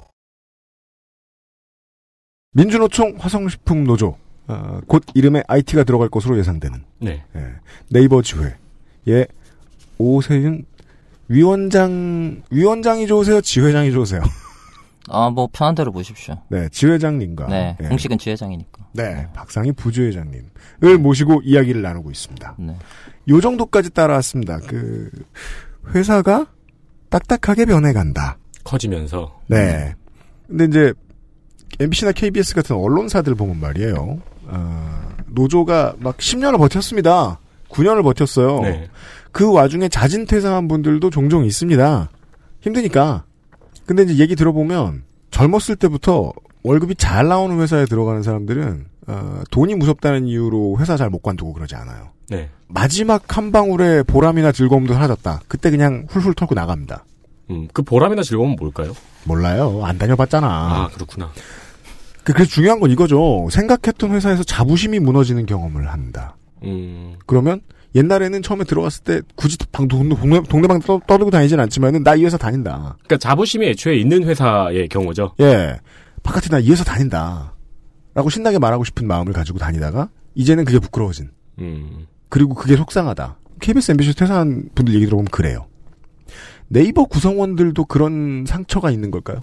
민주노총 2.59 3.15
화성식품 3.19 3.85
노조. 3.85 4.17
어, 4.49 4.81
곧 4.87 5.05
이름에 5.15 5.43
IT가 5.47 5.85
들어갈 5.85 6.09
것으로 6.09 6.39
예상되는 6.39 6.83
네. 7.01 7.23
예, 7.37 7.47
네이버 7.91 8.23
지회의 8.23 9.27
오세윤 9.99 10.65
위원장 11.29 12.43
위원장이 12.51 13.07
좋으세요? 13.07 13.43
지회장이 13.43 13.93
좋으세요? 13.93 14.23
아, 15.11 15.29
뭐 15.31 15.49
편한 15.53 15.75
대로 15.75 15.93
보십시오. 15.93 16.37
네, 16.49 16.69
지회장님과 16.71 17.47
네, 17.49 17.77
예, 17.83 17.89
공식은 17.89 18.19
지회장이니까. 18.19 18.87
네, 18.95 19.29
박상희 19.35 19.73
부지회장님을 19.73 20.99
모시고 20.99 21.43
이야기를 21.45 21.83
나누고 21.83 22.11
있습니다. 22.11 22.57
네. 22.59 22.75
요 23.29 23.41
정도까지 23.41 23.91
따라왔습니다. 23.91 24.61
그 24.67 25.11
회사가 25.95 26.47
딱딱하게 27.11 27.67
변해간다. 27.67 28.39
커지면서 28.65 29.41
네. 29.47 29.95
근데 30.47 30.65
이제 30.65 30.95
MBC나 31.81 32.13
KBS 32.13 32.55
같은 32.55 32.77
언론사들 32.77 33.35
보면 33.35 33.61
말이에요. 33.61 34.19
아, 34.49 35.09
노조가 35.27 35.95
막 35.99 36.17
10년을 36.19 36.59
버텼습니다. 36.59 37.39
9년을 37.71 38.03
버텼어요. 38.03 38.61
네. 38.63 38.89
그 39.31 39.53
와중에 39.53 39.89
자진 39.89 40.27
퇴사한 40.27 40.69
분들도 40.69 41.11
종종 41.11 41.45
있습니다. 41.45 42.09
힘드니까. 42.61 43.25
근데 43.87 44.03
이제 44.05 44.17
얘기 44.19 44.35
들어보면 44.35 45.05
젊었을 45.31 45.77
때부터 45.77 46.33
월급이 46.63 46.95
잘 46.97 47.29
나오는 47.29 47.59
회사에 47.61 47.85
들어가는 47.85 48.23
사람들은 48.23 48.87
어, 49.07 49.41
돈이 49.51 49.75
무섭다는 49.77 50.27
이유로 50.27 50.77
회사 50.81 50.97
잘 50.97 51.09
못 51.11 51.23
관두고 51.23 51.53
그러지 51.53 51.75
않아요. 51.77 52.11
네. 52.29 52.51
마지막 52.67 53.37
한 53.37 53.53
방울의 53.53 54.05
보람이나 54.05 54.53
즐거움도 54.53 54.93
사라졌다. 54.95 55.41
그때 55.49 55.71
그냥 55.71 56.07
훌훌 56.11 56.35
털고 56.35 56.55
나갑니다. 56.55 57.05
음, 57.51 57.69
그 57.73 57.83
보람이나 57.83 58.23
즐거움은 58.23 58.57
뭘까요? 58.59 58.93
몰라요. 59.25 59.81
안 59.85 59.97
다녀봤잖아. 59.99 60.47
아, 60.47 60.89
그렇구나. 60.93 61.31
그- 62.29 62.35
그래서 62.35 62.51
중요한 62.51 62.79
건 62.81 62.91
이거죠. 62.91 63.49
생각했던 63.51 64.11
회사에서 64.13 64.43
자부심이 64.43 64.99
무너지는 64.99 65.47
경험을 65.47 65.91
한다. 65.93 66.37
음, 66.65 67.17
그러면 67.27 67.61
옛날에는 67.95 68.43
처음에 68.43 68.65
들어갔을 68.65 69.03
때 69.05 69.21
굳이 69.35 69.57
방, 69.73 69.89
동네, 69.89 70.15
동네, 70.15 70.43
동네방 70.43 70.81
떠, 70.81 71.01
떠들고 71.07 71.31
다니진 71.31 71.59
않지만은 71.61 72.03
나 72.05 72.15
이 72.17 72.25
회사 72.25 72.37
다닌다. 72.37 72.97
그러니까 73.05 73.17
자부심이 73.17 73.67
애초에 73.69 73.97
있는 73.97 74.25
회사의 74.25 74.89
경우죠. 74.89 75.35
예. 75.41 75.79
바깥에 76.23 76.49
나 76.51 76.59
이 76.61 76.71
회사 76.71 76.85
다닌다. 76.85 77.55
라고 78.15 78.29
신나게 78.29 78.59
말하고 78.59 78.85
싶은 78.85 79.07
마음을 79.07 79.33
가지고 79.33 79.59
다니다가 79.59 80.11
이제는 80.35 80.65
그게 80.65 80.79
부끄러워진. 80.79 81.31
음, 81.61 82.07
그리고 82.29 82.55
그게 82.55 82.77
속상하다. 82.77 83.39
KBS, 83.61 83.93
MBC 83.93 84.15
퇴사한 84.17 84.69
분들 84.75 84.95
얘기 84.95 85.07
들어보면 85.07 85.29
그래요. 85.31 85.67
네이버 86.69 87.05
구성원들도 87.07 87.87
그런 87.87 88.45
상처가 88.47 88.91
있는 88.91 89.11
걸까요? 89.11 89.41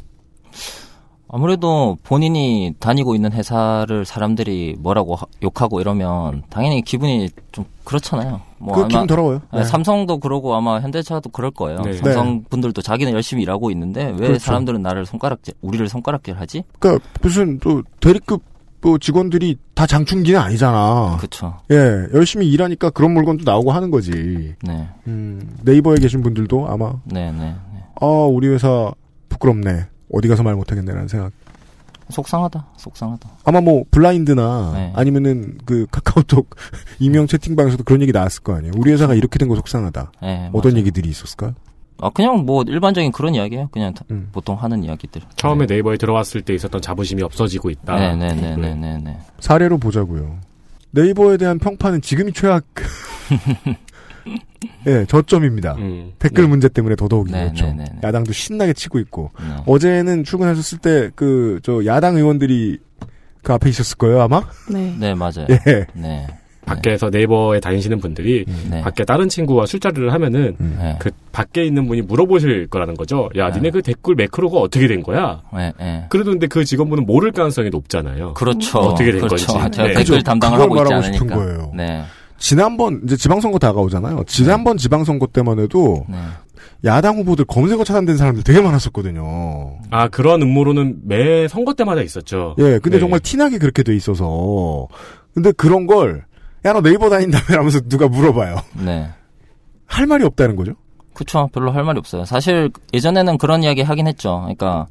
아무래도 1.28 1.98
본인이 2.04 2.74
다니고 2.80 3.16
있는 3.16 3.32
회사를 3.32 4.06
사람들이 4.06 4.76
뭐라고 4.80 5.16
하- 5.16 5.26
욕하고 5.44 5.82
이러면 5.82 6.44
당연히 6.50 6.82
기분이 6.82 7.30
좀 7.52 7.66
그렇잖아요. 7.84 8.42
뭐 8.60 8.76
그 8.76 8.88
기분 8.88 9.08
더러워요. 9.08 9.42
네, 9.52 9.60
네. 9.60 9.64
삼성도 9.66 10.20
그러고 10.20 10.56
아마 10.56 10.80
현대차도 10.80 11.30
그럴 11.32 11.52
거예요. 11.52 11.82
네. 11.82 11.94
삼성 11.94 12.44
분들도 12.50 12.82
자기는 12.82 13.12
열심히 13.14 13.44
일하고 13.44 13.72
있는데 13.72 14.06
왜 14.06 14.28
그렇죠. 14.28 14.40
사람들은 14.40 14.82
나를 14.82 15.06
손가락질, 15.06 15.56
우리를 15.62 15.88
손가락질하지? 15.90 16.64
그러니까 16.80 17.06
무슨 17.22 17.60
또 17.60 17.82
대리급 18.00 18.42
뭐 18.82 18.98
직원들이 19.00 19.58
다 19.74 19.88
장충기는 19.88 20.40
아니잖아. 20.40 21.18
그렇죠. 21.18 21.56
예, 21.72 21.76
열심히 22.14 22.48
일하니까 22.52 22.92
그런 22.92 23.14
물건도 23.16 23.44
나오고 23.44 23.72
하는 23.72 23.90
거지. 23.90 24.54
네, 24.62 24.88
음, 25.08 25.58
네이버에 25.64 25.96
계신 25.98 26.22
분들도 26.22 26.68
아마 26.70 26.94
네, 27.06 27.32
네. 27.32 27.56
아 28.00 28.06
우리 28.06 28.48
회사 28.48 28.92
부끄럽네. 29.30 29.88
어디 30.12 30.28
가서 30.28 30.44
말 30.44 30.56
못하겠네라는 30.56 31.08
생각. 31.08 31.32
속상하다, 32.10 32.68
속상하다. 32.78 33.30
아마 33.46 33.62
뭐 33.62 33.84
블라인드나 33.90 34.72
네. 34.76 34.94
아니면은 34.96 35.58
그 35.66 35.88
카카오톡 35.90 36.56
익명 37.00 37.26
채팅방에서도 37.26 37.84
그런 37.84 38.02
얘기 38.04 38.12
나왔을 38.12 38.44
거 38.44 38.54
아니에요. 38.56 38.74
우리 38.78 38.92
회사가 38.92 39.16
이렇게 39.16 39.40
된 39.40 39.48
거 39.48 39.56
속상하다. 39.56 40.12
네, 40.22 40.50
어떤 40.54 40.72
맞아요. 40.74 40.80
얘기들이 40.82 41.10
있었을까요? 41.10 41.56
아 42.02 42.10
그냥 42.12 42.46
뭐 42.46 42.62
일반적인 42.68 43.12
그런 43.12 43.34
이야기예요. 43.34 43.70
그냥 43.72 43.94
다- 43.96 44.04
음. 44.12 44.30
보통 44.34 44.56
하는 44.56 44.84
이야기들. 44.84 45.22
처음에 45.38 45.66
네 45.66 45.78
이버에 45.80 45.98
들어왔을 45.98 46.42
때 46.44 46.54
있었던 46.54 46.80
자부심이 46.82 47.24
없어지고 47.24 47.72
있다. 47.72 47.96
네, 47.96 48.16
네, 48.16 48.34
네, 48.36 48.56
네, 48.56 48.76
네, 48.76 48.98
네. 49.04 49.18
사례로 49.40 49.80
보자고요. 49.80 50.38
네이버에 50.92 51.38
대한 51.38 51.58
평판은 51.58 52.02
지금이 52.02 52.34
최악. 52.34 52.66
예, 54.88 55.06
저점입니다. 55.06 55.76
음. 55.78 56.12
댓글 56.20 56.48
문제 56.48 56.68
때문에 56.70 56.96
더더욱이 56.96 57.32
네, 57.32 57.46
그렇죠. 57.46 57.66
네, 57.66 57.74
네, 57.78 57.84
네. 57.86 58.00
야당도 58.04 58.32
신나게 58.34 58.74
치고 58.74 59.00
있고 59.00 59.32
네. 59.40 59.64
어제는 59.66 60.24
출근하셨을 60.24 60.78
때 60.80 61.10
그 61.16 61.60
저 61.64 61.86
야당 61.86 62.16
의원들이 62.18 62.80
그 63.44 63.54
앞에 63.54 63.70
있었을 63.70 63.98
거예요 63.98 64.22
아마. 64.22 64.42
네. 64.72 64.96
네, 65.00 65.14
맞아요. 65.14 65.46
예. 65.50 65.86
네. 65.94 66.28
밖에서 66.66 67.12
네이버에 67.12 67.60
다니시는 67.60 68.00
분들이 68.00 68.44
네. 68.72 68.82
밖에 68.82 69.06
다른 69.06 69.30
친구와 69.30 69.68
술자리를 69.68 70.12
하면은 70.12 70.56
네. 70.58 70.96
그 71.00 71.12
밖에 71.32 71.64
있는 71.64 71.86
분이 71.88 72.02
물어보실 72.02 72.68
거라는 72.68 72.96
거죠. 72.96 73.30
야, 73.38 73.50
네. 73.52 73.58
니네 73.58 73.70
그 73.70 73.82
댓글 73.84 74.16
매크로가 74.16 74.58
어떻게 74.58 74.88
된 74.88 75.04
거야? 75.04 75.44
네, 75.56 75.72
네. 75.80 76.06
그래도 76.10 76.32
근데 76.32 76.48
그 76.48 76.66
직원분은 76.66 77.06
모를 77.06 77.32
가능성이 77.32 77.70
높잖아요. 77.70 78.34
그렇죠. 78.34 78.80
어떻게 78.80 79.12
된 79.12 79.22
그렇죠. 79.22 79.54
건지. 79.54 79.78
제가 79.78 79.88
네. 79.90 79.94
댓글 79.94 80.24
담당을 80.24 80.58
그걸 80.58 80.88
하고 80.88 80.98
있지 80.98 81.08
않으니까. 81.10 81.36
거예요. 81.36 81.72
네. 81.76 82.04
지난번 82.38 83.02
이제 83.06 83.16
지방선거 83.16 83.60
다가오잖아요. 83.60 84.24
지난번 84.28 84.78
지방선거 84.78 85.28
때만 85.28 85.60
해도 85.60 86.06
네. 86.10 86.18
야당 86.84 87.18
후보들 87.18 87.46
검색어 87.46 87.84
차단된 87.84 88.18
사람들 88.18 88.44
되게 88.44 88.62
많았었거든요. 88.62 89.80
아, 89.90 90.08
그런 90.10 90.42
음모론은 90.42 91.02
매 91.06 91.48
선거 91.48 91.74
때마다 91.74 92.02
있었죠. 92.02 92.56
예, 92.60 92.80
근데 92.80 92.98
네. 92.98 93.00
정말 93.00 93.20
티나게 93.20 93.58
그렇게 93.58 93.84
돼 93.84 93.96
있어서. 93.96 94.88
근데 95.34 95.52
그런 95.52 95.88
걸, 95.88 96.26
야, 96.66 96.74
너 96.74 96.82
네이버 96.82 97.10
다닌다며 97.10 97.60
하면서 97.60 97.80
누가 97.82 98.08
물어봐요. 98.08 98.58
네. 98.86 99.10
할 99.86 100.06
말이 100.06 100.24
없다는 100.24 100.56
거죠? 100.56 100.74
그쵸. 101.14 101.50
별로 101.54 101.72
할 101.72 101.84
말이 101.84 101.98
없어요. 101.98 102.26
사실 102.26 102.72
예전에는 102.94 103.38
그런 103.38 103.64
이야기 103.64 103.82
하긴 103.82 104.08
했죠. 104.08 104.42
그러니까 104.42 104.88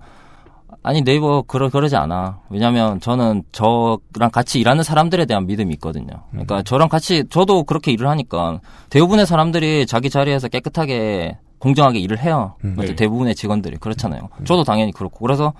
아니 0.84 1.02
네이버 1.02 1.42
그러 1.42 1.70
그러지 1.70 1.96
않아. 1.96 2.40
왜냐하면 2.50 3.00
저는 3.00 3.42
저랑 3.52 4.30
같이 4.30 4.60
일하는 4.60 4.84
사람들에 4.84 5.24
대한 5.24 5.46
믿음이 5.46 5.72
있거든요. 5.74 6.24
그러니까 6.30 6.62
저랑 6.62 6.90
같이 6.90 7.24
저도 7.30 7.64
그렇게 7.64 7.90
일을 7.90 8.06
하니까 8.06 8.60
대부분의 8.90 9.24
사람들이 9.26 9.86
자기 9.86 10.10
자리에서 10.10 10.48
깨끗하게 10.48 11.38
공정하게 11.58 12.00
일을 12.00 12.18
해요. 12.18 12.56
음. 12.64 12.74
맞죠? 12.76 12.88
네. 12.88 12.96
대부분의 12.96 13.34
직원들이 13.34 13.78
그렇잖아요. 13.78 14.28
저도 14.44 14.62
당연히 14.62 14.92
그렇고 14.92 15.20
그래서 15.20 15.54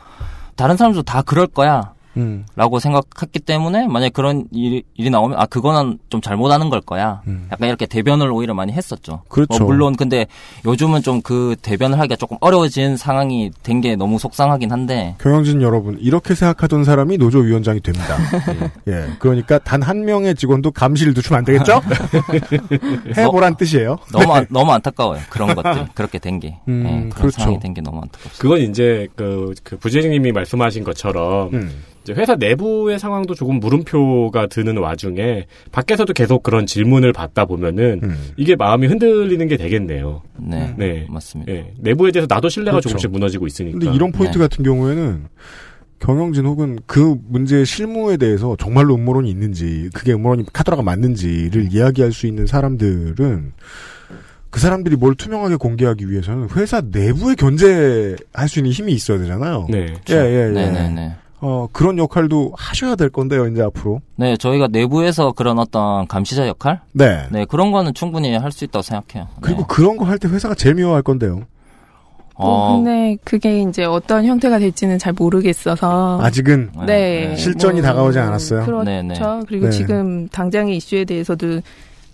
다른 0.57 0.77
사람들도 0.77 1.05
다 1.05 1.22
그럴 1.22 1.47
거야. 1.47 1.95
음. 2.17 2.47
라고 2.57 2.79
생각했기 2.79 3.41
때문에 3.41 3.87
만약에 3.87 4.11
그런 4.11 4.47
일이, 4.53 4.83
일이 4.95 5.11
나오면 5.11 5.39
아 5.39 5.47
그거는 5.47 5.99
좀 6.11 6.21
잘못하는 6.21 6.71
걸 6.71 6.81
거야 6.81 7.23
음. 7.27 7.49
약간 7.53 7.69
이렇게 7.69 7.87
대변을 7.87 8.31
오히려 8.31 8.55
많이 8.55 8.73
했었죠 8.73 9.23
그렇죠. 9.29 9.59
뭐 9.65 9.69
물론 9.73 9.97
근데 9.97 10.27
요즘은 10.65 11.03
좀 11.03 11.21
그 11.25 11.57
대변을 11.62 11.99
하기가 11.99 12.17
조금 12.17 12.37
어려워진 12.41 12.97
상황이 12.97 13.51
된 13.62 13.81
게 13.81 13.97
너무 13.97 14.19
속상하긴 14.19 14.71
한데 14.71 15.17
경영진 15.21 15.62
여러분, 15.62 15.97
이렇게 16.01 16.35
생각하던 16.35 16.85
사람이 16.85 17.19
노조 17.19 17.39
위원장이 17.41 17.81
됩니다. 17.81 18.17
예. 18.89 19.07
그러니까 19.19 19.59
단 19.59 19.83
한 19.83 20.05
명의 20.05 20.35
직원도 20.35 20.71
감시를 20.73 21.12
늦추면 21.15 21.39
안 21.39 21.45
되겠죠? 21.45 21.81
해보란 23.17 23.57
뜻이에요. 23.57 23.97
너무 24.12 24.33
안, 24.33 24.47
너무 24.51 24.73
안타까워요 24.73 25.21
그런 25.31 25.55
것들 25.55 25.87
그렇게 25.95 26.19
된게 26.19 26.59
음, 26.69 26.85
예, 26.87 26.91
그런 26.91 27.11
그렇죠. 27.11 27.41
상황이 27.41 27.59
된 27.61 27.75
게 27.75 27.81
너무 27.81 27.99
안타깝습니다 28.03 28.39
그건 28.41 28.59
이제 28.61 29.09
그, 29.17 29.53
그 29.65 29.77
부재님이 29.79 30.31
말씀하신 30.33 30.85
것처럼 30.85 31.53
음. 31.55 31.83
회사 32.11 32.35
내부의 32.37 32.99
상황도 32.99 33.35
조금 33.35 33.61
물음표가 33.61 34.47
드는 34.49 34.77
와중에 34.79 35.47
밖에서도 35.73 36.13
계속 36.13 36.43
그런 36.43 36.67
질문을 36.67 37.13
받다 37.13 37.45
보면은 37.47 38.01
음. 38.03 38.17
이게 38.37 38.57
마음이 38.57 38.87
흔들리는 38.87 39.49
게 39.49 39.57
되겠네요. 39.57 40.23
네, 40.39 40.75
네. 40.77 41.07
맞습니다 41.09 41.51
예. 41.53 41.73
내부에 41.79 42.11
대해서 42.11 42.27
나도 42.29 42.49
신뢰가 42.49 42.73
그렇죠. 42.73 42.91
조금씩 42.91 43.11
무너지고 43.11 43.47
있으니까. 43.47 43.79
근데 43.79 43.95
이런 43.95 44.13
포인트 44.13 44.37
네. 44.39 44.45
같은 44.45 44.65
경우에는 44.65 45.25
경영진 46.01 46.45
혹은 46.45 46.79
그 46.87 47.17
문제의 47.29 47.65
실무에 47.65 48.19
대해서 48.19 48.57
정말로 48.59 48.95
음모론이 48.97 49.31
있는지, 49.31 49.89
그게 49.95 50.13
음모론이 50.13 50.45
카더라가 50.53 50.83
맞는지를 50.83 51.69
이야기할 51.73 52.13
수 52.13 52.27
있는 52.27 52.47
사람들은 52.47 53.53
그 54.51 54.61
사람들이 54.61 54.97
뭘 54.97 55.15
투명하게 55.15 55.57
공개하기 55.57 56.11
위해서는 56.11 56.49
회사 56.57 56.81
내부에 56.81 57.35
견제할 57.35 58.49
수 58.49 58.59
있는 58.59 58.71
힘이 58.73 58.93
있어야 58.93 59.19
되잖아요. 59.19 59.67
네. 59.71 59.95
예, 60.11 60.15
예, 60.15 60.17
예. 60.17 60.51
네 60.51 60.71
네 60.71 60.89
네 60.91 61.17
어, 61.47 61.69
그런 61.73 61.99
역할도 61.99 62.53
하셔야 62.57 62.97
될 62.97 63.11
건데요, 63.11 63.47
이제 63.49 63.61
앞으로. 63.61 64.01
네 64.17 64.35
저희가 64.39 64.69
내부에서 64.69 65.33
그런 65.33 65.59
어떤 65.59 66.07
감시자 66.07 66.49
역할 66.49 66.81
네. 66.93 67.27
네 67.31 67.45
그런 67.45 67.71
거는 67.71 67.93
충분히 67.93 68.35
할 68.35 68.51
수 68.51 68.65
있다고 68.65 68.83
생각해요 68.83 69.29
그리고 69.43 69.61
네. 69.61 69.67
그런 69.69 69.97
거 69.99 70.05
할 70.07 70.19
때 70.19 70.27
회사가 70.29 70.55
제일 70.55 70.77
미워할 70.77 71.03
건데요. 71.03 71.43
어, 72.37 72.77
근데 72.77 73.17
그게 73.25 73.61
이제 73.63 73.85
어떤 73.85 74.25
형태가 74.25 74.59
될지는 74.59 74.99
잘 74.99 75.13
모르겠어서. 75.13 76.19
아직은 76.23 76.71
네. 76.87 77.37
실전이 77.37 77.81
뭐, 77.81 77.83
다가오지 77.91 78.19
않았어요. 78.19 78.65
그렇죠. 78.65 78.83
네, 78.85 79.03
네. 79.03 79.15
그리고 79.47 79.67
네. 79.67 79.71
지금 79.71 80.29
당장의 80.29 80.77
이슈에 80.79 81.05
대해서도 81.05 81.61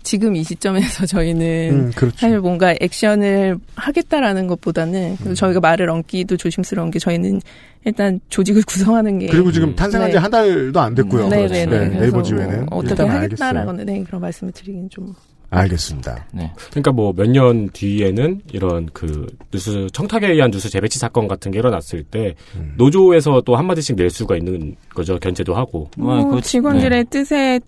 지금 0.03 0.35
이 0.35 0.43
시점에서 0.43 1.05
저희는 1.05 1.69
음, 1.71 1.91
그렇죠. 1.95 2.17
사실 2.17 2.39
뭔가 2.39 2.73
액션을 2.79 3.57
하겠다라는 3.75 4.47
것보다는 4.47 5.17
음. 5.25 5.33
저희가 5.35 5.59
말을 5.59 5.89
얹기도 5.89 6.37
조심스러운 6.37 6.89
게 6.91 6.99
저희는 6.99 7.39
일단 7.85 8.19
조직을 8.29 8.63
구성하는 8.67 9.19
게 9.19 9.27
그리고 9.27 9.51
지금 9.51 9.75
탄생한 9.75 10.09
지 10.09 10.13
네. 10.15 10.19
한 10.19 10.31
달도 10.31 10.79
안 10.79 10.95
됐고요. 10.95 11.29
네 11.29 11.47
네 11.47 11.47
네. 11.47 11.65
네, 11.65 11.67
그래서 11.87 11.99
네이버 11.99 12.17
뭐 12.17 12.23
지회는. 12.23 12.67
어떻게 12.71 13.03
일단 13.03 13.09
하겠다라고는 13.09 13.85
네, 13.85 14.03
그런 14.03 14.21
말씀을 14.21 14.51
드리긴 14.53 14.89
좀. 14.89 15.13
알겠습니다. 15.53 16.27
네. 16.31 16.49
그러니까 16.69 16.91
뭐 16.93 17.11
몇 17.11 17.27
년 17.29 17.69
뒤에는 17.73 18.41
이런 18.53 18.87
그 18.93 19.27
뉴스 19.51 19.87
청탁에 19.91 20.27
의한 20.31 20.49
뉴스 20.49 20.69
재배치 20.69 20.97
사건 20.97 21.27
같은 21.27 21.51
게 21.51 21.59
일어났을 21.59 22.03
때 22.03 22.35
음. 22.55 22.73
노조에서 22.77 23.41
또 23.45 23.57
한마디씩 23.57 23.97
낼 23.97 24.09
수가 24.09 24.37
있는 24.37 24.75
거죠. 24.95 25.19
견제도 25.19 25.53
하고. 25.53 25.89
뭐, 25.97 26.15
뭐 26.21 26.35
그- 26.35 26.41
직원들의 26.41 27.05
뜻에 27.09 27.59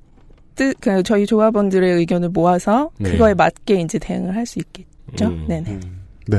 뜻, 0.55 0.75
그 0.79 1.03
저희 1.03 1.25
조합원들의 1.25 1.93
의견을 1.95 2.29
모아서 2.29 2.89
네. 2.99 3.11
그거에 3.11 3.33
맞게 3.33 3.81
이제 3.81 3.97
대응을 3.99 4.35
할 4.35 4.45
수 4.45 4.59
있겠죠. 4.59 5.25
음. 5.27 5.45
네네. 5.47 5.79
네. 6.27 6.37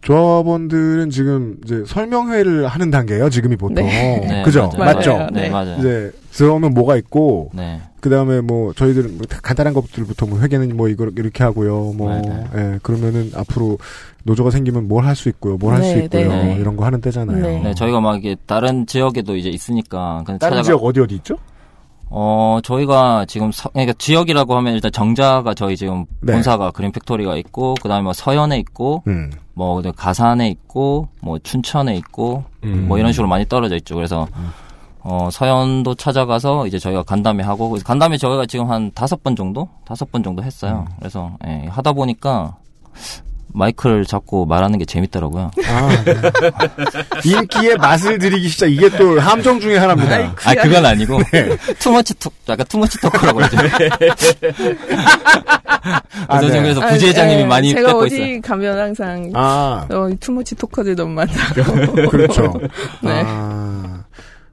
조합원들은 0.00 1.10
지금 1.10 1.56
이제 1.64 1.82
설명회를 1.86 2.66
하는 2.68 2.90
단계예요. 2.90 3.30
지금이 3.30 3.56
보통. 3.56 3.84
네, 3.84 4.42
그죠? 4.46 4.70
맞아요. 4.78 4.94
맞죠? 4.94 5.12
맞아요. 5.14 5.28
네, 5.32 5.40
네. 5.42 5.50
맞아요. 5.50 5.76
이제 5.78 6.12
들어오면 6.32 6.72
뭐가 6.72 6.96
있고 6.96 7.50
네. 7.52 7.80
그 8.00 8.08
다음에 8.08 8.40
뭐 8.40 8.72
저희들은 8.74 9.18
뭐 9.18 9.26
간단한 9.42 9.74
것들부터 9.74 10.26
뭐 10.26 10.38
회계는 10.38 10.76
뭐 10.76 10.88
이거 10.88 11.10
이렇게 11.16 11.42
하고요. 11.42 11.94
뭐 11.96 12.14
네, 12.14 12.44
예, 12.56 12.78
그러면은 12.80 13.32
앞으로 13.34 13.78
노조가 14.22 14.50
생기면 14.52 14.86
뭘 14.86 15.04
할 15.04 15.16
수 15.16 15.28
있고요. 15.30 15.56
뭘 15.56 15.74
할수 15.74 15.94
네, 15.94 16.04
있고요. 16.04 16.28
네. 16.28 16.56
이런 16.60 16.76
거 16.76 16.84
하는 16.84 17.00
때잖아요. 17.00 17.42
네. 17.44 17.60
네, 17.60 17.74
저희가 17.74 18.00
막 18.00 18.16
이게 18.18 18.36
다른 18.46 18.86
지역에도 18.86 19.34
이제 19.36 19.48
있으니까 19.48 20.22
다른 20.24 20.38
찾아가- 20.38 20.62
지역 20.62 20.84
어디 20.84 21.00
어디 21.00 21.16
있죠? 21.16 21.36
어, 22.10 22.58
저희가 22.62 23.26
지금 23.26 23.52
서, 23.52 23.68
그러니까 23.70 23.92
지역이라고 23.98 24.56
하면 24.56 24.74
일단 24.74 24.90
정자가 24.90 25.54
저희 25.54 25.76
지금 25.76 26.06
네. 26.20 26.32
본사가 26.32 26.70
그린 26.70 26.90
팩토리가 26.92 27.36
있고 27.36 27.74
그 27.82 27.88
다음에 27.88 28.02
뭐 28.02 28.12
서현에 28.12 28.58
있고 28.58 29.02
음. 29.06 29.30
뭐 29.54 29.82
가산에 29.82 30.48
있고 30.48 31.08
뭐 31.20 31.38
춘천에 31.38 31.96
있고 31.96 32.44
음. 32.64 32.86
뭐 32.88 32.98
이런 32.98 33.12
식으로 33.12 33.28
많이 33.28 33.46
떨어져 33.46 33.76
있죠. 33.76 33.94
그래서 33.94 34.26
어, 35.00 35.28
서현도 35.30 35.94
찾아가서 35.94 36.66
이제 36.66 36.78
저희가 36.78 37.02
간담회 37.02 37.42
하고 37.44 37.70
그래서 37.70 37.84
간담회 37.84 38.16
저희가 38.16 38.46
지금 38.46 38.70
한 38.70 38.90
다섯 38.94 39.22
번 39.22 39.36
정도 39.36 39.68
다섯 39.84 40.10
번 40.10 40.22
정도 40.22 40.42
했어요. 40.42 40.86
그래서 40.98 41.32
예, 41.46 41.66
하다 41.68 41.92
보니까 41.92 42.56
마이크를 43.52 44.04
잡고 44.04 44.46
말하는 44.46 44.78
게 44.78 44.84
재밌더라고요. 44.84 45.50
아, 45.66 46.04
네. 46.04 46.14
인기의 47.24 47.76
맛을 47.76 48.18
들이기 48.18 48.48
시작 48.48 48.66
이게 48.66 48.88
또 48.90 49.18
함정 49.20 49.58
중에 49.60 49.78
하나입니다. 49.78 50.34
아 50.44 50.54
그건 50.54 50.86
아니고 50.86 51.22
네. 51.32 51.56
투머치 51.78 52.14
톡 52.18 52.32
약간 52.48 52.66
투머치 52.68 53.00
토크라고 53.00 53.38
그러죠. 53.38 53.56
아, 56.28 56.38
그래서 56.40 56.54
네. 56.56 56.62
그래서 56.62 56.80
부재장님이 56.86 57.42
아, 57.42 57.44
예. 57.44 57.46
많이 57.46 57.70
제가 57.72 57.88
뺏고 57.88 57.98
어디 58.00 58.14
있어요. 58.16 58.40
가면 58.42 58.78
항상 58.78 59.30
아. 59.34 59.86
어, 59.90 60.10
투머치 60.20 60.54
토커들 60.56 60.94
너무 60.96 61.14
많다고. 61.14 62.08
그렇죠. 62.10 62.52
네. 63.02 63.22
아, 63.24 63.97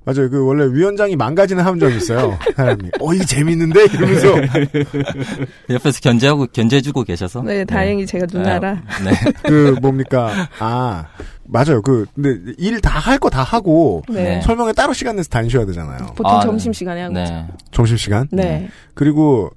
맞아요. 0.05 0.29
그 0.29 0.45
원래 0.45 0.65
위원장이 0.71 1.15
망가지는 1.15 1.63
함정이 1.63 1.97
있어요. 1.97 2.37
사람이. 2.55 2.91
어, 3.01 3.13
이게 3.13 3.25
재밌는데? 3.25 3.85
이러면서. 3.85 4.27
옆에서 5.69 5.99
견제하고 6.01 6.47
견제해주고 6.53 7.03
계셔서. 7.03 7.41
네, 7.41 7.65
다행히 7.65 8.05
제가 8.05 8.27
누나라. 8.31 8.81
네. 9.03 9.11
그 9.45 9.75
뭡니까? 9.81 10.47
아, 10.59 11.05
맞아요. 11.43 11.81
그 11.81 12.05
근데 12.15 12.53
일 12.57 12.79
다 12.81 12.99
할 12.99 13.17
거 13.19 13.29
다 13.29 13.41
하고 13.43 14.03
네. 14.09 14.41
설명에 14.41 14.73
따로 14.73 14.93
시간 14.93 15.15
내서 15.15 15.29
다니셔야 15.29 15.65
되잖아요. 15.65 15.97
보통 16.15 16.25
아, 16.31 16.39
점심 16.41 16.71
시간에 16.71 17.01
하고. 17.01 17.13
네. 17.15 17.47
점심 17.71 17.97
시간? 17.97 18.27
네. 18.31 18.69
그리고 18.93 19.49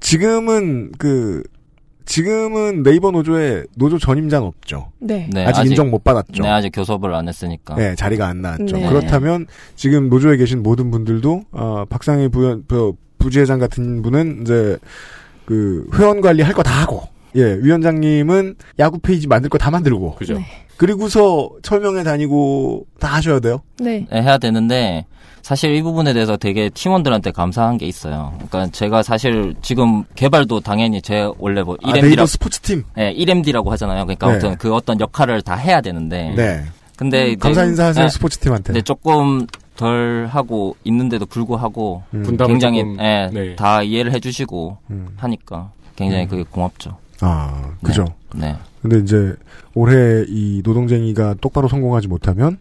지금은 0.00 0.92
그 0.98 1.42
지금은 2.06 2.82
네이버 2.82 3.10
노조에 3.10 3.64
노조 3.76 3.98
전임자는 3.98 4.46
없죠. 4.46 4.90
네. 5.00 5.28
네, 5.32 5.44
아직, 5.44 5.66
인정 5.66 5.90
못 5.90 6.02
받았죠. 6.04 6.42
네, 6.42 6.48
아직 6.48 6.70
교섭을 6.70 7.12
안 7.14 7.28
했으니까. 7.28 7.74
네, 7.74 7.94
자리가 7.94 8.26
안 8.26 8.40
나왔죠. 8.42 8.76
네. 8.76 8.88
그렇다면 8.88 9.46
지금 9.74 10.08
노조에 10.08 10.36
계신 10.36 10.62
모든 10.62 10.90
분들도 10.90 11.42
어, 11.52 11.84
박상희 11.90 12.28
부연 12.28 12.64
부, 12.66 12.96
부지회장 13.18 13.58
같은 13.58 14.02
분은 14.02 14.42
이제 14.42 14.78
그 15.44 15.86
회원 15.94 16.20
관리 16.20 16.42
할 16.42 16.54
거 16.54 16.62
다 16.62 16.70
하고 16.82 17.02
예 17.34 17.54
위원장님은 17.60 18.54
야구 18.78 18.98
페이지 18.98 19.26
만들 19.26 19.50
거 19.50 19.58
다 19.58 19.70
만들고 19.70 20.14
그죠. 20.14 20.34
네. 20.34 20.44
그리고서 20.76 21.50
철명에 21.62 22.02
다니고 22.02 22.86
다 22.98 23.14
하셔야 23.14 23.40
돼요. 23.40 23.60
네. 23.78 24.06
네, 24.10 24.22
해야 24.22 24.38
되는데 24.38 25.06
사실 25.42 25.74
이 25.76 25.82
부분에 25.82 26.12
대해서 26.12 26.36
되게 26.36 26.68
팀원들한테 26.70 27.30
감사한 27.30 27.78
게 27.78 27.86
있어요. 27.86 28.32
그러니까 28.36 28.66
제가 28.72 29.02
사실 29.02 29.54
지금 29.62 30.04
개발도 30.16 30.60
당연히 30.60 31.00
제 31.00 31.28
원래 31.38 31.62
뭐 31.62 31.76
아, 31.82 31.92
1MD라 31.92 32.02
네이버 32.02 32.26
스포츠 32.26 32.60
팀. 32.60 32.82
네, 32.96 33.14
1MD라고 33.14 33.68
하잖아요. 33.70 34.04
그러니까 34.04 34.26
네. 34.26 34.32
아무튼 34.32 34.56
그 34.58 34.74
어떤 34.74 34.98
역할을 35.00 35.42
다 35.42 35.54
해야 35.54 35.80
되는데 35.80 36.32
네. 36.36 36.64
근데 36.96 37.28
이제- 37.28 37.36
감사 37.36 37.64
인사하세요 37.64 38.04
네, 38.06 38.08
스포츠 38.10 38.38
팀한테. 38.38 38.72
근데 38.72 38.82
조금 38.82 39.46
덜 39.76 40.26
하고 40.30 40.74
있는데도 40.84 41.26
불구하고 41.26 42.02
음. 42.14 42.36
굉장히 42.38 42.80
조금, 42.80 42.98
예, 43.00 43.30
네. 43.32 43.54
다 43.56 43.82
이해를 43.82 44.12
해주시고 44.14 44.78
음. 44.90 45.08
하니까 45.16 45.70
굉장히 45.94 46.26
그게 46.26 46.42
고맙죠. 46.50 46.96
아 47.20 47.70
그죠. 47.82 48.04
네. 48.34 48.56
근데 48.88 49.02
이제 49.02 49.34
올해 49.74 50.24
이 50.28 50.62
노동쟁이가 50.64 51.34
똑바로 51.40 51.68
성공하지 51.68 52.08
못하면 52.08 52.58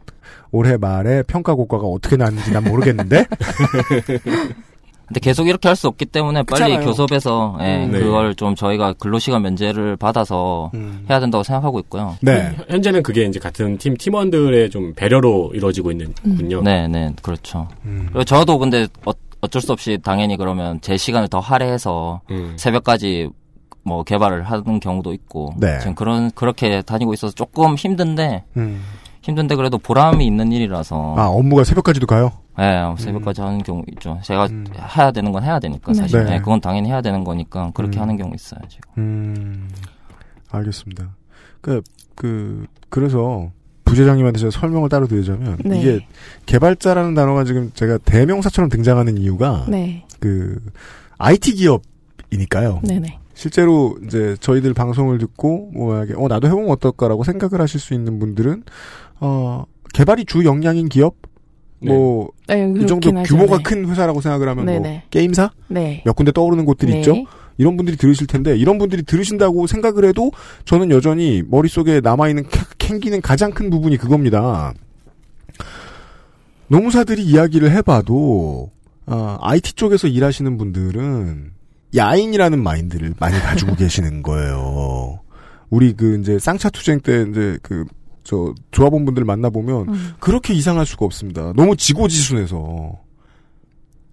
올해 0.52 0.78
말에 0.78 1.24
평가 1.24 1.54
고과가 1.54 1.86
어떻게 1.86 2.18
나는지 2.18 2.52
난 2.52 2.64
모르겠는데 2.64 3.26
근데 5.08 5.20
계속 5.20 5.48
이렇게 5.48 5.68
할 5.70 5.76
수 5.76 5.88
없기 5.88 6.06
때문에 6.06 6.42
빨리 6.44 6.62
그렇잖아요. 6.62 6.86
교섭해서 6.88 7.58
예, 7.62 7.86
음, 7.86 7.92
네. 7.92 8.00
그걸 8.00 8.34
좀 8.34 8.56
저희가 8.56 8.94
근로시간 8.94 9.42
면제를 9.44 9.98
받아서 9.98 10.72
음. 10.74 11.06
해야 11.10 11.20
된다고 11.20 11.44
생각하고 11.44 11.80
있고요. 11.82 12.16
네. 12.22 12.56
현재는 12.70 13.04
그게 13.04 13.26
이제 13.26 13.38
같은 13.40 13.78
팀 13.78 13.96
팀원들의 13.98 14.70
좀 14.72 14.94
배려로 14.96 15.52
이루어지고 15.54 15.92
있는군요. 15.92 16.64
네, 16.64 16.88
네, 16.88 17.14
그렇죠. 17.22 17.68
음. 17.86 18.06
그리고 18.08 18.24
저도 18.24 18.58
근데 18.58 18.88
어, 19.06 19.12
어쩔 19.42 19.62
수 19.62 19.72
없이 19.74 20.00
당연히 20.02 20.38
그러면 20.38 20.80
제 20.82 20.98
시간을 20.98 21.28
더 21.28 21.40
할애해서 21.40 22.22
음. 22.32 22.54
새벽까지 22.58 23.30
뭐 23.86 24.04
개발을 24.04 24.44
하는 24.44 24.80
경우도 24.80 25.14
있고 25.14 25.54
네. 25.58 25.80
지금 25.80 25.94
그런 25.94 26.32
그렇게 26.32 26.82
다니고 26.82 27.14
있어서 27.14 27.34
조금 27.34 27.76
힘든데 27.76 28.44
음. 28.58 28.82
힘든데 29.22 29.56
그래도 29.56 29.78
보람이 29.78 30.26
있는 30.26 30.52
일이라서 30.52 31.16
아 31.18 31.28
업무가 31.28 31.64
새벽까지도 31.64 32.08
가요. 32.08 32.32
네, 32.58 32.82
새벽까지 32.98 33.42
하는 33.42 33.62
경우 33.64 33.84
있죠. 33.94 34.20
제가 34.24 34.48
음. 34.48 34.66
해야 34.98 35.12
되는 35.12 35.32
건 35.32 35.44
해야 35.44 35.60
되니까 35.60 35.94
사실 35.94 36.24
네. 36.24 36.32
네, 36.32 36.40
그건 36.40 36.62
당연히 36.62 36.90
해야 36.90 37.02
되는 37.02 37.24
거니까 37.24 37.72
그렇게 37.74 38.00
음. 38.00 38.02
하는 38.02 38.18
경우 38.18 38.34
있어요 38.34 38.60
지금. 38.70 38.92
음, 38.98 39.70
알겠습니다. 40.52 41.16
그, 41.62 41.82
그, 42.16 42.66
그래서 42.90 43.52
부재장님한테 43.84 44.40
제가 44.40 44.52
설명을 44.52 44.90
따로 44.90 45.08
드리자면 45.08 45.58
네. 45.64 45.80
이게 45.80 46.08
개발자라는 46.46 47.14
단어가 47.14 47.44
지금 47.44 47.72
제가 47.74 48.00
대명사처럼 48.00 48.70
등장하는 48.70 49.18
이유가 49.18 49.66
네. 49.68 50.06
그 50.20 50.60
IT 51.18 51.54
기업이니까요. 51.54 52.82
네네. 52.84 53.20
실제로 53.36 53.96
이제 54.06 54.36
저희들 54.40 54.74
방송을 54.74 55.18
듣고 55.20 55.70
뭐 55.74 56.04
이게 56.04 56.14
어 56.18 56.28
나도 56.28 56.48
해보면 56.48 56.70
어떨까라고 56.72 57.24
생각을 57.24 57.62
하실 57.62 57.80
수 57.80 57.94
있는 57.94 58.18
분들은 58.18 58.64
어 59.20 59.66
개발이 59.94 60.26
주 60.26 60.44
역량인 60.46 60.90
기업 60.90 61.16
뭐이 61.82 62.28
네, 62.48 62.74
정도 62.86 63.12
그렇긴 63.12 63.18
하죠. 63.18 63.36
규모가 63.36 63.58
네. 63.58 63.64
큰 63.64 63.88
회사라고 63.90 64.22
생각을 64.22 64.48
하면 64.50 64.66
뭐. 64.66 65.02
게임사 65.12 65.52
네. 65.68 66.02
몇 66.06 66.16
군데 66.16 66.32
떠오르는 66.32 66.66
곳들이 66.66 66.94
네. 66.94 67.00
있죠. 67.00 67.14
이런 67.58 67.78
분들이 67.78 67.96
들으실 67.98 68.26
텐데 68.28 68.58
이런 68.58 68.78
분들이 68.78 69.04
들으신다고 69.04 69.68
생각을 69.68 70.06
해도 70.06 70.32
저는 70.66 70.90
여전히 70.90 71.44
머릿속에 71.48 72.00
남아있는 72.02 72.44
캥- 72.50 72.64
캥기는 72.78 73.22
가장 73.22 73.52
큰 73.52 73.70
부분이 73.70 73.98
그겁니다. 73.98 74.74
노무사들이 76.68 77.24
이야기를 77.24 77.72
해봐도 77.72 78.72
어, 79.06 79.38
IT 79.42 79.74
쪽에서 79.74 80.08
일하시는 80.08 80.58
분들은 80.58 81.52
야인이라는 81.96 82.62
마인드를 82.62 83.14
많이 83.20 83.40
가지고 83.40 83.76
계시는 83.78 84.24
거예요. 84.24 85.20
우리 85.70 85.94
그 85.94 86.20
이제 86.20 86.38
쌍차 86.40 86.70
투쟁 86.70 87.00
때 87.00 87.26
이제 87.30 87.58
그 87.62 87.86
저 88.26 88.54
조합원 88.72 89.06
분들 89.06 89.24
만나 89.24 89.50
보면 89.50 89.88
음. 89.88 90.14
그렇게 90.20 90.54
이상할 90.54 90.86
수가 90.86 91.06
없습니다. 91.06 91.54
너무 91.56 91.78
지고지순해서 91.78 93.00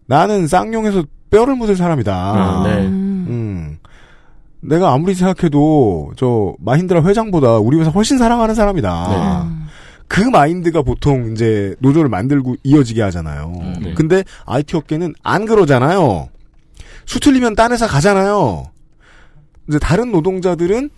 나는 0.07 0.47
쌍용에서 0.47 1.05
뼈를 1.31 1.57
묻을 1.57 1.77
사람이다. 1.77 2.15
아, 2.15 2.63
네. 2.67 2.87
음. 2.87 3.79
내가 4.61 4.93
아무리 4.93 5.15
생각해도 5.15 6.13
저 6.17 6.55
마힌드라 6.61 7.03
회장보다 7.05 7.57
우리 7.57 7.81
회사 7.81 7.91
훨씬 7.91 8.19
사랑하는 8.19 8.55
사람이다. 8.55 9.43
음. 9.45 9.67
그 10.07 10.21
마인드가 10.21 10.83
보통 10.83 11.33
이제 11.33 11.75
노조를 11.79 12.11
만들고 12.11 12.57
이어지게 12.63 13.01
하잖아요. 13.03 13.51
네. 13.83 13.95
근데 13.95 14.25
IT 14.45 14.77
업계는 14.77 15.15
안 15.23 15.47
그러잖아요. 15.47 16.29
수틀리면 17.07 17.55
딴 17.55 17.73
회사 17.73 17.87
가잖아요. 17.87 18.71
이제 19.69 19.79
다른 19.79 20.13
노동자들은 20.13 20.91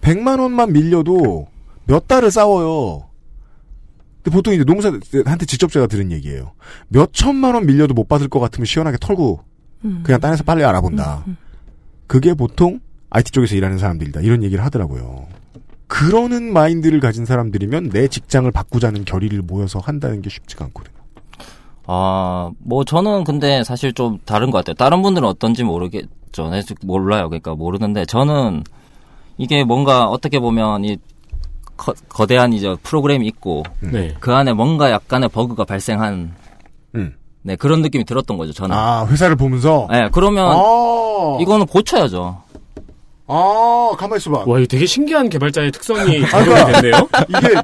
100만 0.00 0.40
원만 0.40 0.72
밀려도 0.72 1.48
몇 1.86 2.08
달을 2.08 2.30
싸워요. 2.30 3.08
근데 4.22 4.34
보통 4.34 4.54
이제 4.54 4.64
노무사한테 4.64 5.46
직접 5.46 5.70
제가 5.70 5.86
들은 5.86 6.10
얘기예요. 6.12 6.52
몇 6.88 7.12
천만 7.12 7.54
원 7.54 7.66
밀려도 7.66 7.94
못 7.94 8.08
받을 8.08 8.28
것 8.28 8.40
같으면 8.40 8.66
시원하게 8.66 8.98
털고 9.00 9.40
음. 9.84 10.00
그냥 10.04 10.20
딴 10.20 10.32
회사 10.32 10.42
빨리 10.42 10.64
알아본다. 10.64 11.24
음, 11.26 11.30
음. 11.32 11.36
그게 12.06 12.34
보통 12.34 12.80
IT 13.10 13.30
쪽에서 13.30 13.54
일하는 13.54 13.78
사람들이다. 13.78 14.20
이런 14.20 14.42
얘기를 14.42 14.64
하더라고요. 14.64 15.28
그러는 15.86 16.52
마인드를 16.52 16.98
가진 17.00 17.24
사람들이면 17.24 17.90
내 17.90 18.08
직장을 18.08 18.50
바꾸자는 18.50 19.04
결의를 19.04 19.42
모여서 19.42 19.78
한다는 19.78 20.22
게 20.22 20.30
쉽지가 20.30 20.64
않거든요. 20.66 20.95
아, 21.86 22.50
뭐 22.58 22.84
저는 22.84 23.24
근데 23.24 23.62
사실 23.64 23.92
좀 23.92 24.18
다른 24.24 24.50
것 24.50 24.58
같아요. 24.58 24.74
다른 24.74 25.02
분들은 25.02 25.26
어떤지 25.26 25.62
모르겠죠. 25.62 26.50
네, 26.50 26.62
몰라요. 26.82 27.28
그러니까 27.28 27.54
모르는데 27.54 28.04
저는 28.04 28.64
이게 29.38 29.64
뭔가 29.64 30.06
어떻게 30.08 30.38
보면 30.38 30.84
이 30.84 30.96
거, 31.76 31.94
거대한 32.08 32.52
이제 32.52 32.74
프로그램이 32.82 33.26
있고 33.28 33.62
네. 33.80 34.14
그 34.18 34.34
안에 34.34 34.52
뭔가 34.52 34.90
약간의 34.90 35.28
버그가 35.28 35.64
발생한 35.64 36.34
음. 36.94 37.14
네 37.42 37.54
그런 37.54 37.82
느낌이 37.82 38.04
들었던 38.04 38.36
거죠. 38.36 38.52
저는. 38.52 38.74
아, 38.74 39.06
회사를 39.06 39.36
보면서? 39.36 39.86
네, 39.90 40.08
그러면 40.10 40.56
아, 40.56 41.38
이거는 41.40 41.66
고쳐야죠. 41.66 42.42
아, 43.28 43.90
가만히 43.98 44.18
있어봐. 44.18 44.44
와, 44.46 44.58
이거 44.58 44.66
되게 44.66 44.86
신기한 44.86 45.28
개발자의 45.28 45.72
특성이 45.72 46.24
아, 46.24 46.28
적용이 46.28 46.44
그러니까 46.46 46.80
됐네요. 46.80 47.08
이게 47.28 47.54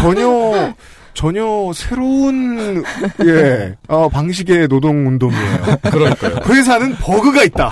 전혀, 0.00 0.74
전혀 1.14 1.44
새로운, 1.74 2.84
예, 3.24 3.74
어, 3.88 4.08
방식의 4.08 4.68
노동 4.68 5.06
운동이에요. 5.06 5.58
그러니까요. 5.90 6.36
회사는 6.46 6.96
버그가 6.96 7.44
있다. 7.44 7.70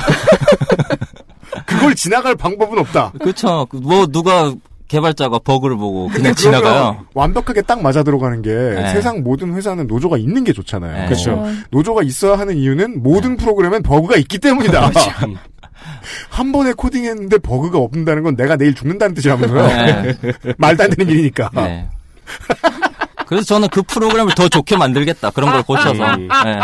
그걸 1.66 1.95
지나갈 1.95 2.34
방법은 2.34 2.78
없다. 2.78 3.12
그렇죠. 3.20 3.66
뭐 3.72 4.07
누가 4.07 4.53
개발자가 4.89 5.41
버그를 5.41 5.76
보고 5.76 6.09
그냥 6.09 6.34
그러면 6.34 6.34
지나가요. 6.37 7.05
완벽하게 7.14 7.62
딱 7.62 7.82
맞아 7.82 8.03
들어가는 8.03 8.43
게 8.43 8.51
네. 8.53 8.93
세상 8.93 9.22
모든 9.22 9.55
회사는 9.55 9.87
노조가 9.87 10.16
있는 10.16 10.45
게 10.45 10.53
좋잖아요. 10.53 10.97
네. 11.03 11.05
그렇죠. 11.07 11.45
노조가 11.70 12.03
있어야 12.05 12.39
하는 12.39 12.57
이유는 12.57 13.03
모든 13.03 13.37
프로그램엔 13.37 13.82
버그가 13.82 14.16
있기 14.16 14.39
때문이다. 14.39 14.93
참. 14.93 15.34
한 16.30 16.53
번에 16.53 16.72
코딩했는데 16.72 17.39
버그가 17.39 17.78
없는다는 17.78 18.22
건 18.22 18.37
내가 18.37 18.57
내일 18.57 18.74
죽는다는 18.74 19.14
뜻이라면서요. 19.14 19.66
네. 19.66 20.16
말도 20.59 20.84
안 20.84 20.91
되는 20.91 21.12
일이니까. 21.12 21.51
네. 23.26 23.28
그래서 23.28 23.44
저는 23.46 23.68
그 23.68 23.82
프로그램을 23.82 24.34
더 24.34 24.48
좋게 24.48 24.76
만들겠다. 24.76 25.30
그런 25.30 25.50
걸 25.50 25.62
고쳐서. 25.62 26.04
음. 26.14 26.28
네. 26.28 26.60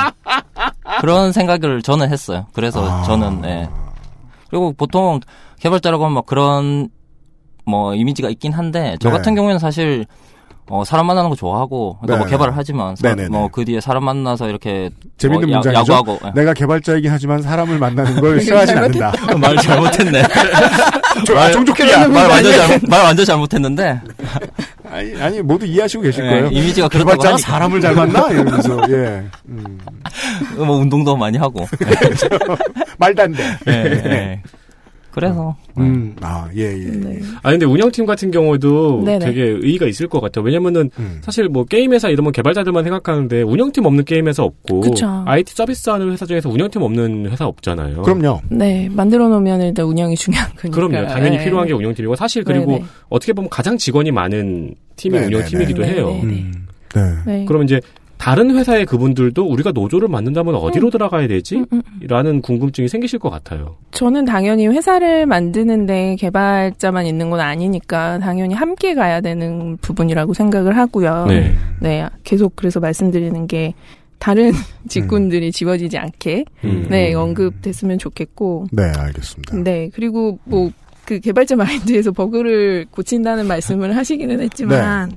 그런 1.00 1.32
생각을 1.32 1.82
저는 1.82 2.10
했어요. 2.10 2.46
그래서 2.52 2.88
아. 2.88 3.02
저는, 3.02 3.44
예. 3.44 3.68
그리고 4.48 4.72
보통 4.72 5.20
개발자라고 5.60 6.04
하면 6.04 6.14
막 6.14 6.26
그런 6.26 6.88
뭐 7.64 7.94
이미지가 7.94 8.28
있긴 8.30 8.52
한데 8.52 8.96
저 9.00 9.08
네. 9.08 9.16
같은 9.16 9.34
경우에는 9.34 9.58
사실 9.58 10.06
어, 10.68 10.84
사람 10.84 11.06
만나는 11.06 11.28
거 11.28 11.36
좋아하고 11.36 11.98
그러니까 12.00 12.14
네. 12.14 12.18
뭐 12.18 12.26
개발을 12.28 12.56
하지만. 12.56 12.94
뭐 13.30 13.48
그 13.52 13.64
뒤에 13.64 13.80
사람 13.80 14.04
만나서 14.04 14.48
이렇게 14.48 14.90
재밌는 15.18 15.48
뭐 15.48 15.54
야- 15.54 15.58
문장이죠. 15.58 15.92
야구하고 15.92 16.18
예. 16.28 16.32
내가 16.34 16.54
개발자이긴 16.54 17.10
하지만 17.10 17.42
사람을 17.42 17.78
만나는 17.78 18.20
걸 18.20 18.40
싫어하지 18.40 18.72
않는다. 18.72 19.12
말 19.38 19.56
잘못했네. 19.56 20.22
저- 21.26 21.36
아, 21.36 21.50
종족이야. 21.50 22.08
말 22.08 22.28
완전 22.30 22.52
잘못, 22.52 22.88
말 22.88 23.02
완전 23.04 23.26
잘못했는데. 23.26 24.00
아니, 24.90 25.22
아니 25.22 25.42
모두 25.42 25.66
이해하시고 25.66 26.02
계실 26.04 26.24
예, 26.24 26.28
거예요. 26.30 26.46
이미지가 26.48 26.88
그렇다고 26.88 27.10
개발자가 27.10 27.34
하니까. 27.34 27.50
사람을 27.50 27.80
잘 27.80 27.94
만나 27.94 28.28
이러면서 28.30 28.78
예. 28.90 29.22
음. 29.48 29.78
뭐 30.56 30.76
운동도 30.76 31.16
많이 31.16 31.36
하고. 31.38 31.66
말도 32.98 33.22
안 33.22 33.32
돼. 33.32 33.42
예, 33.68 33.72
예. 33.72 34.42
그래서 35.12 35.54
음, 35.78 36.16
아, 36.22 36.48
예, 36.56 36.62
예. 36.62 36.90
네. 36.90 37.20
아 37.42 37.50
근데 37.50 37.66
운영팀 37.66 38.06
같은 38.06 38.30
경우도 38.30 39.02
네네. 39.04 39.26
되게 39.26 39.42
의의가 39.42 39.86
있을 39.86 40.08
것 40.08 40.20
같아요. 40.20 40.44
왜냐면은 40.44 40.90
음. 40.98 41.18
사실 41.22 41.48
뭐 41.48 41.64
게임 41.64 41.92
회사 41.92 42.08
이러면 42.08 42.32
개발자들만 42.32 42.82
생각하는데 42.82 43.42
운영팀 43.42 43.84
없는 43.84 44.04
게임 44.04 44.26
회사 44.26 44.42
없고 44.42 44.80
그쵸. 44.80 45.22
IT 45.26 45.54
서비스 45.54 45.90
하는 45.90 46.10
회사 46.10 46.24
중에서 46.24 46.48
운영팀 46.48 46.82
없는 46.82 47.30
회사 47.30 47.46
없잖아요. 47.46 48.02
그럼요. 48.02 48.40
네, 48.48 48.88
만들어 48.90 49.28
놓으면 49.28 49.60
일단 49.60 49.84
운영이 49.86 50.16
중요한 50.16 50.48
거니까. 50.56 50.70
그럼요. 50.70 51.06
당연히 51.08 51.36
네. 51.36 51.44
필요한 51.44 51.66
게 51.66 51.74
운영팀이고 51.74 52.16
사실 52.16 52.42
그리고 52.42 52.72
네네. 52.72 52.84
어떻게 53.10 53.32
보면 53.34 53.50
가장 53.50 53.76
직원이 53.76 54.10
많은 54.10 54.74
팀이. 54.96 55.18
운영팀이기도 55.18 55.84
해요. 55.84 56.06
네네. 56.06 56.22
음, 56.22 56.66
네. 56.94 57.00
네. 57.26 57.44
그럼 57.44 57.64
이제 57.64 57.80
다른 58.23 58.55
회사의 58.55 58.87
그분들도 58.87 59.45
우리가 59.45 59.73
노조를 59.73 60.07
만든다면 60.07 60.55
어디로 60.55 60.91
들어가야 60.91 61.27
되지? 61.27 61.57
음, 61.57 61.66
음. 61.73 61.83
라는 62.07 62.41
궁금증이 62.41 62.87
생기실 62.87 63.18
것 63.18 63.31
같아요. 63.31 63.79
저는 63.91 64.27
당연히 64.27 64.68
회사를 64.68 65.27
만드는데 65.27 66.14
개발자만 66.20 67.05
있는 67.07 67.31
건 67.31 67.41
아니니까 67.41 68.20
당연히 68.20 68.55
함께 68.55 68.95
가야 68.95 69.20
되는 69.20 69.77
부분이라고 69.79 70.35
생각을 70.35 70.77
하고요. 70.77 71.27
네. 71.27 71.53
네, 71.81 72.07
계속 72.23 72.55
그래서 72.55 72.79
말씀드리는 72.79 73.49
게 73.49 73.75
다른 74.20 74.53
직군들이 74.89 75.51
지워지지 75.51 75.99
않게 75.99 76.45
음. 76.62 76.87
네 76.91 77.12
언급됐으면 77.14 77.99
좋겠고 77.99 78.66
네, 78.70 78.85
알겠습니다. 78.85 79.57
네 79.64 79.91
그리고 79.93 80.39
뭐 80.45 80.70
그 81.05 81.20
개발자 81.20 81.57
마인드에서 81.57 82.12
버그를 82.12 82.87
고친다는 82.91 83.47
말씀을 83.47 83.97
하시기는 83.97 84.41
했지만 84.41 85.09
네. 85.11 85.16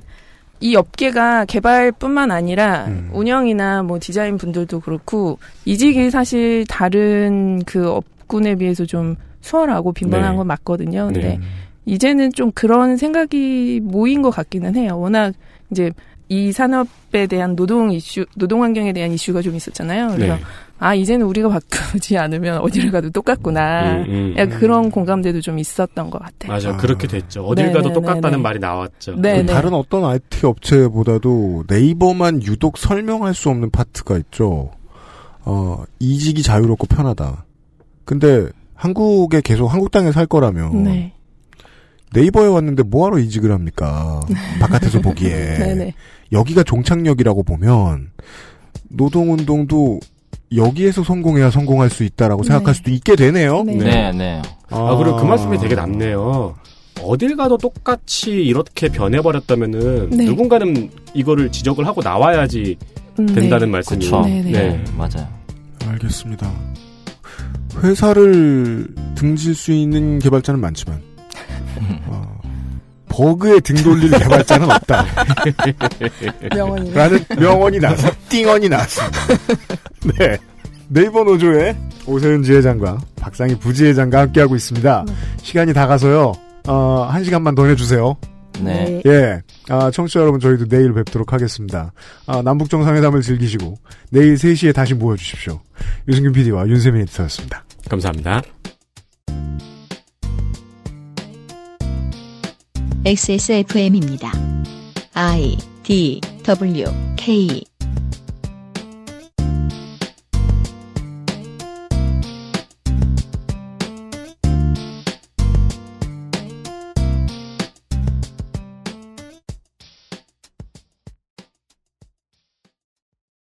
이 0.60 0.74
업계가 0.76 1.44
개발뿐만 1.44 2.30
아니라 2.30 2.86
음. 2.86 3.10
운영이나 3.12 3.82
뭐 3.82 3.98
디자인 4.00 4.38
분들도 4.38 4.80
그렇고 4.80 5.38
이직이 5.64 6.10
사실 6.10 6.64
다른 6.68 7.62
그 7.66 7.90
업군에 7.90 8.54
비해서 8.54 8.86
좀 8.86 9.16
수월하고 9.40 9.92
빈번한 9.92 10.32
네. 10.32 10.36
건 10.36 10.46
맞거든요. 10.46 11.06
근데 11.06 11.20
네. 11.20 11.40
이제는 11.84 12.32
좀 12.32 12.50
그런 12.52 12.96
생각이 12.96 13.80
모인 13.82 14.22
것 14.22 14.30
같기는 14.30 14.74
해요. 14.74 14.98
워낙 14.98 15.34
이제 15.70 15.92
이 16.28 16.50
산업에 16.50 17.26
대한 17.26 17.54
노동 17.54 17.92
이슈, 17.92 18.26
노동 18.34 18.62
환경에 18.62 18.92
대한 18.92 19.12
이슈가 19.12 19.42
좀 19.42 19.54
있었잖아요. 19.54 20.08
그래서 20.16 20.34
네. 20.34 20.40
아 20.78 20.94
이제는 20.94 21.24
우리가 21.26 21.48
바꾸지 21.48 22.18
않으면 22.18 22.58
어디를 22.58 22.90
가도 22.90 23.10
똑같구나. 23.10 23.98
음, 23.98 24.04
음, 24.08 24.34
약간 24.36 24.58
그런 24.58 24.90
공감대도 24.90 25.40
좀 25.40 25.58
있었던 25.58 26.10
것 26.10 26.20
같아요. 26.20 26.52
맞아. 26.52 26.70
아. 26.70 26.76
그렇게 26.76 27.06
됐죠. 27.06 27.44
어딜 27.46 27.66
가도 27.66 27.88
네네네네. 27.88 27.94
똑같다는 27.94 28.42
말이 28.42 28.58
나왔죠. 28.58 29.16
네, 29.16 29.36
그 29.36 29.46
네. 29.46 29.52
다른 29.54 29.72
어떤 29.72 30.04
IT 30.04 30.44
업체보다도 30.44 31.64
네이버만 31.68 32.42
유독 32.42 32.76
설명할 32.76 33.32
수 33.32 33.48
없는 33.48 33.70
파트가 33.70 34.18
있죠. 34.18 34.72
어, 35.44 35.84
이직이 36.00 36.42
자유롭고 36.42 36.88
편하다. 36.88 37.44
근데 38.04 38.48
한국에 38.74 39.40
계속 39.40 39.68
한국 39.68 39.90
땅에 39.92 40.10
살 40.12 40.26
거라면 40.26 40.82
네. 40.82 41.12
네이버에 42.16 42.46
왔는데 42.48 42.82
뭐하러 42.84 43.18
이직을 43.18 43.52
합니까? 43.52 44.20
바깥에서 44.60 45.00
보기에. 45.00 45.58
네네. 45.58 45.94
여기가 46.32 46.62
종착역이라고 46.62 47.42
보면 47.42 48.10
노동운동도 48.88 50.00
여기에서 50.54 51.04
성공해야 51.04 51.50
성공할 51.50 51.90
수 51.90 52.04
있다라고 52.04 52.42
네. 52.42 52.48
생각할 52.48 52.74
수도 52.74 52.90
있게 52.90 53.16
되네요. 53.16 53.62
네. 53.64 53.74
네, 53.76 54.12
네. 54.12 54.42
아, 54.70 54.96
그리고 54.96 55.16
그 55.16 55.24
말씀이 55.24 55.58
되게 55.58 55.74
남네요. 55.74 56.54
어딜 57.02 57.36
가도 57.36 57.58
똑같이 57.58 58.30
이렇게 58.30 58.88
변해버렸다면은 58.88 60.10
네. 60.10 60.24
누군가는 60.24 60.90
이거를 61.12 61.52
지적을 61.52 61.86
하고 61.86 62.00
나와야지 62.02 62.76
음, 63.18 63.26
된다는 63.26 63.68
네. 63.68 63.72
말씀이에요. 63.72 64.22
그쵸. 64.22 64.26
네, 64.26 64.42
네. 64.42 64.52
네, 64.52 64.84
맞아요. 64.96 65.28
알겠습니다. 65.86 66.50
회사를 67.82 68.88
등질 69.14 69.54
수 69.54 69.72
있는 69.72 70.18
개발자는 70.18 70.58
많지만 70.60 71.02
어, 72.06 72.40
버그에 73.08 73.60
등 73.60 73.76
돌릴 73.76 74.10
개발자는 74.10 74.70
없다. 74.70 75.06
명언이 76.54 76.92
라는 76.92 77.24
명언이 77.38 77.78
나서 77.78 78.10
띵언이 78.28 78.68
나왔습니다. 78.68 79.18
네. 80.18 80.36
네이버 80.88 81.24
노조의 81.24 81.76
오세훈 82.06 82.42
지회장과 82.42 82.98
박상희 83.20 83.58
부지회장과 83.58 84.20
함께하고 84.20 84.54
있습니다. 84.54 85.04
시간이 85.42 85.72
다 85.72 85.86
가서요. 85.86 86.32
어, 86.68 87.08
한 87.10 87.24
시간만 87.24 87.54
더 87.54 87.66
내주세요. 87.66 88.16
네. 88.60 89.02
예. 89.06 89.42
아, 89.68 89.90
청취자 89.90 90.20
여러분, 90.20 90.40
저희도 90.40 90.66
내일 90.68 90.92
뵙도록 90.94 91.32
하겠습니다. 91.32 91.92
아, 92.26 92.42
남북정상회담을 92.42 93.20
즐기시고, 93.20 93.74
내일 94.10 94.34
3시에 94.34 94.74
다시 94.74 94.94
모여주십시오. 94.94 95.60
유승균 96.08 96.32
PD와 96.32 96.66
윤세민 96.68 97.02
에디터였습니다. 97.02 97.64
감사합니다. 97.88 98.42
XSFM입니다. 103.06 104.32
I 105.14 105.56
D 105.84 106.20
W 106.42 106.86
K 107.16 107.62